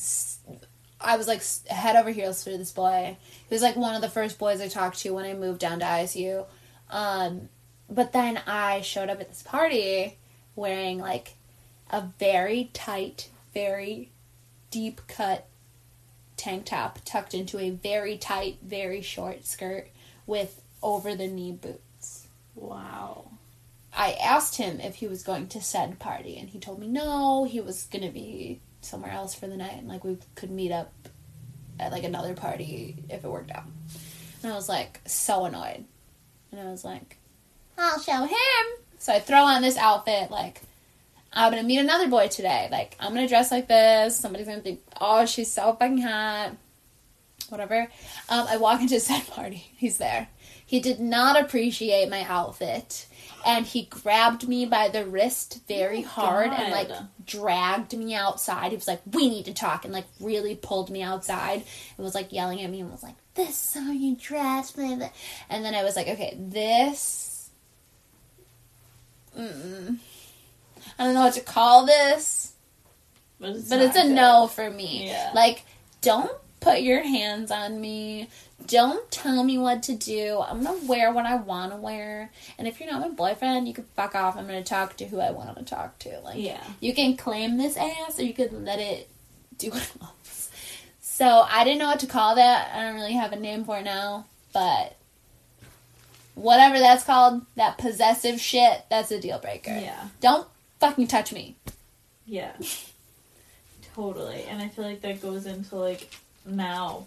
I 0.99 1.19
was 1.19 1.29
like 1.29 1.43
head 1.67 1.97
over 1.97 2.11
heels 2.11 2.43
for 2.43 2.51
this 2.51 2.73
boy. 2.73 3.19
He 3.49 3.55
was 3.55 3.63
like 3.63 3.77
one 3.77 3.95
of 3.95 4.01
the 4.01 4.09
first 4.09 4.39
boys 4.39 4.63
I 4.63 4.69
talked 4.69 5.01
to 5.01 5.11
when 5.11 5.27
I 5.27 5.35
moved 5.35 5.61
down 5.61 5.81
to 5.81 5.85
ISU. 5.85 6.47
Um, 6.89 7.51
but 7.91 8.13
then 8.13 8.41
I 8.47 8.81
showed 8.81 9.11
up 9.11 9.21
at 9.21 9.29
this 9.29 9.43
party 9.43 10.17
wearing 10.57 10.99
like 10.99 11.35
a 11.91 12.09
very 12.19 12.71
tight, 12.73 13.31
very 13.53 14.11
deep 14.71 15.01
cut 15.09 15.47
tank 16.37 16.65
top 16.65 16.99
tucked 17.05 17.35
into 17.35 17.59
a 17.59 17.71
very 17.71 18.17
tight, 18.17 18.59
very 18.63 19.03
short 19.03 19.45
skirt 19.45 19.89
with 20.27 20.63
over 20.83 21.15
the 21.15 21.27
knee 21.27 21.53
boots. 21.53 22.27
Wow. 22.55 23.31
I 23.93 24.13
asked 24.13 24.57
him 24.57 24.81
if 24.81 24.97
he 24.97 25.09
was 25.09 25.23
going 25.23 25.49
to 25.49 25.61
said 25.61 25.99
party, 25.99 26.39
and 26.39 26.49
he 26.49 26.59
told 26.59 26.79
me 26.79 26.87
no, 26.87 27.45
he 27.45 27.61
was 27.61 27.85
going 27.85 28.05
to 28.05 28.11
be 28.11 28.61
somewhere 28.81 29.11
else 29.11 29.35
for 29.35 29.47
the 29.47 29.57
night, 29.57 29.77
and 29.77 29.89
like 29.89 30.05
we 30.05 30.17
could 30.35 30.51
meet 30.51 30.73
up 30.73 30.93
at 31.79 31.93
like 31.93 32.05
another 32.05 32.35
party 32.35 32.97
if 33.09 33.25
it 33.25 33.29
worked 33.29 33.51
out. 33.51 33.65
And 34.43 34.53
I 34.53 34.55
was 34.55 34.69
like 34.69 35.01
so 35.07 35.45
annoyed, 35.45 35.85
and 36.53 36.61
I 36.61 36.71
was 36.71 36.85
like, 36.85 37.19
I'll 37.77 38.01
show 38.01 38.25
him. 38.25 38.67
So 38.99 39.13
I 39.13 39.21
throw 39.21 39.41
on 39.41 39.63
this 39.63 39.77
outfit, 39.77 40.31
like 40.31 40.63
I'm 41.33 41.53
gonna 41.53 41.63
meet 41.63 41.79
another 41.79 42.09
boy 42.09 42.29
today. 42.29 42.69
Like 42.71 42.97
I'm 42.99 43.15
gonna 43.15 43.29
dress 43.29 43.51
like 43.51 43.69
this. 43.69 44.17
Somebody's 44.17 44.49
gonna 44.49 44.61
think, 44.61 44.81
oh, 45.01 45.27
she's 45.27 45.51
so 45.51 45.73
fucking 45.75 46.03
hot. 46.03 46.53
Whatever. 47.49 47.89
Um, 48.29 48.47
I 48.49 48.57
walk 48.57 48.81
into 48.81 49.01
said 49.01 49.27
party. 49.31 49.67
He's 49.77 49.99
there. 49.99 50.29
He 50.65 50.79
did 50.81 51.01
not 51.01 51.41
appreciate 51.41 52.09
my 52.09 52.23
outfit, 52.23 53.07
and 53.45 53.67
he 53.67 53.87
grabbed 53.87 54.47
me 54.47 54.67
by 54.67 54.89
the 54.89 55.05
wrist 55.05 55.61
very 55.67 56.05
Oh, 56.05 56.09
hard 56.09 56.53
and 56.53 56.71
like 56.71 56.89
dragged 57.27 57.97
me 57.97 58.15
outside. 58.15 58.71
He 58.71 58.77
was 58.77 58.87
like, 58.87 59.01
"We 59.11 59.29
need 59.29 59.47
to 59.47 59.53
talk," 59.55 59.85
and 59.85 59.93
like 59.93 60.07
really 60.21 60.55
pulled 60.55 60.91
me 60.91 61.03
outside 61.03 61.65
and 61.97 62.05
was 62.05 62.15
like 62.15 62.33
yelling 62.33 62.63
at 62.63 62.71
me 62.71 62.81
and 62.81 62.91
was 62.91 63.03
like, 63.03 63.17
"This 63.35 63.75
is 63.75 63.83
how 63.83 63.91
you 63.91 64.15
dress." 64.15 64.71
blah, 64.71 64.95
blah." 64.95 65.09
And 65.49 65.65
then 65.65 65.75
I 65.75 65.83
was 65.83 65.97
like, 65.97 66.07
"Okay, 66.07 66.37
this." 66.39 67.51
Mm-mm. 69.37 69.99
I 71.01 71.05
don't 71.05 71.15
know 71.15 71.23
what 71.23 71.33
to 71.35 71.41
call 71.41 71.87
this, 71.87 72.53
But 73.41 73.51
it's, 73.57 73.69
but 73.71 73.81
it's 73.81 73.97
a 73.97 74.03
good. 74.03 74.13
no 74.13 74.47
for 74.47 74.71
me. 74.71 75.07
Yeah. 75.07 75.33
Like, 75.35 75.63
don't 76.03 76.31
put 76.61 76.83
your 76.83 77.03
hands 77.03 77.51
on 77.51 77.81
me. 77.81 78.29
Don't 78.67 79.11
tell 79.11 79.43
me 79.43 79.57
what 79.57 79.83
to 79.85 79.95
do. 79.95 80.43
I'm 80.47 80.63
gonna 80.63 80.85
wear 80.85 81.11
what 81.11 81.25
I 81.25 81.37
want 81.37 81.73
to 81.73 81.79
wear. 81.79 82.31
And 82.59 82.69
if 82.69 82.79
you're 82.79 82.91
not 82.93 83.01
my 83.01 83.09
boyfriend, 83.09 83.67
you 83.67 83.73
can 83.73 83.85
fuck 83.97 84.15
off. 84.15 84.37
I'm 84.37 84.45
gonna 84.47 84.63
talk 84.63 84.99
to 84.99 85.07
who 85.07 85.19
I 85.21 85.31
want 85.31 85.57
to 85.57 85.65
talk 85.65 85.99
to. 86.01 86.21
Like, 86.21 86.37
Yeah. 86.37 86.63
you 86.81 86.93
can 86.95 87.17
claim 87.17 87.57
this 87.57 87.79
ass 87.79 88.19
or 88.19 88.23
you 88.25 88.35
can 88.35 88.67
let 88.67 88.79
it 88.79 89.09
do 89.57 89.71
what 89.71 89.81
it 89.83 90.01
wants. 90.03 90.51
So 91.01 91.27
I 91.49 91.65
didn't 91.65 91.79
know 91.79 91.87
what 91.89 92.01
to 92.01 92.07
call 92.07 92.35
that. 92.35 92.75
I 92.75 92.83
don't 92.83 92.95
really 92.97 93.15
have 93.15 93.33
a 93.33 93.37
name 93.37 93.65
for 93.65 93.79
it 93.79 93.85
now, 93.85 94.27
but 94.53 94.97
whatever 96.35 96.79
that's 96.79 97.05
called, 97.05 97.47
that 97.57 97.79
possessive 97.79 98.39
shit, 98.41 98.85
that's 98.91 99.11
a 99.11 99.19
deal 99.21 99.39
breaker. 99.39 99.71
Yeah. 99.73 100.09
Don't 100.21 100.47
fucking 100.81 101.07
touch 101.07 101.33
me. 101.33 101.57
Yeah. 102.27 102.53
totally. 103.95 104.45
And 104.45 104.61
I 104.61 104.69
feel 104.69 104.85
like 104.85 105.03
that 105.03 105.23
goes 105.23 105.47
into 105.47 105.77
like 105.77 106.13
now 106.45 107.07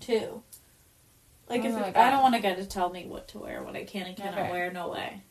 too. 0.00 0.42
Like 1.48 1.62
Oh 1.64 1.78
if 1.78 1.96
I 1.96 2.10
don't 2.10 2.22
want 2.22 2.36
a 2.36 2.40
guy 2.40 2.54
to 2.54 2.64
tell 2.64 2.90
me 2.90 3.06
what 3.06 3.28
to 3.28 3.38
wear, 3.38 3.62
what 3.62 3.76
I 3.76 3.84
can 3.84 4.06
and 4.06 4.16
cannot 4.16 4.36
Never. 4.36 4.50
wear, 4.50 4.72
no 4.72 4.88
way. 4.88 5.22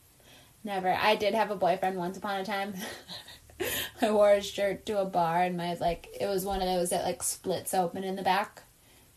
Never. 0.64 0.94
I 0.94 1.16
did 1.16 1.34
have 1.34 1.52
a 1.52 1.56
boyfriend 1.56 1.98
once 1.98 2.18
upon 2.18 2.40
a 2.40 2.46
time. 2.46 2.74
I 4.02 4.12
wore 4.12 4.32
a 4.32 4.42
shirt 4.42 4.86
to 4.86 5.00
a 5.02 5.06
bar 5.06 5.44
and 5.44 5.58
my 5.58 5.76
like 5.76 6.08
it 6.20 6.28
was 6.28 6.46
one 6.46 6.62
of 6.62 6.68
those 6.68 6.90
that 6.90 7.06
like 7.06 7.24
splits 7.24 7.74
open 7.74 8.04
in 8.04 8.16
the 8.16 8.22
back. 8.22 8.64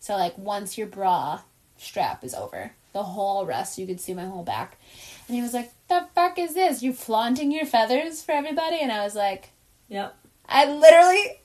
So 0.00 0.14
like 0.14 0.36
once 0.38 0.78
your 0.78 0.86
bra 0.86 1.40
strap 1.76 2.24
is 2.24 2.34
over, 2.34 2.72
the 2.92 3.02
whole 3.02 3.46
rest 3.46 3.78
you 3.78 3.86
could 3.86 4.00
see 4.00 4.14
my 4.14 4.26
whole 4.26 4.44
back. 4.44 4.78
And 5.26 5.36
he 5.36 5.42
was 5.42 5.54
like, 5.54 5.72
"The 5.92 6.08
fuck 6.14 6.38
is 6.38 6.54
this? 6.54 6.82
You 6.82 6.94
flaunting 6.94 7.52
your 7.52 7.66
feathers 7.66 8.22
for 8.22 8.32
everybody?" 8.32 8.80
And 8.80 8.90
I 8.90 9.04
was 9.04 9.14
like, 9.14 9.50
Yep. 9.88 10.16
I 10.48 10.64
literally 10.64 11.40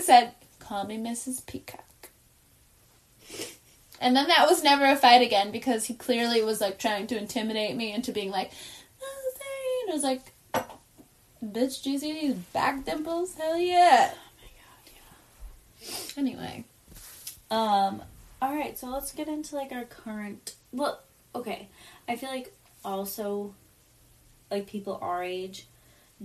said, 0.00 0.34
"Call 0.60 0.84
me 0.84 0.96
Mrs. 0.98 1.44
Peacock." 1.46 2.10
And 4.00 4.14
then 4.16 4.28
that 4.28 4.48
was 4.48 4.62
never 4.62 4.84
a 4.86 4.94
fight 4.94 5.20
again 5.22 5.50
because 5.50 5.86
he 5.86 5.94
clearly 5.94 6.42
was 6.42 6.60
like 6.60 6.78
trying 6.78 7.08
to 7.08 7.18
intimidate 7.18 7.74
me 7.76 7.92
into 7.92 8.12
being 8.12 8.30
like, 8.30 8.52
"Oh, 9.02 9.32
sorry," 9.36 9.82
and 9.82 9.90
I 9.90 9.94
was 9.94 10.04
like, 10.04 10.32
"Bitch, 11.44 11.82
do 11.82 11.90
you 11.90 11.98
see 11.98 12.12
these 12.12 12.34
back 12.34 12.84
dimples? 12.84 13.34
Hell 13.34 13.58
yeah!" 13.58 14.14
Anyway, 16.16 16.64
Um, 17.50 18.02
all 18.40 18.54
right, 18.54 18.78
so 18.78 18.86
let's 18.86 19.10
get 19.12 19.26
into 19.28 19.56
like 19.56 19.72
our 19.72 19.84
current. 19.84 20.54
Well, 20.72 21.00
okay. 21.34 21.68
I 22.08 22.14
feel 22.16 22.30
like 22.30 22.54
also, 22.84 23.54
like 24.52 24.66
people 24.68 24.98
our 25.02 25.24
age, 25.24 25.66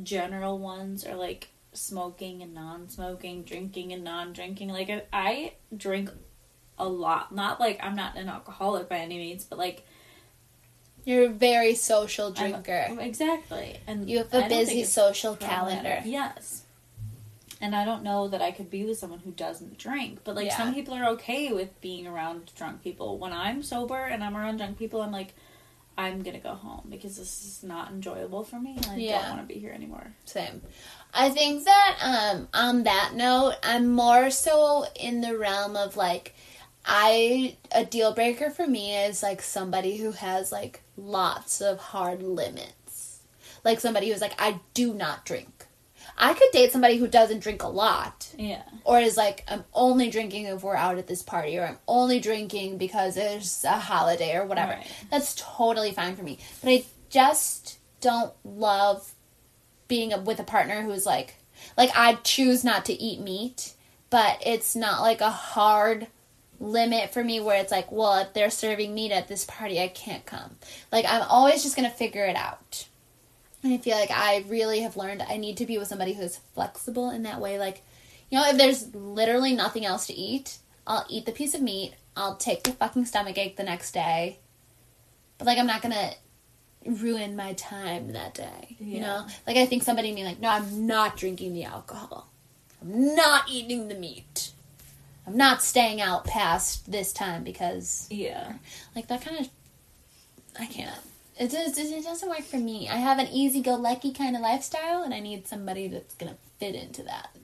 general 0.03 0.59
ones 0.59 1.03
are 1.05 1.15
like 1.15 1.49
smoking 1.73 2.41
and 2.43 2.53
non-smoking, 2.53 3.43
drinking 3.43 3.93
and 3.93 4.03
non-drinking. 4.03 4.69
Like 4.69 4.89
I, 4.89 5.03
I 5.13 5.53
drink 5.75 6.11
a 6.78 6.88
lot. 6.88 7.34
Not 7.34 7.59
like 7.59 7.80
I'm 7.82 7.95
not 7.95 8.15
an 8.17 8.30
alcoholic 8.30 8.88
by 8.89 8.97
any 8.97 9.17
means, 9.17 9.43
but 9.45 9.57
like 9.57 9.86
you're 11.05 11.25
a 11.25 11.30
very 11.30 11.73
social 11.73 12.28
I'm- 12.38 12.51
drinker. 12.51 12.88
exactly. 12.99 13.78
And 13.88 14.09
You 14.09 14.17
have 14.19 14.34
a 14.34 14.47
busy 14.49 14.84
social 14.84 15.36
calendar. 15.38 16.01
Yes. 16.05 16.63
And 17.59 17.75
I 17.75 17.86
don't 17.86 18.03
know 18.03 18.28
that 18.28 18.41
I 18.41 18.51
could 18.51 18.69
be 18.69 18.84
with 18.86 18.99
someone 18.99 19.19
who 19.19 19.32
doesn't 19.32 19.80
drink, 19.80 20.19
but 20.23 20.36
like 20.36 20.47
Yeah. 20.47 20.57
some 20.57 20.73
people 20.75 20.93
are 20.93 21.05
okay 21.11 21.51
with 21.53 21.80
being 21.82 22.05
around 22.05 22.51
drunk 22.55 22.84
people. 22.84 23.17
When 23.17 23.34
I'm 23.34 23.63
sober 23.63 23.97
and 24.03 24.23
I'm 24.23 24.36
around 24.38 24.57
drunk 24.57 24.78
people, 24.78 25.01
I'm 25.01 25.11
like, 25.11 25.34
I'm 25.98 26.22
gonna 26.22 26.39
go 26.39 26.54
home 26.54 26.88
because 26.89 27.18
this 27.18 27.43
is 27.45 27.64
not 27.64 27.89
enjoyable 27.91 28.43
for 28.43 28.60
me 28.60 28.76
and 28.78 28.86
I 28.86 28.95
Yeah. 28.98 29.22
don't 29.22 29.38
want 29.38 29.48
to 29.48 29.54
be 29.54 29.60
here 29.60 29.72
anymore. 29.72 30.14
Same. 30.26 30.62
I 31.14 31.30
think 31.30 31.64
that 31.66 31.98
um 32.02 32.48
on 32.54 32.84
that 32.84 33.14
note, 33.16 33.56
I'm 33.64 33.88
more 33.91 34.30
so 34.30 34.86
in 35.00 35.22
the 35.22 35.38
realm 35.38 35.76
of 35.76 35.98
like 35.98 36.36
I 36.86 37.58
a 37.72 37.84
deal 37.84 38.14
breaker 38.14 38.50
for 38.50 38.66
me 38.68 38.95
is 38.95 39.22
like 39.24 39.41
somebody 39.41 39.98
who 39.98 40.12
has 40.12 40.52
like 40.52 40.82
lots 40.95 41.62
of 41.62 41.80
hard 41.80 42.22
limits. 42.24 43.20
Like 43.64 43.80
somebody 43.80 44.10
who's 44.12 44.22
like 44.22 44.39
I 44.39 44.60
do 44.74 44.93
not 44.93 45.26
drink. 45.26 45.66
I 46.18 46.34
could 46.34 46.49
date 46.51 46.72
somebody 46.72 46.97
who 46.97 47.08
doesn't 47.08 47.39
drink 47.39 47.64
a 47.64 47.68
lot 47.68 48.28
Yeah. 48.38 48.64
or 48.84 48.99
is 48.99 49.18
like 49.18 49.43
I'm 49.47 49.64
only 49.74 50.10
drinking 50.10 50.45
if 50.45 50.64
we're 50.64 50.76
out 50.76 50.97
at 50.97 51.08
this 51.08 51.22
party 51.24 51.58
or 51.58 51.66
I'm 51.66 51.78
only 51.88 52.20
drinking 52.20 52.78
because 52.78 53.18
it's 53.18 53.64
a 53.64 53.72
holiday 53.80 54.36
or 54.36 54.45
whatever. 54.45 54.74
Right. 54.74 54.88
That's 55.12 55.36
totally 55.38 55.91
fine 55.91 56.16
for 56.16 56.24
me. 56.24 56.39
But 56.62 56.70
I 56.72 56.86
just 57.10 57.80
don't 58.01 58.34
love 58.43 59.14
being 59.88 60.14
a, 60.14 60.20
with 60.20 60.39
a 60.39 60.43
partner 60.43 60.82
who's 60.82 61.05
like 61.05 61.36
like 61.76 61.89
I 61.95 62.16
choose 62.24 62.64
not 62.64 62.86
to 62.86 62.93
eat 62.93 63.20
meat, 63.20 63.74
but 64.10 64.41
it's 64.45 64.76
not 64.76 65.01
like 65.01 65.22
a 65.22 65.30
hard 65.32 66.08
limit 66.60 67.12
for 67.14 67.24
me 67.24 67.39
where 67.39 67.60
it's 67.62 67.72
like, 67.72 67.91
well, 67.91 68.18
if 68.20 68.34
they're 68.34 68.49
serving 68.49 68.93
meat 68.93 69.12
at 69.12 69.28
this 69.28 69.45
party, 69.45 69.80
I 69.80 69.88
can't 69.89 70.26
come. 70.26 70.55
Like 70.91 71.05
I'm 71.08 71.22
always 71.24 71.64
just 71.64 71.76
going 71.76 71.89
to 71.89 71.95
figure 71.95 72.26
it 72.26 72.36
out. 72.36 72.88
And 73.68 73.74
I 73.74 73.84
feel 73.84 73.97
like 73.97 74.11
I 74.11 74.45
really 74.47 74.80
have 74.82 74.95
learned 74.95 75.22
I 75.22 75.36
need 75.38 75.57
to 75.57 75.65
be 75.65 75.78
with 75.78 75.89
somebody 75.89 76.13
who's 76.13 76.38
flexible 76.55 77.09
in 77.09 77.24
that 77.24 77.41
way. 77.41 77.59
Like, 77.59 77.84
you 78.30 78.39
know, 78.39 78.47
if 78.47 78.57
there's 78.57 78.95
literally 78.95 79.53
nothing 79.53 79.86
else 79.86 80.07
to 80.07 80.13
eat, 80.13 80.57
I'll 80.86 81.05
eat 81.09 81.26
the 81.26 81.32
piece 81.34 81.53
of 81.53 81.61
meat. 81.61 81.95
I'll 82.15 82.36
take 82.38 82.63
the 82.63 82.72
fucking 82.72 83.05
stomach 83.05 83.38
ache 83.38 83.57
the 83.57 83.63
next 83.63 83.91
day. 83.91 84.39
But 85.38 85.47
like, 85.47 85.57
I'm 85.57 85.68
not 85.68 85.82
gonna 85.82 86.13
ruin 86.86 87.36
my 87.36 87.53
time 87.53 88.13
that 88.13 88.34
day. 88.34 88.78
You 88.80 89.01
know, 89.01 89.28
like 89.45 89.57
I 89.57 89.65
think 89.65 89.84
somebody 89.84 90.13
being 90.13 90.26
like, 90.26 90.39
"No, 90.39 90.49
I'm 90.49 90.88
not 90.88 91.18
drinking 91.18 91.53
the 91.53 91.65
alcohol. 91.65 92.30
I'm 92.82 93.15
not 93.15 93.49
eating 93.49 93.89
the 93.89 93.95
meat. 93.95 94.51
I'm 95.26 95.36
not 95.36 95.61
staying 95.61 95.99
out 95.99 96.24
past 96.26 96.89
this 96.89 97.11
time 97.11 97.43
because 97.43 98.07
Yeah. 98.09 98.53
like 98.95 99.07
that 99.07 99.22
kind 99.22 99.39
of 99.41 99.49
I 100.57 100.65
can't. 100.68 100.95
It 101.40 101.52
just 101.52 101.78
it 101.78 102.04
doesn't 102.04 102.30
work 102.30 102.44
for 102.44 102.58
me. 102.58 102.90
I 102.90 102.96
have 102.96 103.20
an 103.20 103.28
easy 103.28 103.62
go 103.62 103.76
lucky 103.76 104.12
kind 104.12 104.36
of 104.36 104.42
lifestyle, 104.42 105.04
and 105.04 105.14
I 105.14 105.20
need 105.20 105.48
somebody 105.48 105.88
that's 105.88 106.16
gonna 106.16 106.38
fit 106.60 106.76
into 106.76 107.04
that. 107.04 107.36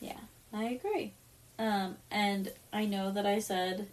Yeah. 0.00 0.18
I 0.52 0.64
agree. 0.64 1.12
Um, 1.58 1.96
and 2.10 2.52
I 2.72 2.86
know 2.86 3.12
that 3.12 3.26
I 3.26 3.38
said, 3.38 3.88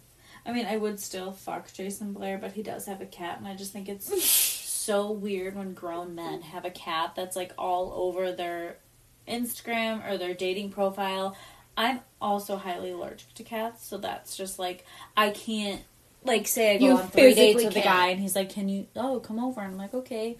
I 0.46 0.52
mean, 0.52 0.66
I 0.66 0.76
would 0.76 0.98
still 0.98 1.32
fuck 1.32 1.72
Jason 1.72 2.12
Blair, 2.12 2.38
but 2.38 2.52
he 2.52 2.62
does 2.62 2.86
have 2.86 3.00
a 3.00 3.06
cat, 3.06 3.38
and 3.38 3.46
I 3.46 3.54
just 3.54 3.72
think 3.72 3.88
it's 3.88 4.24
so 4.24 5.10
weird 5.10 5.54
when 5.54 5.74
grown 5.74 6.14
men 6.14 6.42
have 6.42 6.64
a 6.64 6.70
cat 6.70 7.12
that's 7.14 7.36
like 7.36 7.52
all 7.58 7.92
over 7.94 8.32
their 8.32 8.78
Instagram 9.28 10.08
or 10.08 10.16
their 10.16 10.34
dating 10.34 10.70
profile. 10.70 11.36
I'm 11.76 12.00
also 12.20 12.56
highly 12.56 12.90
allergic 12.90 13.34
to 13.34 13.44
cats, 13.44 13.86
so 13.86 13.98
that's 13.98 14.36
just 14.36 14.58
like 14.58 14.84
I 15.16 15.30
can't 15.30 15.82
like 16.24 16.46
say 16.48 16.74
I 16.74 16.78
go 16.78 16.84
You 16.86 16.96
on 16.98 17.08
three 17.08 17.34
dates 17.34 17.56
with 17.64 17.66
a 17.76 17.80
can't. 17.80 17.84
guy 17.84 18.08
and 18.08 18.20
he's 18.20 18.34
like, 18.36 18.50
"Can 18.50 18.68
you? 18.68 18.86
Oh, 18.96 19.20
come 19.20 19.42
over." 19.42 19.60
And 19.60 19.72
I'm 19.72 19.78
like, 19.78 19.94
"Okay," 19.94 20.36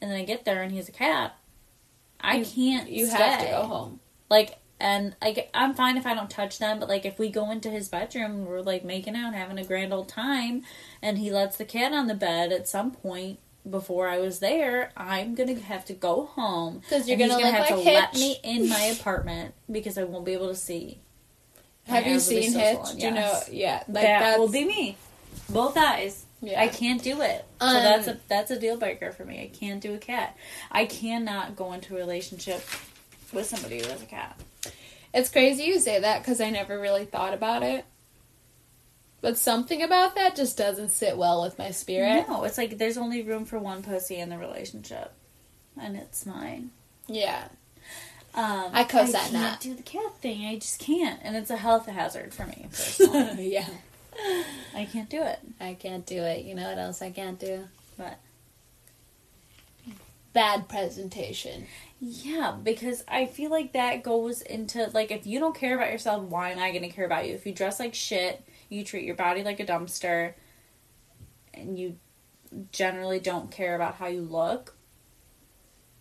and 0.00 0.10
then 0.10 0.18
I 0.18 0.24
get 0.24 0.44
there 0.44 0.62
and 0.62 0.72
he's 0.72 0.88
a 0.88 0.92
cat. 0.92 1.36
I 2.20 2.36
You- 2.38 2.44
can't. 2.44 2.90
You 2.90 3.06
have 3.08 3.40
to 3.40 3.46
go 3.46 3.62
home. 3.62 4.00
Like, 4.28 4.58
and 4.78 5.14
like 5.22 5.50
I'm 5.54 5.74
fine 5.74 5.96
if 5.96 6.06
I 6.06 6.14
don't 6.14 6.30
touch 6.30 6.58
them, 6.58 6.78
but 6.80 6.88
like 6.88 7.04
if 7.04 7.18
we 7.18 7.28
go 7.30 7.50
into 7.50 7.70
his 7.70 7.88
bedroom, 7.88 8.30
and 8.32 8.46
we're 8.46 8.60
like 8.60 8.84
making 8.84 9.16
out, 9.16 9.34
having 9.34 9.58
a 9.58 9.64
grand 9.64 9.92
old 9.92 10.08
time, 10.08 10.62
and 11.02 11.18
he 11.18 11.30
lets 11.30 11.56
the 11.56 11.64
cat 11.64 11.92
on 11.92 12.06
the 12.06 12.14
bed 12.14 12.52
at 12.52 12.68
some 12.68 12.90
point 12.90 13.38
before 13.68 14.08
I 14.08 14.18
was 14.18 14.38
there, 14.38 14.90
I'm 14.96 15.34
gonna 15.34 15.58
have 15.60 15.84
to 15.86 15.92
go 15.92 16.24
home 16.26 16.78
because 16.80 17.06
you're 17.08 17.18
gonna 17.18 17.34
gonna 17.34 17.50
have 17.50 17.60
like 17.70 17.84
to 17.84 17.90
let 17.90 18.14
me 18.14 18.38
in 18.42 18.68
my 18.70 18.84
apartment 18.84 19.54
because 19.70 19.98
I 19.98 20.04
won't 20.04 20.24
be 20.24 20.32
able 20.32 20.48
to 20.48 20.54
see. 20.56 21.00
Have 21.86 22.06
you 22.06 22.14
eyes 22.14 22.28
will 22.28 22.36
be 22.36 22.42
seen 22.48 22.58
Hitch? 22.60 22.74
swollen, 22.76 22.96
Do 22.98 23.04
you 23.04 23.10
know? 23.10 23.20
yes. 23.20 23.48
Yeah, 23.52 23.82
like 23.88 24.04
that 24.04 24.38
will 24.38 24.48
be 24.48 24.64
me. 24.64 24.96
Both 25.48 25.76
eyes. 25.76 26.24
Yeah. 26.42 26.60
I 26.60 26.68
can't 26.68 27.02
do 27.02 27.20
it. 27.20 27.44
So 27.60 27.66
Um, 27.66 27.74
that's 27.74 28.06
a 28.08 28.18
that's 28.28 28.50
a 28.50 28.58
deal 28.58 28.76
breaker 28.78 29.12
for 29.12 29.24
me. 29.24 29.42
I 29.42 29.48
can't 29.56 29.80
do 29.80 29.94
a 29.94 29.98
cat. 29.98 30.36
I 30.72 30.86
cannot 30.86 31.54
go 31.56 31.72
into 31.72 31.94
a 31.94 31.98
relationship 31.98 32.64
with 33.32 33.46
somebody 33.46 33.80
who 33.82 33.88
has 33.88 34.00
a 34.02 34.06
cat. 34.06 34.40
It's 35.12 35.28
crazy 35.28 35.64
you 35.64 35.78
say 35.80 36.00
that 36.00 36.22
because 36.22 36.40
I 36.40 36.50
never 36.50 36.78
really 36.80 37.04
thought 37.04 37.34
about 37.34 37.62
it. 37.62 37.84
But 39.20 39.36
something 39.36 39.82
about 39.82 40.14
that 40.14 40.34
just 40.34 40.56
doesn't 40.56 40.90
sit 40.92 41.16
well 41.18 41.42
with 41.42 41.58
my 41.58 41.72
spirit. 41.72 42.26
No, 42.26 42.44
it's 42.44 42.56
like 42.56 42.78
there's 42.78 42.96
only 42.96 43.22
room 43.22 43.44
for 43.44 43.58
one 43.58 43.82
pussy 43.82 44.16
in 44.16 44.30
the 44.30 44.38
relationship, 44.38 45.12
and 45.78 45.94
it's 45.96 46.24
mine. 46.24 46.70
Yeah. 47.06 47.48
Um, 48.32 48.70
I 48.72 48.84
co-sign 48.84 49.12
can't 49.12 49.32
that. 49.32 49.60
Do 49.60 49.74
the 49.74 49.82
cat 49.82 50.14
thing. 50.22 50.46
I 50.46 50.54
just 50.54 50.78
can't, 50.78 51.20
and 51.22 51.36
it's 51.36 51.50
a 51.50 51.56
health 51.58 51.86
hazard 51.86 52.32
for 52.32 52.46
me 52.46 52.68
personally. 52.70 53.52
yeah. 53.52 53.66
I 54.74 54.84
can't 54.90 55.08
do 55.08 55.22
it. 55.22 55.38
I 55.60 55.74
can't 55.74 56.06
do 56.06 56.22
it. 56.22 56.44
You 56.44 56.54
know 56.54 56.68
what 56.68 56.78
else 56.78 57.02
I 57.02 57.10
can't 57.10 57.38
do? 57.38 57.64
But 57.98 58.18
Bad 60.32 60.68
presentation. 60.68 61.66
yeah, 62.00 62.54
because 62.62 63.02
I 63.08 63.26
feel 63.26 63.50
like 63.50 63.72
that 63.72 64.04
goes 64.04 64.42
into 64.42 64.88
like 64.94 65.10
if 65.10 65.26
you 65.26 65.40
don't 65.40 65.56
care 65.56 65.74
about 65.74 65.90
yourself, 65.90 66.22
why 66.22 66.50
am 66.52 66.60
I 66.60 66.70
going 66.70 66.82
to 66.84 66.88
care 66.88 67.04
about 67.04 67.26
you? 67.26 67.34
If 67.34 67.46
you 67.46 67.52
dress 67.52 67.80
like 67.80 67.94
shit, 67.94 68.42
you 68.68 68.84
treat 68.84 69.04
your 69.04 69.16
body 69.16 69.42
like 69.42 69.58
a 69.58 69.66
dumpster, 69.66 70.34
and 71.52 71.76
you 71.76 71.96
generally 72.70 73.18
don't 73.18 73.50
care 73.50 73.74
about 73.74 73.96
how 73.96 74.06
you 74.06 74.22
look. 74.22 74.76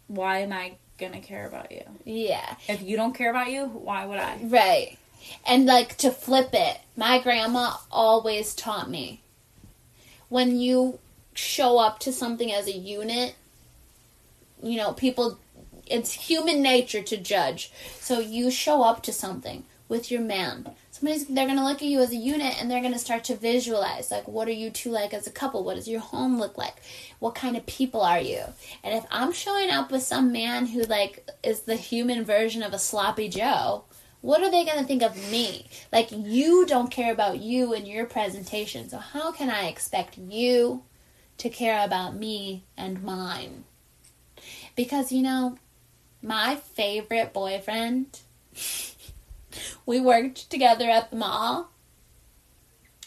Why 0.05 0.39
am 0.39 0.53
I 0.53 0.75
gonna 0.99 1.21
care 1.21 1.47
about 1.47 1.71
you? 1.71 1.81
Yeah. 2.05 2.55
If 2.67 2.83
you 2.83 2.97
don't 2.97 3.13
care 3.15 3.31
about 3.31 3.51
you, 3.51 3.65
why 3.65 4.05
would 4.05 4.19
I? 4.19 4.37
Right. 4.43 4.97
And 5.45 5.65
like 5.65 5.97
to 5.97 6.11
flip 6.11 6.49
it, 6.53 6.79
my 6.95 7.19
grandma 7.19 7.73
always 7.91 8.53
taught 8.53 8.89
me 8.89 9.21
when 10.29 10.59
you 10.59 10.99
show 11.33 11.79
up 11.79 11.99
to 11.99 12.13
something 12.13 12.51
as 12.51 12.67
a 12.67 12.71
unit, 12.71 13.35
you 14.61 14.77
know, 14.77 14.93
people, 14.93 15.39
it's 15.87 16.11
human 16.11 16.61
nature 16.61 17.01
to 17.01 17.17
judge. 17.17 17.71
So 17.99 18.19
you 18.19 18.51
show 18.51 18.83
up 18.83 19.01
to 19.03 19.13
something 19.13 19.63
with 19.87 20.11
your 20.11 20.21
man. 20.21 20.69
Somebody's, 20.91 21.25
they're 21.25 21.45
going 21.45 21.57
to 21.57 21.63
look 21.63 21.81
at 21.81 21.87
you 21.87 22.01
as 22.01 22.11
a 22.11 22.15
unit 22.15 22.61
and 22.61 22.69
they're 22.69 22.81
going 22.81 22.93
to 22.93 22.99
start 22.99 23.23
to 23.25 23.35
visualize, 23.35 24.11
like, 24.11 24.27
what 24.27 24.47
are 24.47 24.51
you 24.51 24.69
two 24.69 24.91
like 24.91 25.13
as 25.13 25.27
a 25.27 25.31
couple? 25.31 25.63
What 25.63 25.75
does 25.75 25.87
your 25.87 26.01
home 26.01 26.39
look 26.39 26.57
like? 26.57 26.75
What 27.19 27.35
kind 27.35 27.55
of 27.55 27.65
people 27.65 28.01
are 28.01 28.19
you? 28.19 28.43
And 28.83 28.93
if 28.93 29.05
I'm 29.09 29.31
showing 29.31 29.71
up 29.71 29.91
with 29.91 30.03
some 30.03 30.31
man 30.31 30.67
who, 30.67 30.81
like, 30.83 31.27
is 31.41 31.61
the 31.61 31.77
human 31.77 32.25
version 32.25 32.61
of 32.61 32.73
a 32.73 32.79
sloppy 32.79 33.29
Joe, 33.29 33.85
what 34.21 34.41
are 34.41 34.51
they 34.51 34.65
going 34.65 34.79
to 34.79 34.85
think 34.85 35.01
of 35.01 35.31
me? 35.31 35.67
Like, 35.91 36.09
you 36.11 36.65
don't 36.65 36.91
care 36.91 37.11
about 37.11 37.39
you 37.39 37.73
and 37.73 37.87
your 37.87 38.05
presentation. 38.05 38.89
So, 38.89 38.97
how 38.97 39.31
can 39.31 39.49
I 39.49 39.67
expect 39.67 40.17
you 40.17 40.83
to 41.37 41.49
care 41.49 41.83
about 41.85 42.15
me 42.15 42.63
and 42.77 43.01
mine? 43.01 43.63
Because, 44.75 45.11
you 45.11 45.21
know, 45.21 45.57
my 46.21 46.55
favorite 46.55 47.31
boyfriend, 47.31 48.19
we 49.85 49.99
worked 50.01 50.49
together 50.49 50.89
at 50.89 51.11
the 51.11 51.15
mall. 51.15 51.69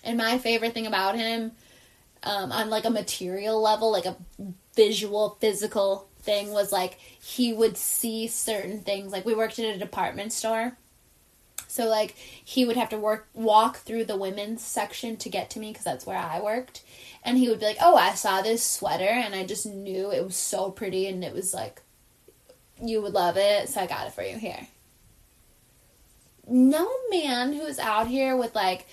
And 0.05 0.19
my 0.19 0.39
favorite 0.39 0.75
thing 0.75 0.87
about 0.87 1.17
him, 1.17 1.53
um, 2.23 2.53
on 2.53 2.71
like 2.71 2.85
a 2.85 2.91
material 2.91 3.61
level, 3.61 3.93
like 3.93 4.07
a 4.07 4.17
visual, 4.75 5.37
physical 5.41 6.09
thing, 6.23 6.53
was 6.53 6.73
like 6.73 6.95
he 6.95 7.53
would 7.53 7.77
see 7.77 8.27
certain 8.29 8.81
things. 8.81 9.13
Like 9.13 9.27
we 9.27 9.35
worked 9.35 9.59
at 9.59 9.77
a 9.77 9.79
department 9.79 10.33
store. 10.33 10.77
So 11.73 11.87
like 11.87 12.15
he 12.17 12.67
would 12.67 12.77
have 12.77 12.91
to 12.91 12.99
work 12.99 13.29
walk 13.33 13.79
through 13.79 14.05
the 14.05 14.17
women's 14.17 14.63
section 14.63 15.17
to 15.17 15.31
get 15.31 15.49
to 15.51 15.59
me 15.59 15.71
because 15.71 15.85
that's 15.85 16.05
where 16.05 16.19
I 16.19 16.39
worked, 16.39 16.83
and 17.25 17.39
he 17.39 17.49
would 17.49 17.61
be 17.61 17.65
like, 17.65 17.79
"Oh, 17.81 17.97
I 17.97 18.13
saw 18.13 18.43
this 18.43 18.63
sweater 18.63 19.09
and 19.09 19.35
I 19.35 19.47
just 19.47 19.65
knew 19.65 20.13
it 20.13 20.23
was 20.23 20.37
so 20.37 20.71
pretty 20.71 21.07
and 21.07 21.25
it 21.25 21.33
was 21.33 21.55
like 21.55 21.81
you 22.79 23.01
would 23.01 23.15
love 23.15 23.39
it, 23.39 23.71
so 23.71 23.81
I 23.81 23.87
got 23.87 24.07
it 24.07 24.13
for 24.13 24.23
you 24.23 24.37
here." 24.37 24.69
No 26.47 26.91
man 27.11 27.55
who's 27.55 27.79
out 27.79 28.07
here 28.07 28.37
with 28.37 28.55
like 28.55 28.87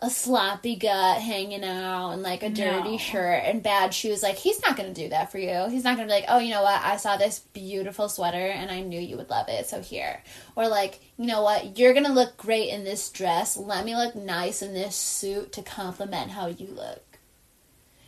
a 0.00 0.08
sloppy 0.08 0.76
gut 0.76 1.20
hanging 1.20 1.64
out 1.64 2.10
and 2.10 2.22
like 2.22 2.42
a 2.44 2.50
dirty 2.50 2.92
No. 2.92 2.98
shirt 2.98 3.42
and 3.44 3.62
bad 3.62 3.92
shoes, 3.92 4.22
like 4.22 4.36
he's 4.36 4.62
not 4.62 4.76
gonna 4.76 4.94
do 4.94 5.08
that 5.08 5.32
for 5.32 5.38
you. 5.38 5.68
He's 5.68 5.82
not 5.82 5.96
gonna 5.96 6.06
be 6.06 6.12
like, 6.12 6.26
oh, 6.28 6.38
you 6.38 6.50
know 6.50 6.62
what? 6.62 6.80
I 6.84 6.96
saw 6.96 7.16
this 7.16 7.40
beautiful 7.52 8.08
sweater 8.08 8.36
and 8.36 8.70
I 8.70 8.80
knew 8.80 9.00
you 9.00 9.16
would 9.16 9.28
love 9.30 9.48
it, 9.48 9.66
so 9.66 9.80
here. 9.80 10.22
Or 10.54 10.68
like, 10.68 11.00
you 11.16 11.26
know 11.26 11.42
what? 11.42 11.78
You're 11.78 11.94
gonna 11.94 12.12
look 12.12 12.36
great 12.36 12.68
in 12.68 12.84
this 12.84 13.08
dress. 13.10 13.56
Let 13.56 13.84
me 13.84 13.96
look 13.96 14.14
nice 14.14 14.62
in 14.62 14.72
this 14.72 14.94
suit 14.94 15.52
to 15.54 15.62
compliment 15.62 16.30
how 16.30 16.46
you 16.46 16.68
look. 16.68 17.02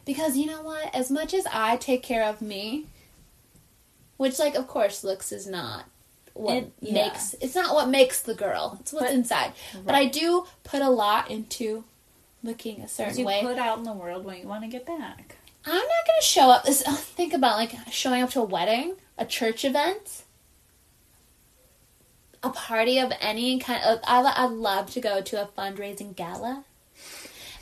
Because 0.05 0.37
you 0.37 0.47
know 0.47 0.63
what? 0.63 0.95
As 0.95 1.11
much 1.11 1.35
as 1.35 1.47
I 1.53 1.77
take 1.77 2.03
care 2.05 2.25
of 2.25 2.41
me, 2.41 2.87
which 4.17 4.39
like 4.39 4.55
of 4.55 4.69
course 4.69 5.03
looks 5.03 5.33
is 5.33 5.47
not 5.47 5.87
what 6.41 6.57
It- 6.57 6.73
yeah. 6.81 6.93
makes 7.09 7.35
it's 7.41 7.55
not 7.55 7.75
what 7.75 7.89
makes 7.89 8.21
the 8.23 8.35
girl. 8.35 8.79
It's 8.81 8.93
what's 8.93 9.07
But- 9.07 9.15
inside. 9.15 9.53
But 9.85 9.95
I 9.95 10.07
do 10.07 10.47
put 10.65 10.83
a 10.83 10.91
lot 10.91 11.31
into 11.31 11.85
looking 12.43 12.81
a 12.81 12.89
certain 12.89 13.19
You 13.19 13.27
way. 13.27 13.41
put 13.43 13.59
out 13.59 13.79
in 13.79 13.85
the 13.85 13.93
world 13.93 14.25
what 14.25 14.39
you 14.39 14.47
want 14.49 14.63
to 14.63 14.69
get 14.69 14.87
back. 14.87 15.37
I'm 15.67 15.75
not 15.75 16.07
gonna 16.07 16.23
show 16.23 16.51
up. 16.51 16.65
This 16.65 16.83
think 17.17 17.33
about 17.35 17.57
like 17.59 17.75
showing 17.93 18.23
up 18.23 18.31
to 18.31 18.41
a 18.41 18.45
wedding, 18.45 18.97
a 19.19 19.27
church 19.27 19.65
event, 19.65 20.23
a 22.43 22.51
party 22.51 22.99
of 22.99 23.13
any 23.21 23.59
kind. 23.59 23.83
Of, 23.85 24.01
I 24.05 24.21
I 24.23 24.47
love 24.47 24.91
to 24.93 25.01
go 25.01 25.21
to 25.21 25.43
a 25.43 25.47
fundraising 25.47 26.17
gala. 26.17 26.65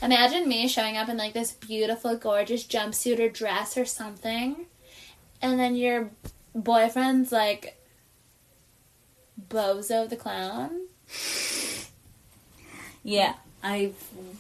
Imagine 0.01 0.49
me 0.49 0.69
showing 0.69 0.97
up 0.97 1.09
in 1.09 1.17
like 1.17 1.33
this 1.33 1.51
beautiful, 1.51 2.17
gorgeous 2.17 2.65
jumpsuit 2.65 3.19
or 3.19 3.29
dress 3.29 3.77
or 3.77 3.85
something, 3.85 4.67
and 5.43 5.59
then 5.59 5.75
your 5.75 6.11
boyfriend's 6.55 7.33
like 7.33 7.78
Bozo 9.49 10.09
the 10.09 10.17
clown. 10.17 10.87
Yeah, 13.03 13.35
I 13.63 13.93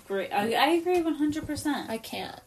agree. 0.04 0.28
I, 0.28 0.52
I 0.52 0.68
agree 0.70 1.00
one 1.00 1.14
hundred 1.14 1.46
percent. 1.46 1.90
I 1.90 1.98
can't. 1.98 2.40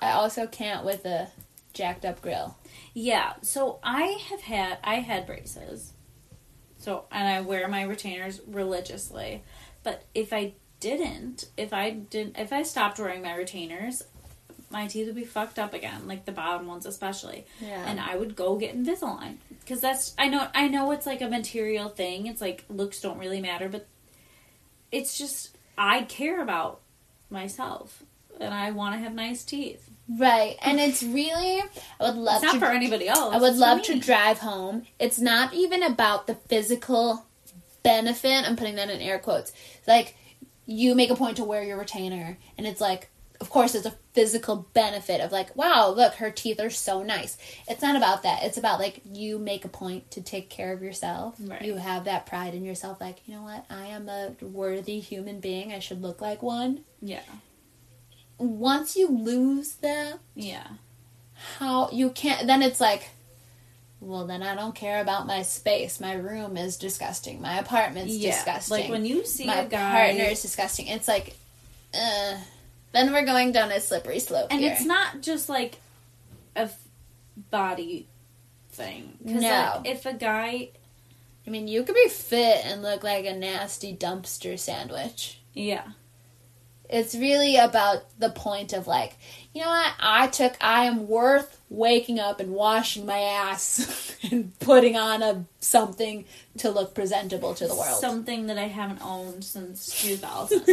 I 0.00 0.12
also 0.12 0.46
can't 0.46 0.84
with 0.84 1.04
a 1.04 1.28
jacked 1.72 2.04
up 2.04 2.20
grill. 2.20 2.56
Yeah, 2.94 3.34
so 3.42 3.78
I 3.82 4.18
have 4.30 4.42
had 4.42 4.78
I 4.84 4.96
had 4.96 5.26
braces. 5.26 5.92
So 6.78 7.04
and 7.10 7.26
I 7.26 7.40
wear 7.40 7.66
my 7.68 7.82
retainers 7.82 8.40
religiously. 8.46 9.42
But 9.82 10.04
if 10.14 10.32
I 10.32 10.54
didn't, 10.80 11.46
if 11.56 11.72
I 11.72 11.90
didn't 11.90 12.38
if 12.38 12.52
I 12.52 12.62
stopped 12.62 12.98
wearing 12.98 13.22
my 13.22 13.34
retainers, 13.34 14.04
my 14.70 14.86
teeth 14.86 15.06
would 15.06 15.16
be 15.16 15.24
fucked 15.24 15.58
up 15.58 15.74
again, 15.74 16.06
like 16.06 16.24
the 16.24 16.32
bottom 16.32 16.66
ones 16.66 16.86
especially. 16.86 17.46
Yeah. 17.60 17.84
And 17.86 18.00
I 18.00 18.16
would 18.16 18.36
go 18.36 18.56
get 18.56 18.76
Invisalign 18.76 19.36
cuz 19.66 19.80
that's 19.80 20.14
I 20.18 20.28
know 20.28 20.48
I 20.54 20.68
know 20.68 20.90
it's 20.92 21.06
like 21.06 21.20
a 21.20 21.28
material 21.28 21.88
thing. 21.88 22.26
It's 22.26 22.40
like 22.40 22.64
looks 22.68 23.00
don't 23.00 23.18
really 23.18 23.40
matter, 23.40 23.68
but 23.68 23.86
it's 24.90 25.16
just 25.16 25.56
I 25.76 26.02
care 26.02 26.42
about 26.42 26.80
myself 27.30 28.02
and 28.40 28.54
I 28.54 28.70
want 28.70 28.94
to 28.94 29.00
have 29.00 29.14
nice 29.14 29.44
teeth. 29.44 29.90
Right, 30.08 30.56
and 30.62 30.80
it's 30.80 31.02
really 31.02 31.62
I 32.00 32.04
would 32.04 32.16
love 32.16 32.42
It's 32.42 32.44
not 32.44 32.54
to 32.54 32.60
for 32.60 32.72
anybody 32.72 33.08
else. 33.08 33.34
I 33.34 33.38
would 33.38 33.50
it's 33.50 33.58
love 33.58 33.82
to 33.82 33.98
drive 33.98 34.38
home. 34.38 34.84
It's 34.98 35.18
not 35.18 35.52
even 35.52 35.82
about 35.82 36.26
the 36.26 36.34
physical 36.34 37.26
benefit. 37.82 38.48
I'm 38.48 38.56
putting 38.56 38.76
that 38.76 38.90
in 38.90 39.00
air 39.00 39.18
quotes. 39.18 39.52
Like 39.86 40.16
you 40.64 40.94
make 40.94 41.10
a 41.10 41.16
point 41.16 41.36
to 41.38 41.44
wear 41.44 41.62
your 41.62 41.78
retainer, 41.78 42.38
and 42.56 42.66
it's 42.66 42.80
like, 42.80 43.10
of 43.40 43.50
course, 43.50 43.74
it's 43.74 43.86
a 43.86 43.94
physical 44.14 44.66
benefit 44.74 45.20
of 45.20 45.30
like, 45.30 45.54
wow, 45.54 45.90
look, 45.90 46.14
her 46.14 46.30
teeth 46.30 46.58
are 46.60 46.70
so 46.70 47.02
nice. 47.02 47.38
It's 47.68 47.82
not 47.82 47.94
about 47.94 48.24
that. 48.24 48.42
It's 48.42 48.56
about 48.56 48.80
like 48.80 49.00
you 49.12 49.38
make 49.38 49.64
a 49.64 49.68
point 49.68 50.10
to 50.12 50.20
take 50.20 50.50
care 50.50 50.72
of 50.72 50.82
yourself. 50.82 51.36
Right. 51.40 51.62
You 51.62 51.76
have 51.76 52.04
that 52.04 52.26
pride 52.26 52.54
in 52.54 52.64
yourself. 52.64 53.00
Like, 53.00 53.20
you 53.26 53.34
know 53.34 53.42
what? 53.42 53.64
I 53.70 53.86
am 53.86 54.08
a 54.08 54.34
worthy 54.40 54.98
human 54.98 55.38
being. 55.38 55.72
I 55.72 55.78
should 55.78 56.02
look 56.02 56.20
like 56.20 56.42
one. 56.42 56.80
Yeah. 57.00 57.22
Once 58.38 58.96
you 58.96 59.08
lose 59.08 59.74
that, 59.76 60.18
Yeah. 60.34 60.66
how 61.58 61.88
you 61.92 62.10
can't 62.10 62.46
then 62.48 62.62
it's 62.62 62.80
like 62.80 63.10
well 64.00 64.26
then 64.26 64.42
i 64.42 64.54
don't 64.56 64.74
care 64.74 65.00
about 65.00 65.26
my 65.26 65.42
space 65.42 66.00
my 66.00 66.12
room 66.14 66.56
is 66.56 66.76
disgusting 66.76 67.40
my 67.40 67.58
apartment's 67.58 68.14
yeah. 68.14 68.32
disgusting 68.32 68.80
Like 68.82 68.90
when 68.90 69.04
you 69.04 69.24
see 69.24 69.46
my 69.46 69.60
a 69.60 69.68
guy 69.68 70.06
partner 70.06 70.24
is 70.24 70.42
disgusting 70.42 70.88
it's 70.88 71.06
like 71.06 71.36
uh 71.94 72.36
then 72.92 73.12
we're 73.12 73.24
going 73.24 73.52
down 73.52 73.70
a 73.70 73.80
slippery 73.80 74.18
slope 74.18 74.48
and 74.50 74.60
here. 74.60 74.72
it's 74.72 74.84
not 74.84 75.20
just 75.20 75.48
like 75.48 75.78
a 76.56 76.60
f- 76.60 76.78
body 77.50 78.06
thing. 78.70 79.16
No. 79.20 79.40
like, 79.40 79.86
if 79.86 80.06
a 80.06 80.12
guy, 80.14 80.70
i 81.46 81.50
mean 81.50 81.68
you 81.68 81.82
could 81.82 81.94
be 81.94 82.08
fit 82.08 82.64
and 82.64 82.82
look 82.82 83.02
like 83.02 83.24
a 83.24 83.34
nasty 83.34 83.94
dumpster 83.96 84.58
sandwich 84.58 85.40
yeah, 85.54 85.82
it's 86.88 87.14
really 87.16 87.56
about 87.56 88.04
the 88.20 88.30
point 88.30 88.72
of 88.72 88.86
like 88.86 89.16
you 89.52 89.62
know 89.62 89.68
what 89.68 89.92
i 89.98 90.26
took 90.28 90.56
i 90.60 90.84
am 90.84 91.08
worth 91.08 91.58
waking 91.70 92.18
up 92.18 92.40
and 92.40 92.52
washing 92.52 93.04
my 93.04 93.18
ass 93.18 94.16
and 94.30 94.56
putting 94.60 94.96
on 94.96 95.22
a 95.22 95.44
something 95.60 96.24
to 96.56 96.70
look 96.70 96.94
presentable 96.94 97.54
to 97.54 97.66
the 97.66 97.74
world 97.74 98.00
something 98.00 98.46
that 98.46 98.56
I 98.58 98.68
haven't 98.68 99.00
owned 99.02 99.44
since 99.44 99.86
2000. 100.02 100.64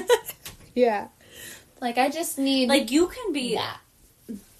Yeah. 0.73 1.07
Like 1.85 1.99
I 1.99 2.09
just 2.09 2.39
need 2.39 2.67
like 2.67 2.89
you 2.89 3.05
can 3.07 3.31
be 3.31 3.53
that. 3.55 3.77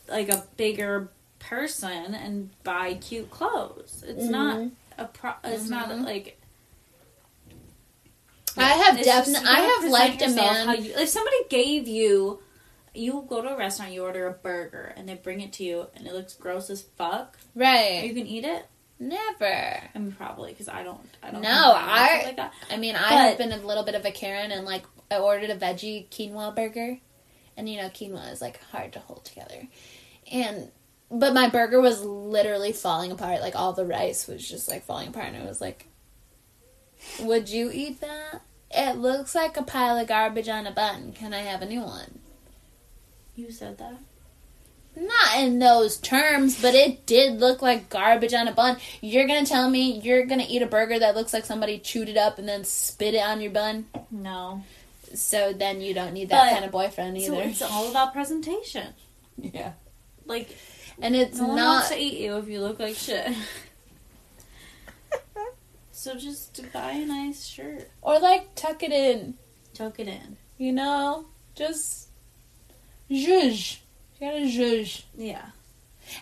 like 0.08 0.30
a 0.30 0.44
bigger 0.58 1.10
person 1.40 2.14
and 2.14 2.52
buy 2.64 2.94
cute 2.94 3.32
clothes. 3.32 4.04
It's 4.08 4.24
Mm-hmm. 4.26 4.32
not 4.32 4.68
a 5.00 5.06
pro. 5.06 5.32
It's 5.44 5.68
not 5.68 5.90
like. 6.02 6.40
I 8.58 8.70
have 8.70 9.04
definitely 9.04 9.48
I 9.50 9.60
have 9.62 9.92
liked 9.92 10.22
a 10.22 10.30
man. 10.30 10.84
you- 10.84 10.94
if 10.96 11.10
somebody 11.10 11.36
gave 11.50 11.88
you, 11.88 12.42
you 12.94 13.26
go 13.28 13.42
to 13.42 13.50
a 13.50 13.58
restaurant, 13.58 13.92
you 13.92 14.04
order 14.04 14.28
a 14.28 14.32
burger, 14.34 14.94
and 14.96 15.10
they 15.10 15.16
bring 15.16 15.42
it 15.42 15.52
to 15.54 15.64
you, 15.64 15.88
and 15.96 16.06
it 16.08 16.14
looks 16.14 16.36
gross 16.36 16.70
as 16.70 16.84
fuck. 16.96 17.38
Right. 17.56 18.06
You 18.06 18.14
can 18.14 18.28
eat 18.28 18.46
it. 18.46 18.68
Never. 19.00 19.46
I 19.94 19.98
mean, 19.98 20.12
probably 20.14 20.52
because 20.52 20.70
I 20.70 20.84
don't. 20.84 21.02
I 21.24 21.32
don't. 21.32 21.42
No, 21.42 21.74
I- 21.76 22.22
like 22.28 22.36
that. 22.38 22.54
I 22.70 22.78
mean, 22.78 22.96
I 22.96 23.14
have 23.30 23.38
been 23.40 23.52
a 23.52 23.58
little 23.58 23.84
bit 23.84 23.96
of 23.96 24.06
a 24.06 24.12
Karen 24.12 24.52
and 24.52 24.64
like 24.66 24.84
I 25.12 25.18
ordered 25.18 25.50
a 25.50 25.56
veggie 25.56 26.08
quinoa 26.10 26.56
burger. 26.56 27.00
And 27.58 27.70
you 27.70 27.78
know, 27.78 27.90
quinoa 27.90 28.32
is 28.32 28.42
like 28.42 28.62
hard 28.72 28.94
to 28.94 29.00
hold 29.00 29.26
together. 29.26 29.68
And 30.32 30.72
but 31.12 31.34
my 31.34 31.50
burger 31.50 31.80
was 31.80 32.04
literally 32.04 32.72
falling 32.72 33.12
apart. 33.12 33.42
Like 33.42 33.56
all 33.56 33.74
the 33.74 33.86
rice 33.86 34.28
was 34.28 34.48
just 34.48 34.68
like 34.68 34.84
falling 34.84 35.10
apart 35.10 35.28
and 35.28 35.38
it 35.38 35.48
was 35.48 35.62
like 35.62 35.88
Would 37.22 37.50
you 37.50 37.72
eat 37.74 38.02
that? 38.02 38.42
It 38.72 38.98
looks 38.98 39.36
like 39.36 39.56
a 39.58 39.64
pile 39.64 39.98
of 39.98 40.08
garbage 40.08 40.50
on 40.50 40.68
a 40.68 40.72
bun. 40.72 41.14
Can 41.14 41.34
I 41.34 41.40
have 41.40 41.62
a 41.62 41.66
new 41.66 41.82
one? 41.82 42.20
You 43.36 43.52
said 43.52 43.78
that. 43.78 44.00
Not 44.98 45.40
in 45.40 45.60
those 45.60 45.98
terms, 45.98 46.62
but 46.62 46.74
it 46.74 47.06
did 47.06 47.40
look 47.40 47.62
like 47.62 47.90
garbage 47.90 48.34
on 48.34 48.48
a 48.48 48.54
bun. 48.54 48.78
You're 49.02 49.28
gonna 49.28 49.46
tell 49.46 49.70
me 49.70 50.00
you're 50.00 50.26
gonna 50.26 50.46
eat 50.48 50.62
a 50.62 50.68
burger 50.68 50.98
that 51.00 51.16
looks 51.16 51.34
like 51.34 51.46
somebody 51.46 51.80
chewed 51.80 52.08
it 52.08 52.16
up 52.16 52.40
and 52.40 52.48
then 52.48 52.64
spit 52.64 53.14
it 53.14 53.26
on 53.26 53.42
your 53.42 53.52
bun? 53.52 53.88
No. 54.10 54.64
So 55.16 55.54
then 55.54 55.82
you 55.82 55.94
don't 55.94 56.14
need 56.14 56.30
that 56.30 56.46
But- 56.46 56.52
kind 56.54 56.66
of 56.66 56.72
boyfriend 56.72 57.18
either. 57.18 57.28
So 57.36 57.40
it's 57.40 57.62
all 57.62 57.90
about 57.92 58.14
presentation. 58.14 58.94
yeah. 59.38 59.74
Like 60.26 60.50
And 61.02 61.16
it's 61.16 61.38
no 61.40 61.48
one 61.48 61.58
wants 61.58 61.90
not 61.90 61.96
to 61.96 62.02
eat 62.02 62.20
you 62.20 62.38
if 62.38 62.48
you 62.48 62.62
look 62.62 62.80
like 62.80 62.96
shit. 62.96 63.28
so 65.92 66.16
just 66.16 66.62
buy 66.74 66.92
a 66.92 67.06
nice 67.06 67.46
shirt, 67.46 67.90
or 68.02 68.20
like 68.20 68.54
tuck 68.56 68.84
it 68.84 68.92
in, 68.92 69.36
tuck 69.74 70.00
it 70.00 70.08
in. 70.08 70.38
you 70.58 70.72
know? 70.72 71.26
Just 71.56 72.10
zhuzh. 73.10 73.78
You 74.20 74.28
gotta 74.28 74.42
zhuzh. 74.46 75.04
Yeah, 75.18 75.46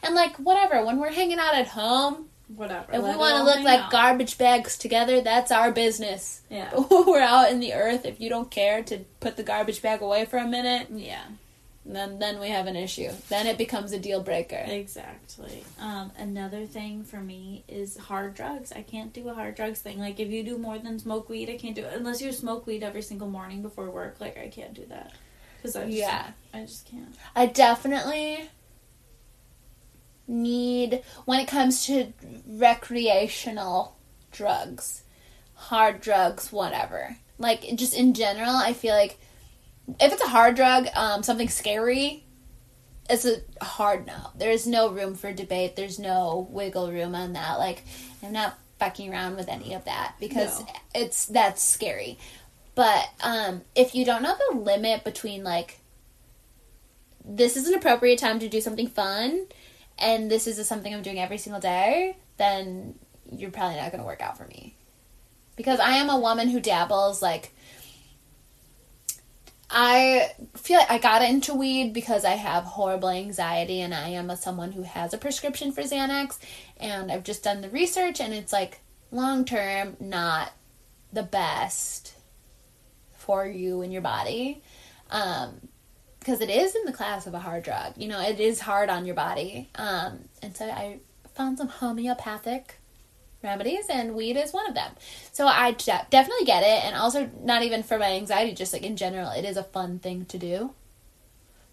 And 0.04 0.16
like 0.16 0.36
whatever, 0.38 0.86
when 0.86 1.00
we're 1.00 1.12
hanging 1.12 1.40
out 1.40 1.56
at 1.56 1.68
home, 1.70 2.28
whatever. 2.56 2.92
if 2.94 3.02
we 3.04 3.16
wanna 3.16 3.44
look 3.44 3.62
like 3.64 3.82
out. 3.82 3.92
garbage 3.92 4.38
bags 4.38 4.78
together, 4.78 5.22
that's 5.22 5.52
our 5.52 5.72
business. 5.72 6.42
Yeah, 6.50 6.70
we're 6.90 7.20
out 7.22 7.52
in 7.52 7.60
the 7.60 7.74
earth, 7.74 8.06
if 8.06 8.20
you 8.22 8.30
don't 8.30 8.50
care 8.52 8.84
to 8.84 9.00
put 9.20 9.38
the 9.38 9.44
garbage 9.44 9.82
bag 9.82 10.02
away 10.02 10.26
for 10.26 10.38
a 10.38 10.48
minute, 10.48 10.88
yeah, 10.92 11.24
then 11.86 12.20
then 12.20 12.40
we 12.40 12.50
have 12.50 12.68
an 12.68 12.76
issue. 12.76 13.10
Then 13.30 13.48
it 13.48 13.58
becomes 13.58 13.92
a 13.92 14.00
deal 14.00 14.22
breaker. 14.22 14.64
exactly. 14.66 15.64
Um, 15.80 16.12
another 16.18 16.66
thing 16.66 17.04
for 17.04 17.18
me 17.18 17.64
is 17.68 17.98
hard 17.98 18.36
drugs. 18.36 18.72
I 18.72 18.82
can't 18.84 19.12
do 19.12 19.28
a 19.30 19.34
hard 19.34 19.56
drugs 19.56 19.80
thing. 19.82 20.00
Like 20.00 20.20
if 20.20 20.30
you 20.30 20.44
do 20.44 20.58
more 20.58 20.78
than 20.80 21.00
smoke 21.00 21.28
weed, 21.30 21.50
I 21.50 21.58
can't 21.58 21.76
do 21.76 21.84
it 21.84 21.94
unless 21.94 22.22
you 22.22 22.32
smoke 22.32 22.66
weed 22.68 22.84
every 22.84 23.02
single 23.02 23.28
morning 23.28 23.62
before 23.62 23.90
work. 23.90 24.18
Like 24.22 24.38
I 24.38 24.48
can't 24.48 24.74
do 24.74 24.86
that 24.90 25.12
because 25.58 25.76
I 25.76 25.86
just, 25.86 25.98
Yeah. 25.98 26.28
I 26.54 26.62
just 26.62 26.86
can't. 26.86 27.14
I 27.36 27.48
definitely 27.48 28.50
need 30.28 31.02
when 31.26 31.40
it 31.40 31.48
comes 31.48 31.86
to 31.86 32.14
recreational 32.48 33.98
drugs, 34.32 35.04
hard 35.54 36.02
drugs, 36.02 36.52
whatever. 36.52 37.18
Like 37.38 37.76
just 37.76 37.94
in 37.96 38.14
general, 38.14 38.56
I 38.56 38.74
feel 38.74 38.94
like 38.96 39.20
if 40.00 40.14
it's 40.14 40.24
a 40.24 40.28
hard 40.30 40.56
drug, 40.56 40.88
um, 40.96 41.24
something 41.24 41.50
scary, 41.50 42.24
it's 43.10 43.26
a 43.26 43.42
hard 43.64 44.08
no. 44.08 44.30
There's 44.36 44.66
no 44.66 44.90
room 44.90 45.16
for 45.16 45.34
debate. 45.34 45.76
There's 45.76 46.00
no 46.00 46.48
wiggle 46.50 46.92
room 46.92 47.16
on 47.16 47.34
that. 47.34 47.60
Like 47.60 47.84
I'm 48.24 48.32
not 48.32 48.58
fucking 48.80 49.12
around 49.12 49.36
with 49.36 49.50
any 49.50 49.74
of 49.74 49.86
that 49.86 50.16
because 50.20 50.62
No. 50.62 50.68
it's 50.96 51.26
that's 51.26 51.62
scary. 51.62 52.18
But 52.76 53.08
um, 53.22 53.62
if 53.76 53.94
you 53.94 54.04
don't 54.06 54.24
know 54.24 54.36
the 54.52 54.58
limit 54.58 55.04
between 55.04 55.44
like 55.44 55.80
this 57.26 57.56
is 57.56 57.68
an 57.68 57.74
appropriate 57.74 58.20
time 58.20 58.40
to 58.40 58.50
do 58.50 58.60
something 58.60 58.88
fun 58.88 59.46
and 59.98 60.30
this 60.30 60.48
is 60.48 60.66
something 60.68 60.94
I'm 60.94 61.02
doing 61.02 61.20
every 61.20 61.38
single 61.38 61.62
day, 61.62 62.18
then 62.38 62.96
you're 63.32 63.52
probably 63.52 63.78
not 63.78 63.92
going 63.92 64.02
to 64.02 64.08
work 64.08 64.22
out 64.22 64.38
for 64.38 64.46
me. 64.46 64.76
Because 65.56 65.80
I 65.80 65.92
am 65.92 66.10
a 66.10 66.20
woman 66.20 66.50
who 66.50 66.60
dabbles 66.60 67.22
like 67.22 67.54
I 69.76 70.32
feel 70.56 70.78
like 70.78 70.92
I 70.92 71.00
got 71.00 71.24
into 71.24 71.56
weed 71.56 71.94
because 71.94 72.26
I 72.26 72.32
have 72.32 72.64
horrible 72.64 73.10
anxiety 73.10 73.82
and 73.82 73.92
I 73.92 74.10
am 74.10 74.30
a 74.30 74.38
someone 74.38 74.72
who 74.72 74.84
has 74.84 75.16
a 75.16 75.18
prescription 75.18 75.72
for 75.72 75.82
Xanax 75.82 76.38
and 76.78 77.12
I've 77.12 77.24
just 77.24 77.44
done 77.44 77.62
the 77.62 77.70
research 77.70 78.20
and 78.20 78.36
it's 78.36 78.54
like 78.54 78.82
long 79.10 79.46
term 79.46 79.98
not 80.00 80.54
the 81.12 81.24
best 81.24 82.14
for 83.18 83.48
you 83.48 83.82
and 83.82 83.92
your 83.92 84.04
body. 84.04 84.62
Um 85.10 85.70
because 86.24 86.40
it 86.40 86.50
is 86.50 86.74
in 86.74 86.86
the 86.86 86.94
class 86.94 87.28
of 87.28 87.34
a 87.34 87.40
hard 87.40 87.64
drug. 87.64 87.94
You 87.98 88.08
know, 88.08 88.22
it 88.22 88.40
is 88.40 88.62
hard 88.62 88.90
on 88.90 89.06
your 89.06 89.16
body. 89.16 89.70
Um, 89.76 90.30
and 90.42 90.56
so 90.56 90.66
I 90.66 91.00
found 91.36 91.58
some 91.58 91.68
homeopathic 91.68 92.76
remedies, 93.44 93.86
and 93.90 94.16
weed 94.16 94.38
is 94.38 94.54
one 94.54 94.68
of 94.70 94.74
them. 94.74 94.94
So 95.34 95.46
I 95.48 95.72
de- 95.72 96.08
definitely 96.10 96.46
get 96.46 96.64
it, 96.64 96.86
and 96.86 96.96
also 96.96 97.30
not 97.42 97.64
even 97.64 97.84
for 97.84 97.98
my 98.00 98.14
anxiety, 98.14 98.54
just 98.54 98.72
like 98.72 98.84
in 98.84 98.96
general, 98.96 99.32
it 99.32 99.44
is 99.44 99.58
a 99.58 99.64
fun 99.64 100.00
thing 100.00 100.26
to 100.28 100.38
do. 100.38 100.72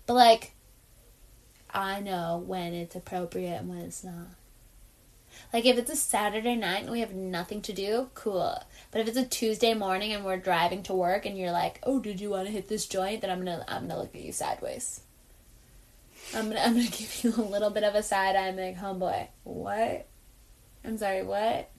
But 0.06 0.14
like, 0.14 0.52
I 1.72 2.00
know 2.00 2.42
when 2.44 2.74
it's 2.74 2.96
appropriate 2.96 3.60
and 3.60 3.68
when 3.68 3.78
it's 3.78 4.02
not. 4.02 4.26
Like 5.52 5.66
if 5.66 5.78
it's 5.78 5.90
a 5.90 5.96
Saturday 5.96 6.54
night 6.54 6.82
and 6.82 6.90
we 6.90 7.00
have 7.00 7.12
nothing 7.12 7.60
to 7.62 7.72
do, 7.72 8.10
cool. 8.14 8.62
But 8.90 9.00
if 9.00 9.08
it's 9.08 9.16
a 9.16 9.24
Tuesday 9.24 9.74
morning 9.74 10.12
and 10.12 10.24
we're 10.24 10.36
driving 10.36 10.82
to 10.84 10.94
work 10.94 11.26
and 11.26 11.36
you're 11.36 11.50
like, 11.50 11.80
"Oh, 11.82 11.98
did 11.98 12.20
you 12.20 12.30
want 12.30 12.46
to 12.46 12.52
hit 12.52 12.68
this 12.68 12.86
joint?" 12.86 13.22
then 13.22 13.30
I'm 13.30 13.38
gonna 13.38 13.64
I'm 13.66 13.88
gonna 13.88 14.00
look 14.00 14.14
at 14.14 14.20
you 14.20 14.32
sideways. 14.32 15.00
I'm 16.34 16.48
gonna 16.48 16.60
I'm 16.60 16.74
gonna 16.74 16.84
give 16.90 17.24
you 17.24 17.34
a 17.36 17.42
little 17.42 17.70
bit 17.70 17.84
of 17.84 17.94
a 17.94 18.02
side 18.02 18.36
eye. 18.36 18.48
I'm 18.48 18.56
like, 18.56 18.78
homeboy, 18.78 19.28
what? 19.44 20.06
I'm 20.84 20.98
sorry, 20.98 21.22
what? 21.22 21.70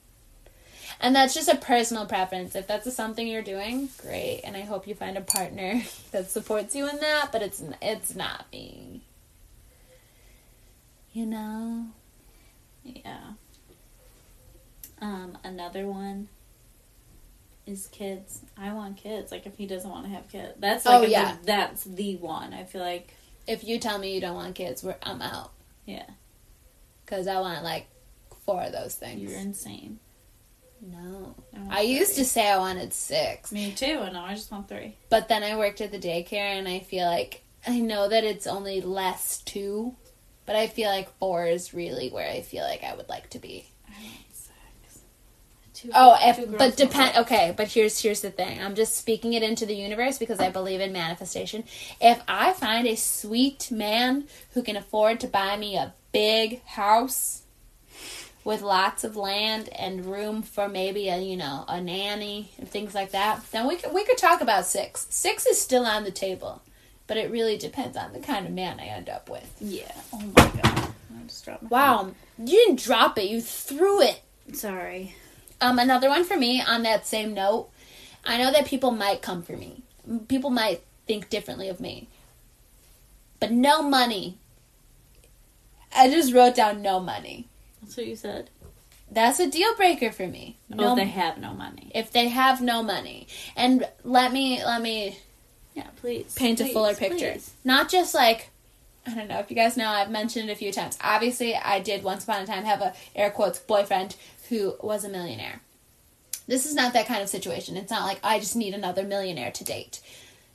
And 1.00 1.16
that's 1.16 1.34
just 1.34 1.48
a 1.48 1.56
personal 1.56 2.06
preference. 2.06 2.56
If 2.56 2.68
that's 2.68 2.94
something 2.94 3.26
you're 3.26 3.42
doing, 3.42 3.90
great. 3.98 4.42
And 4.44 4.56
I 4.56 4.62
hope 4.62 4.88
you 4.88 4.94
find 4.94 5.18
a 5.18 5.22
partner 5.22 5.82
that 6.12 6.30
supports 6.30 6.76
you 6.76 6.90
in 6.90 6.98
that. 6.98 7.30
But 7.32 7.42
it's 7.42 7.64
it's 7.82 8.16
not 8.16 8.46
me. 8.52 9.02
You 11.14 11.26
know. 11.26 11.88
Yeah. 12.84 13.34
Um, 15.02 15.38
another 15.44 15.88
one 15.88 16.30
is 17.66 17.88
kids. 17.88 18.42
I 18.58 18.74
want 18.74 18.98
kids. 18.98 19.32
Like 19.32 19.46
if 19.46 19.58
he 19.58 19.66
doesn't 19.66 19.90
want 19.90 20.06
to 20.06 20.12
have 20.12 20.28
kids, 20.30 20.54
that's 20.60 20.86
like 20.86 21.00
Oh, 21.00 21.06
yeah. 21.06 21.38
that's 21.44 21.84
the 21.84 22.16
one. 22.18 22.54
I 22.54 22.64
feel 22.64 22.82
like 22.82 23.14
If 23.48 23.64
you 23.64 23.80
tell 23.80 23.98
me 23.98 24.14
you 24.14 24.22
don't 24.22 24.36
want 24.36 24.56
kids, 24.56 24.84
we're, 24.84 24.96
I'm 25.04 25.22
out. 25.22 25.52
yeah, 25.86 26.06
Because 27.06 27.28
I 27.28 27.40
want 27.40 27.64
like 27.64 27.88
four 28.46 28.62
of 28.64 28.72
those 28.72 28.96
things. 28.96 29.22
you're 29.22 29.40
insane. 29.40 30.00
no. 30.82 31.36
want 31.54 31.72
I 31.72 31.82
used 31.82 32.16
to 32.18 32.26
say 32.26 32.48
I 32.50 32.58
wanted 32.58 32.94
six. 32.94 33.52
Me 33.52 33.72
too, 33.72 34.00
and 34.04 34.14
now 34.14 34.26
I 34.26 34.34
just 34.36 34.52
want 34.52 34.68
three. 34.68 34.96
But 35.10 35.28
then 35.30 35.44
I 35.44 35.56
worked 35.58 35.82
at 35.82 35.92
the 35.92 36.00
daycare 36.00 36.58
and 36.58 36.68
I 36.68 36.80
feel 36.80 37.06
like 37.06 37.44
I 37.68 37.80
know 37.80 38.08
that 38.08 38.24
it's 38.24 38.48
only 38.48 38.82
less 38.82 39.40
two, 39.42 39.96
but 40.48 40.56
I 40.56 40.68
feel 40.68 40.90
like 40.90 41.16
four 41.20 41.46
is 41.46 41.74
really 41.74 42.10
where 42.10 42.30
I 42.30 42.42
feel 42.42 42.64
like 42.64 42.84
I 42.84 42.96
would 42.96 43.10
like 43.10 43.30
to 43.32 43.40
be. 43.40 43.68
I 45.94 46.06
want 46.08 46.22
six. 46.22 46.42
Two, 46.42 46.42
Oh, 46.44 46.52
if 46.52 46.58
but 46.58 46.78
depend. 46.78 47.18
Okay, 47.18 47.54
but 47.56 47.68
here's 47.70 48.00
here's 48.02 48.22
the 48.22 48.32
thing. 48.32 48.62
I'm 48.62 48.76
just 48.76 48.96
speaking 48.96 49.34
it 49.34 49.44
into 49.44 49.66
the 49.66 49.76
universe 49.76 50.18
because 50.18 50.40
I 50.40 50.50
believe 50.50 50.82
in 50.82 50.92
manifestation. 50.94 51.64
If 52.00 52.22
I 52.28 52.54
find 52.54 52.88
a 52.88 52.96
sweet 52.96 53.72
man 53.72 54.26
who 54.54 54.62
can 54.64 54.76
afford 54.76 55.20
to 55.22 55.28
buy 55.28 55.58
me 55.58 55.76
a 55.76 55.94
big 56.12 56.64
house 56.66 57.44
with 58.44 58.62
lots 58.62 59.04
of 59.04 59.16
land 59.16 59.70
and 59.70 60.06
room 60.06 60.42
for 60.42 60.68
maybe 60.68 61.10
a 61.10 61.18
you 61.20 61.38
know 61.38 61.66
a 61.68 61.80
nanny 61.82 62.52
and 62.58 62.68
things 62.70 62.94
like 62.96 63.12
that, 63.12 63.44
then 63.52 63.68
we 63.68 63.76
could 63.78 63.94
we 63.94 64.04
could 64.04 64.18
talk 64.18 64.42
about 64.42 64.66
six. 64.66 65.08
Six 65.10 65.46
is 65.46 65.62
still 65.62 65.86
on 65.86 66.04
the 66.04 66.12
table, 66.12 66.62
but 67.08 67.18
it 67.18 67.32
really 67.32 67.58
depends 67.58 67.98
on 67.98 68.14
the 68.14 68.20
kind 68.20 68.46
of 68.46 68.52
man 68.52 68.80
I 68.80 68.86
end 68.86 69.10
up 69.10 69.30
with. 69.30 69.56
Yeah. 69.60 69.92
Oh 70.14 70.20
my 70.20 70.52
god. 70.62 70.88
I 71.20 71.24
just 71.28 71.46
dropped 71.46 71.64
my 71.64 71.70
Wow, 71.70 72.12
you 72.40 72.46
didn't 72.66 72.80
drop 72.84 73.18
it. 73.18 73.30
You 73.30 73.42
threw 73.42 74.02
it. 74.02 74.22
Sorry. 74.54 75.16
Um, 75.62 75.78
another 75.80 76.10
one 76.10 76.24
for 76.24 76.36
me 76.38 76.62
on 76.62 76.84
that 76.84 77.06
same 77.06 77.34
note. 77.34 77.70
I 78.26 78.38
know 78.38 78.52
that 78.52 78.66
people 78.66 78.92
might 78.92 79.22
come 79.22 79.44
for 79.44 79.56
me. 79.56 79.84
People 80.28 80.50
might 80.50 80.82
think 81.08 81.30
differently 81.30 81.70
of 81.70 81.80
me. 81.80 82.08
But 83.40 83.52
no 83.52 83.82
money. 83.82 84.38
I 85.96 86.10
just 86.10 86.34
wrote 86.34 86.56
down 86.56 86.82
no 86.82 87.00
money. 87.00 87.48
That's 87.82 87.98
what 87.98 88.06
you 88.08 88.16
said. 88.16 88.50
That's 89.12 89.40
a 89.40 89.50
deal 89.50 89.76
breaker 89.76 90.12
for 90.12 90.26
me. 90.28 90.58
No, 90.70 90.96
they 90.96 91.06
have 91.06 91.38
no 91.38 91.54
money. 91.54 91.92
if 91.94 92.12
they 92.12 92.30
have 92.30 92.62
no 92.62 92.82
money. 92.82 93.28
And 93.58 93.86
let 94.04 94.32
me 94.32 94.64
let 94.64 94.82
me 94.82 95.18
Yeah, 95.76 95.88
please. 95.98 96.34
paint 96.34 96.62
a 96.62 96.66
fuller 96.68 96.96
picture. 96.96 97.34
please. 97.34 97.52
Not 97.66 97.90
just 97.90 98.14
like 98.16 98.50
I 99.06 99.14
don't 99.16 99.28
know 99.28 99.40
if 99.40 99.50
you 99.50 99.56
guys 99.56 99.76
know, 99.78 99.90
I've 99.90 100.12
mentioned 100.12 100.50
it 100.50 100.54
a 100.54 100.56
few 100.56 100.72
times. 100.72 100.98
Obviously, 101.02 101.56
I 101.56 101.80
did 101.80 102.04
once 102.04 102.24
upon 102.24 102.44
a 102.44 102.46
time 102.46 102.64
have 102.64 102.82
a 102.82 102.94
air 103.16 103.32
quotes 103.32 103.60
boyfriend 103.60 104.16
who 104.52 104.76
was 104.82 105.06
a 105.06 105.10
millionaire. 105.10 105.62
This 106.46 106.66
is 106.66 106.76
not 106.76 106.92
that 106.92 107.08
kind 107.08 107.22
of 107.22 107.30
situation. 107.30 107.78
It's 107.78 107.90
not 107.90 108.06
like 108.06 108.20
I 108.22 108.38
just 108.38 108.58
need 108.58 108.74
another 108.74 109.04
millionaire 109.04 109.52
to 109.52 109.64
date. 109.64 110.02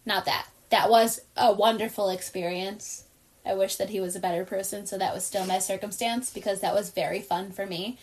Not 0.05 0.27
that. 0.27 0.47
That 0.69 0.91
was 0.91 1.23
a 1.35 1.53
wonderful 1.53 2.11
experience. 2.11 3.05
I 3.45 3.55
wish 3.55 3.77
that 3.77 3.89
he 3.89 4.01
was 4.01 4.15
a 4.15 4.21
better 4.21 4.45
person, 4.45 4.87
so 4.87 4.99
that 4.99 5.15
was 5.15 5.25
still 5.25 5.47
my 5.47 5.59
circumstance 5.59 6.31
because 6.31 6.61
that 6.61 6.75
was 6.75 6.91
very 6.91 7.21
fun 7.21 7.53
for 7.53 7.65
me. 7.65 7.97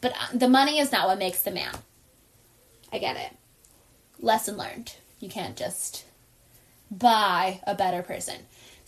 But 0.00 0.12
uh, 0.12 0.38
the 0.38 0.48
money 0.48 0.78
is 0.78 0.92
not 0.92 1.08
what 1.08 1.18
makes 1.18 1.42
the 1.42 1.50
man. 1.50 1.74
I 2.92 2.98
get 2.98 3.16
it. 3.16 3.36
Lesson 4.20 4.56
learned. 4.56 4.94
You 5.18 5.28
can't 5.28 5.56
just 5.56 6.04
buy 6.88 7.60
a 7.66 7.74
better 7.74 8.02
person. 8.02 8.36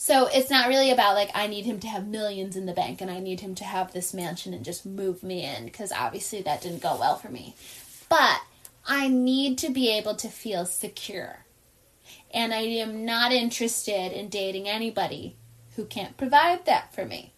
So 0.03 0.27
it's 0.27 0.51
not 0.51 0.67
really 0.67 0.91
about 0.91 1.15
like 1.15 1.31
I 1.33 1.47
need 1.47 1.65
him 1.65 1.79
to 1.79 1.87
have 1.87 2.09
millions 2.09 2.57
in 2.57 2.67
the 2.67 2.73
bank 2.73 3.01
and 3.01 3.09
I 3.09 3.21
need 3.21 3.39
him 3.39 3.55
to 3.55 3.63
have 3.63 3.93
this 3.93 4.13
mansion 4.13 4.53
and 4.53 4.65
just 4.65 4.85
move 4.85 5.23
me 5.23 5.45
in 5.45 5.67
because 5.67 5.93
obviously 5.93 6.43
that 6.43 6.61
didn't 6.61 6.83
go 6.83 6.97
well 6.99 7.15
for 7.15 7.29
me. 7.29 7.55
But 8.09 8.41
I 8.85 9.07
need 9.07 9.59
to 9.59 9.71
be 9.71 9.97
able 9.97 10.17
to 10.17 10.27
feel 10.27 10.67
secure. 10.67 11.45
And 12.35 12.53
I 12.53 12.63
am 12.63 13.05
not 13.05 13.31
interested 13.31 14.11
in 14.11 14.29
dating 14.29 14.69
anybody 14.69 15.37
who 15.77 15.85
can't 15.85 16.17
provide 16.17 16.65
that 16.65 16.93
for 16.93 17.07
me. 17.07 17.33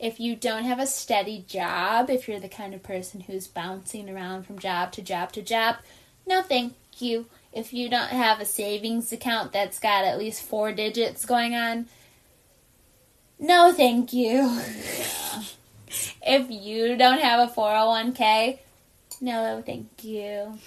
If 0.00 0.18
you 0.18 0.34
don't 0.34 0.64
have 0.64 0.80
a 0.80 0.88
steady 0.88 1.44
job, 1.46 2.10
if 2.10 2.26
you're 2.26 2.40
the 2.40 2.48
kind 2.48 2.74
of 2.74 2.82
person 2.82 3.20
who's 3.20 3.46
bouncing 3.46 4.10
around 4.10 4.42
from 4.42 4.58
job 4.58 4.90
to 4.94 5.02
job 5.02 5.30
to 5.34 5.42
job, 5.42 5.76
no 6.26 6.42
thank 6.42 6.74
you. 6.98 7.26
If 7.52 7.72
you 7.72 7.88
don't 7.88 8.10
have 8.10 8.40
a 8.40 8.44
savings 8.44 9.12
account 9.12 9.52
that's 9.52 9.78
got 9.78 10.04
at 10.04 10.18
least 10.18 10.42
four 10.42 10.72
digits 10.72 11.24
going 11.24 11.54
on, 11.54 11.86
no 13.38 13.72
thank 13.72 14.12
you. 14.12 14.60
if 16.26 16.50
you 16.50 16.96
don't 16.96 17.20
have 17.20 17.48
a 17.48 17.52
401k, 17.52 18.58
no 19.20 19.62
thank 19.64 20.04
you. 20.04 20.58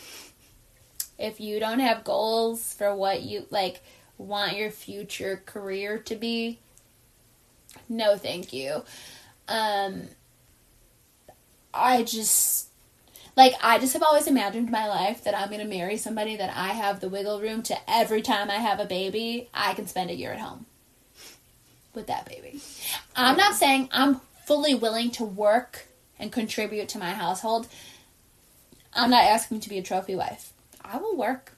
If 1.17 1.39
you 1.39 1.59
don't 1.59 1.79
have 1.79 2.03
goals 2.03 2.73
for 2.73 2.95
what 2.95 3.21
you 3.21 3.45
like 3.49 3.81
want 4.17 4.57
your 4.57 4.71
future 4.71 5.41
career 5.45 5.97
to 5.99 6.15
be, 6.15 6.59
no 7.87 8.17
thank 8.17 8.53
you. 8.53 8.83
Um 9.47 10.03
I 11.73 12.03
just 12.03 12.67
like 13.37 13.53
I 13.61 13.79
just 13.79 13.93
have 13.93 14.03
always 14.03 14.27
imagined 14.27 14.71
my 14.71 14.87
life 14.87 15.23
that 15.23 15.37
I'm 15.37 15.49
going 15.49 15.61
to 15.61 15.67
marry 15.67 15.97
somebody 15.97 16.35
that 16.35 16.55
I 16.55 16.69
have 16.69 16.99
the 16.99 17.09
wiggle 17.09 17.39
room 17.39 17.63
to 17.63 17.77
every 17.89 18.21
time 18.21 18.49
I 18.49 18.55
have 18.55 18.79
a 18.79 18.85
baby, 18.85 19.49
I 19.53 19.73
can 19.73 19.87
spend 19.87 20.09
a 20.09 20.15
year 20.15 20.33
at 20.33 20.39
home 20.39 20.65
with 21.93 22.07
that 22.07 22.25
baby. 22.25 22.61
I'm 23.15 23.37
not 23.37 23.55
saying 23.55 23.89
I'm 23.91 24.21
fully 24.45 24.75
willing 24.75 25.11
to 25.11 25.23
work 25.23 25.87
and 26.19 26.31
contribute 26.31 26.89
to 26.89 26.97
my 26.97 27.11
household. 27.11 27.67
I'm 28.93 29.09
not 29.09 29.23
asking 29.23 29.61
to 29.61 29.69
be 29.69 29.77
a 29.77 29.83
trophy 29.83 30.15
wife. 30.15 30.53
I 30.83 30.97
will 30.97 31.15
work 31.15 31.53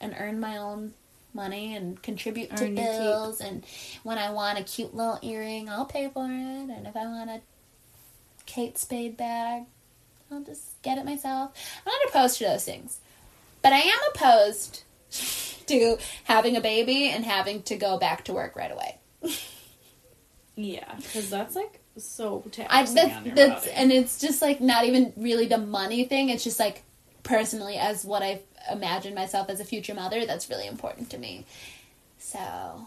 and 0.00 0.14
earn 0.18 0.40
my 0.40 0.56
own 0.56 0.94
money 1.32 1.74
and 1.74 2.00
contribute 2.02 2.54
to 2.56 2.64
Earn 2.64 2.76
keep. 2.76 2.84
bills 2.84 3.40
and 3.40 3.64
when 4.02 4.18
I 4.18 4.30
want 4.30 4.58
a 4.58 4.62
cute 4.62 4.94
little 4.94 5.18
earring, 5.22 5.68
I'll 5.68 5.84
pay 5.84 6.08
for 6.08 6.24
it 6.26 6.30
and 6.30 6.86
if 6.86 6.96
I 6.96 7.04
want 7.06 7.30
a 7.30 7.40
Kate 8.46 8.78
Spade 8.78 9.16
bag, 9.16 9.64
I'll 10.30 10.42
just 10.42 10.80
get 10.82 10.98
it 10.98 11.04
myself. 11.04 11.52
I'm 11.86 11.92
not 11.92 12.08
opposed 12.10 12.38
to 12.38 12.44
those 12.44 12.64
things. 12.64 12.98
But 13.62 13.72
I 13.72 13.78
am 13.78 13.98
opposed 14.14 14.82
to 15.66 15.96
having 16.24 16.56
a 16.56 16.60
baby 16.60 17.08
and 17.08 17.24
having 17.24 17.62
to 17.64 17.76
go 17.76 17.98
back 17.98 18.24
to 18.26 18.32
work 18.32 18.54
right 18.56 18.70
away. 18.70 18.98
Yeah, 20.56 20.94
because 20.96 21.30
that's 21.30 21.56
like 21.56 21.80
so 21.96 22.44
taxing 22.52 22.66
I 22.70 22.80
on 22.86 22.94
that's, 22.94 23.26
your 23.26 23.34
that's 23.34 23.64
body. 23.66 23.76
and 23.76 23.92
it's 23.92 24.20
just 24.20 24.40
like 24.40 24.60
not 24.60 24.84
even 24.84 25.12
really 25.16 25.46
the 25.46 25.58
money 25.58 26.04
thing. 26.04 26.28
It's 26.28 26.44
just 26.44 26.60
like 26.60 26.82
personally 27.24 27.76
as 27.76 28.04
what 28.04 28.22
I 28.22 28.40
imagine 28.70 29.14
myself 29.14 29.50
as 29.50 29.58
a 29.58 29.64
future 29.64 29.94
mother. 29.94 30.24
That's 30.26 30.48
really 30.48 30.66
important 30.68 31.10
to 31.10 31.18
me. 31.18 31.44
So 32.18 32.86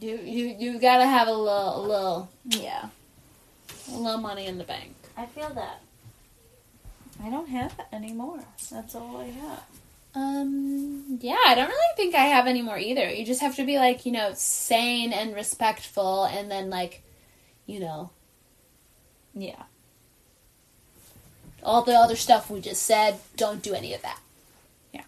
you 0.00 0.16
you 0.18 0.46
you 0.58 0.78
gotta 0.78 1.06
have 1.06 1.26
a 1.28 1.32
little 1.32 1.80
a 1.80 1.82
little 1.86 2.30
yeah, 2.44 2.88
a 3.92 3.96
little 3.96 4.20
money 4.20 4.46
in 4.46 4.58
the 4.58 4.64
bank. 4.64 4.94
I 5.16 5.26
feel 5.26 5.50
that. 5.50 5.80
I 7.22 7.30
don't 7.30 7.48
have 7.48 7.76
that 7.76 7.88
anymore. 7.92 8.44
That's 8.70 8.94
all 8.94 9.16
I 9.16 9.26
have. 9.26 9.62
Um, 10.14 11.18
yeah, 11.20 11.36
I 11.46 11.54
don't 11.54 11.68
really 11.68 11.96
think 11.96 12.14
I 12.14 12.24
have 12.26 12.46
any 12.46 12.62
more 12.62 12.78
either. 12.78 13.10
You 13.10 13.24
just 13.26 13.40
have 13.40 13.56
to 13.56 13.64
be 13.64 13.78
like, 13.78 14.06
you 14.06 14.12
know, 14.12 14.32
sane 14.34 15.12
and 15.12 15.34
respectful 15.34 16.24
and 16.24 16.50
then 16.50 16.70
like, 16.70 17.02
you 17.66 17.80
know, 17.80 18.10
Yeah, 19.34 19.64
all 21.62 21.82
the 21.82 21.94
other 21.94 22.14
stuff 22.16 22.50
we 22.50 22.60
just 22.60 22.82
said, 22.82 23.18
don't 23.36 23.62
do 23.62 23.74
any 23.74 23.92
of 23.94 24.02
that. 24.02 24.20
Yeah. 24.92 25.02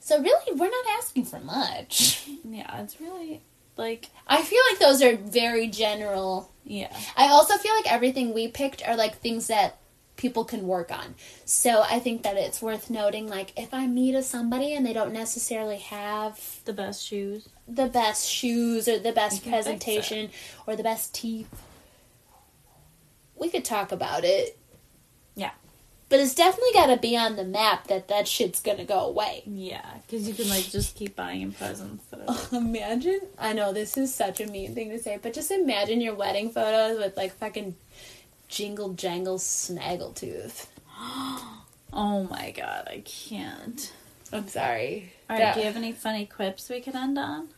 So 0.00 0.20
really, 0.20 0.52
we're 0.58 0.70
not 0.70 0.84
asking 0.98 1.24
for 1.26 1.40
much. 1.40 2.28
Yeah, 2.46 2.82
it's 2.82 3.00
really 3.00 3.40
like 3.76 4.10
I 4.28 4.42
feel 4.42 4.60
like 4.70 4.78
those 4.78 5.02
are 5.02 5.16
very 5.16 5.66
general. 5.66 6.50
yeah. 6.64 6.94
I 7.16 7.28
also 7.28 7.56
feel 7.56 7.74
like 7.74 7.90
everything 7.90 8.34
we 8.34 8.48
picked 8.48 8.86
are 8.86 8.96
like 8.96 9.16
things 9.18 9.46
that 9.48 9.78
people 10.16 10.44
can 10.44 10.66
work 10.66 10.92
on. 10.92 11.14
So 11.44 11.82
I 11.82 11.98
think 11.98 12.22
that 12.22 12.36
it's 12.36 12.62
worth 12.62 12.88
noting 12.90 13.28
like 13.28 13.52
if 13.56 13.74
I 13.74 13.86
meet 13.86 14.14
a 14.14 14.22
somebody 14.22 14.72
and 14.74 14.86
they 14.86 14.92
don't 14.92 15.12
necessarily 15.12 15.78
have 15.78 16.60
The 16.64 16.72
best 16.72 17.04
shoes. 17.04 17.48
the 17.66 17.86
best 17.88 18.28
shoes 18.28 18.86
or 18.88 18.98
the 18.98 19.12
best 19.12 19.46
presentation 19.46 20.30
or 20.66 20.76
the 20.76 20.82
best 20.84 21.14
teeth, 21.14 21.48
we 23.36 23.48
could 23.50 23.64
talk 23.64 23.92
about 23.92 24.24
it. 24.24 24.58
Yeah. 25.34 25.50
But 26.08 26.20
it's 26.20 26.34
definitely 26.34 26.72
got 26.74 26.86
to 26.86 26.96
be 26.96 27.16
on 27.16 27.34
the 27.36 27.44
map 27.44 27.88
that 27.88 28.06
that 28.08 28.28
shit's 28.28 28.60
going 28.60 28.76
to 28.78 28.84
go 28.84 29.00
away. 29.00 29.42
Yeah, 29.46 29.84
because 30.06 30.28
you 30.28 30.34
can 30.34 30.48
like 30.48 30.64
just 30.70 30.94
keep 30.94 31.16
buying 31.16 31.40
him 31.40 31.52
presents. 31.52 32.04
Like, 32.12 32.52
Imagine, 32.52 33.20
I 33.38 33.52
know 33.52 33.72
this 33.72 33.96
is 33.96 34.14
such 34.14 34.40
a 34.40 34.46
mean 34.46 34.74
thing 34.74 34.90
to 34.90 34.98
say, 35.00 35.18
but 35.20 35.32
just 35.34 35.50
imagine 35.50 36.00
your 36.00 36.14
wedding 36.14 36.50
photos 36.50 36.98
with 36.98 37.16
like 37.16 37.32
fucking 37.34 37.74
jingle 38.48 38.94
jangle 38.94 39.38
snaggletooth. 39.38 40.66
oh 41.92 42.26
my 42.30 42.52
god, 42.56 42.88
I 42.88 43.02
can't. 43.04 43.92
I'm 44.32 44.48
sorry. 44.48 45.12
All 45.30 45.38
right, 45.38 45.54
do 45.54 45.60
you 45.60 45.66
have 45.66 45.76
any 45.76 45.92
funny 45.92 46.26
quips 46.26 46.68
we 46.68 46.80
could 46.80 46.94
end 46.94 47.18
on? 47.18 47.48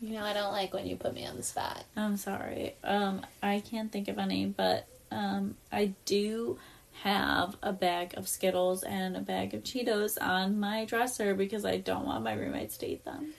you 0.00 0.14
know, 0.14 0.24
I 0.24 0.32
don't 0.32 0.52
like 0.52 0.72
when 0.72 0.86
you 0.86 0.96
put 0.96 1.14
me 1.14 1.26
on 1.26 1.36
the 1.36 1.42
spot. 1.42 1.84
I'm 1.96 2.16
sorry. 2.16 2.74
Um, 2.84 3.22
I 3.42 3.60
can't 3.60 3.90
think 3.90 4.08
of 4.08 4.18
any, 4.18 4.46
but 4.46 4.86
um, 5.10 5.56
I 5.72 5.92
do 6.04 6.58
have 7.02 7.56
a 7.62 7.72
bag 7.72 8.14
of 8.16 8.28
Skittles 8.28 8.82
and 8.82 9.16
a 9.16 9.20
bag 9.20 9.54
of 9.54 9.62
Cheetos 9.62 10.20
on 10.20 10.58
my 10.58 10.84
dresser 10.84 11.34
because 11.34 11.64
I 11.64 11.78
don't 11.78 12.06
want 12.06 12.24
my 12.24 12.34
roommates 12.34 12.76
to 12.78 12.86
eat 12.86 13.04
them. 13.04 13.34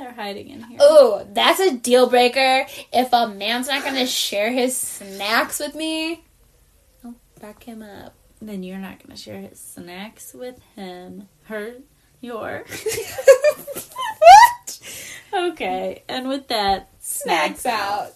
They're 0.00 0.12
hiding 0.12 0.48
in 0.48 0.62
here. 0.62 0.78
Oh, 0.80 1.26
that's 1.30 1.60
a 1.60 1.76
deal 1.76 2.08
breaker. 2.08 2.64
If 2.90 3.12
a 3.12 3.28
man's 3.28 3.68
not 3.68 3.84
to 3.96 4.06
share 4.06 4.50
his 4.50 4.74
snacks 4.74 5.60
with 5.60 5.74
me, 5.74 6.24
I'll 7.04 7.16
back 7.38 7.64
him 7.64 7.82
up. 7.82 8.14
Then 8.40 8.62
you're 8.62 8.78
not 8.78 8.98
to 9.14 9.22
share 9.22 9.38
his 9.38 9.60
snacks 9.60 10.32
with 10.32 10.58
him. 10.74 11.28
Her, 11.44 11.74
your. 12.22 12.64
what? 14.18 14.80
Okay, 15.32 16.02
and 16.08 16.28
with 16.28 16.48
that, 16.48 16.90
Snacks 16.98 17.64
out. 17.64 18.12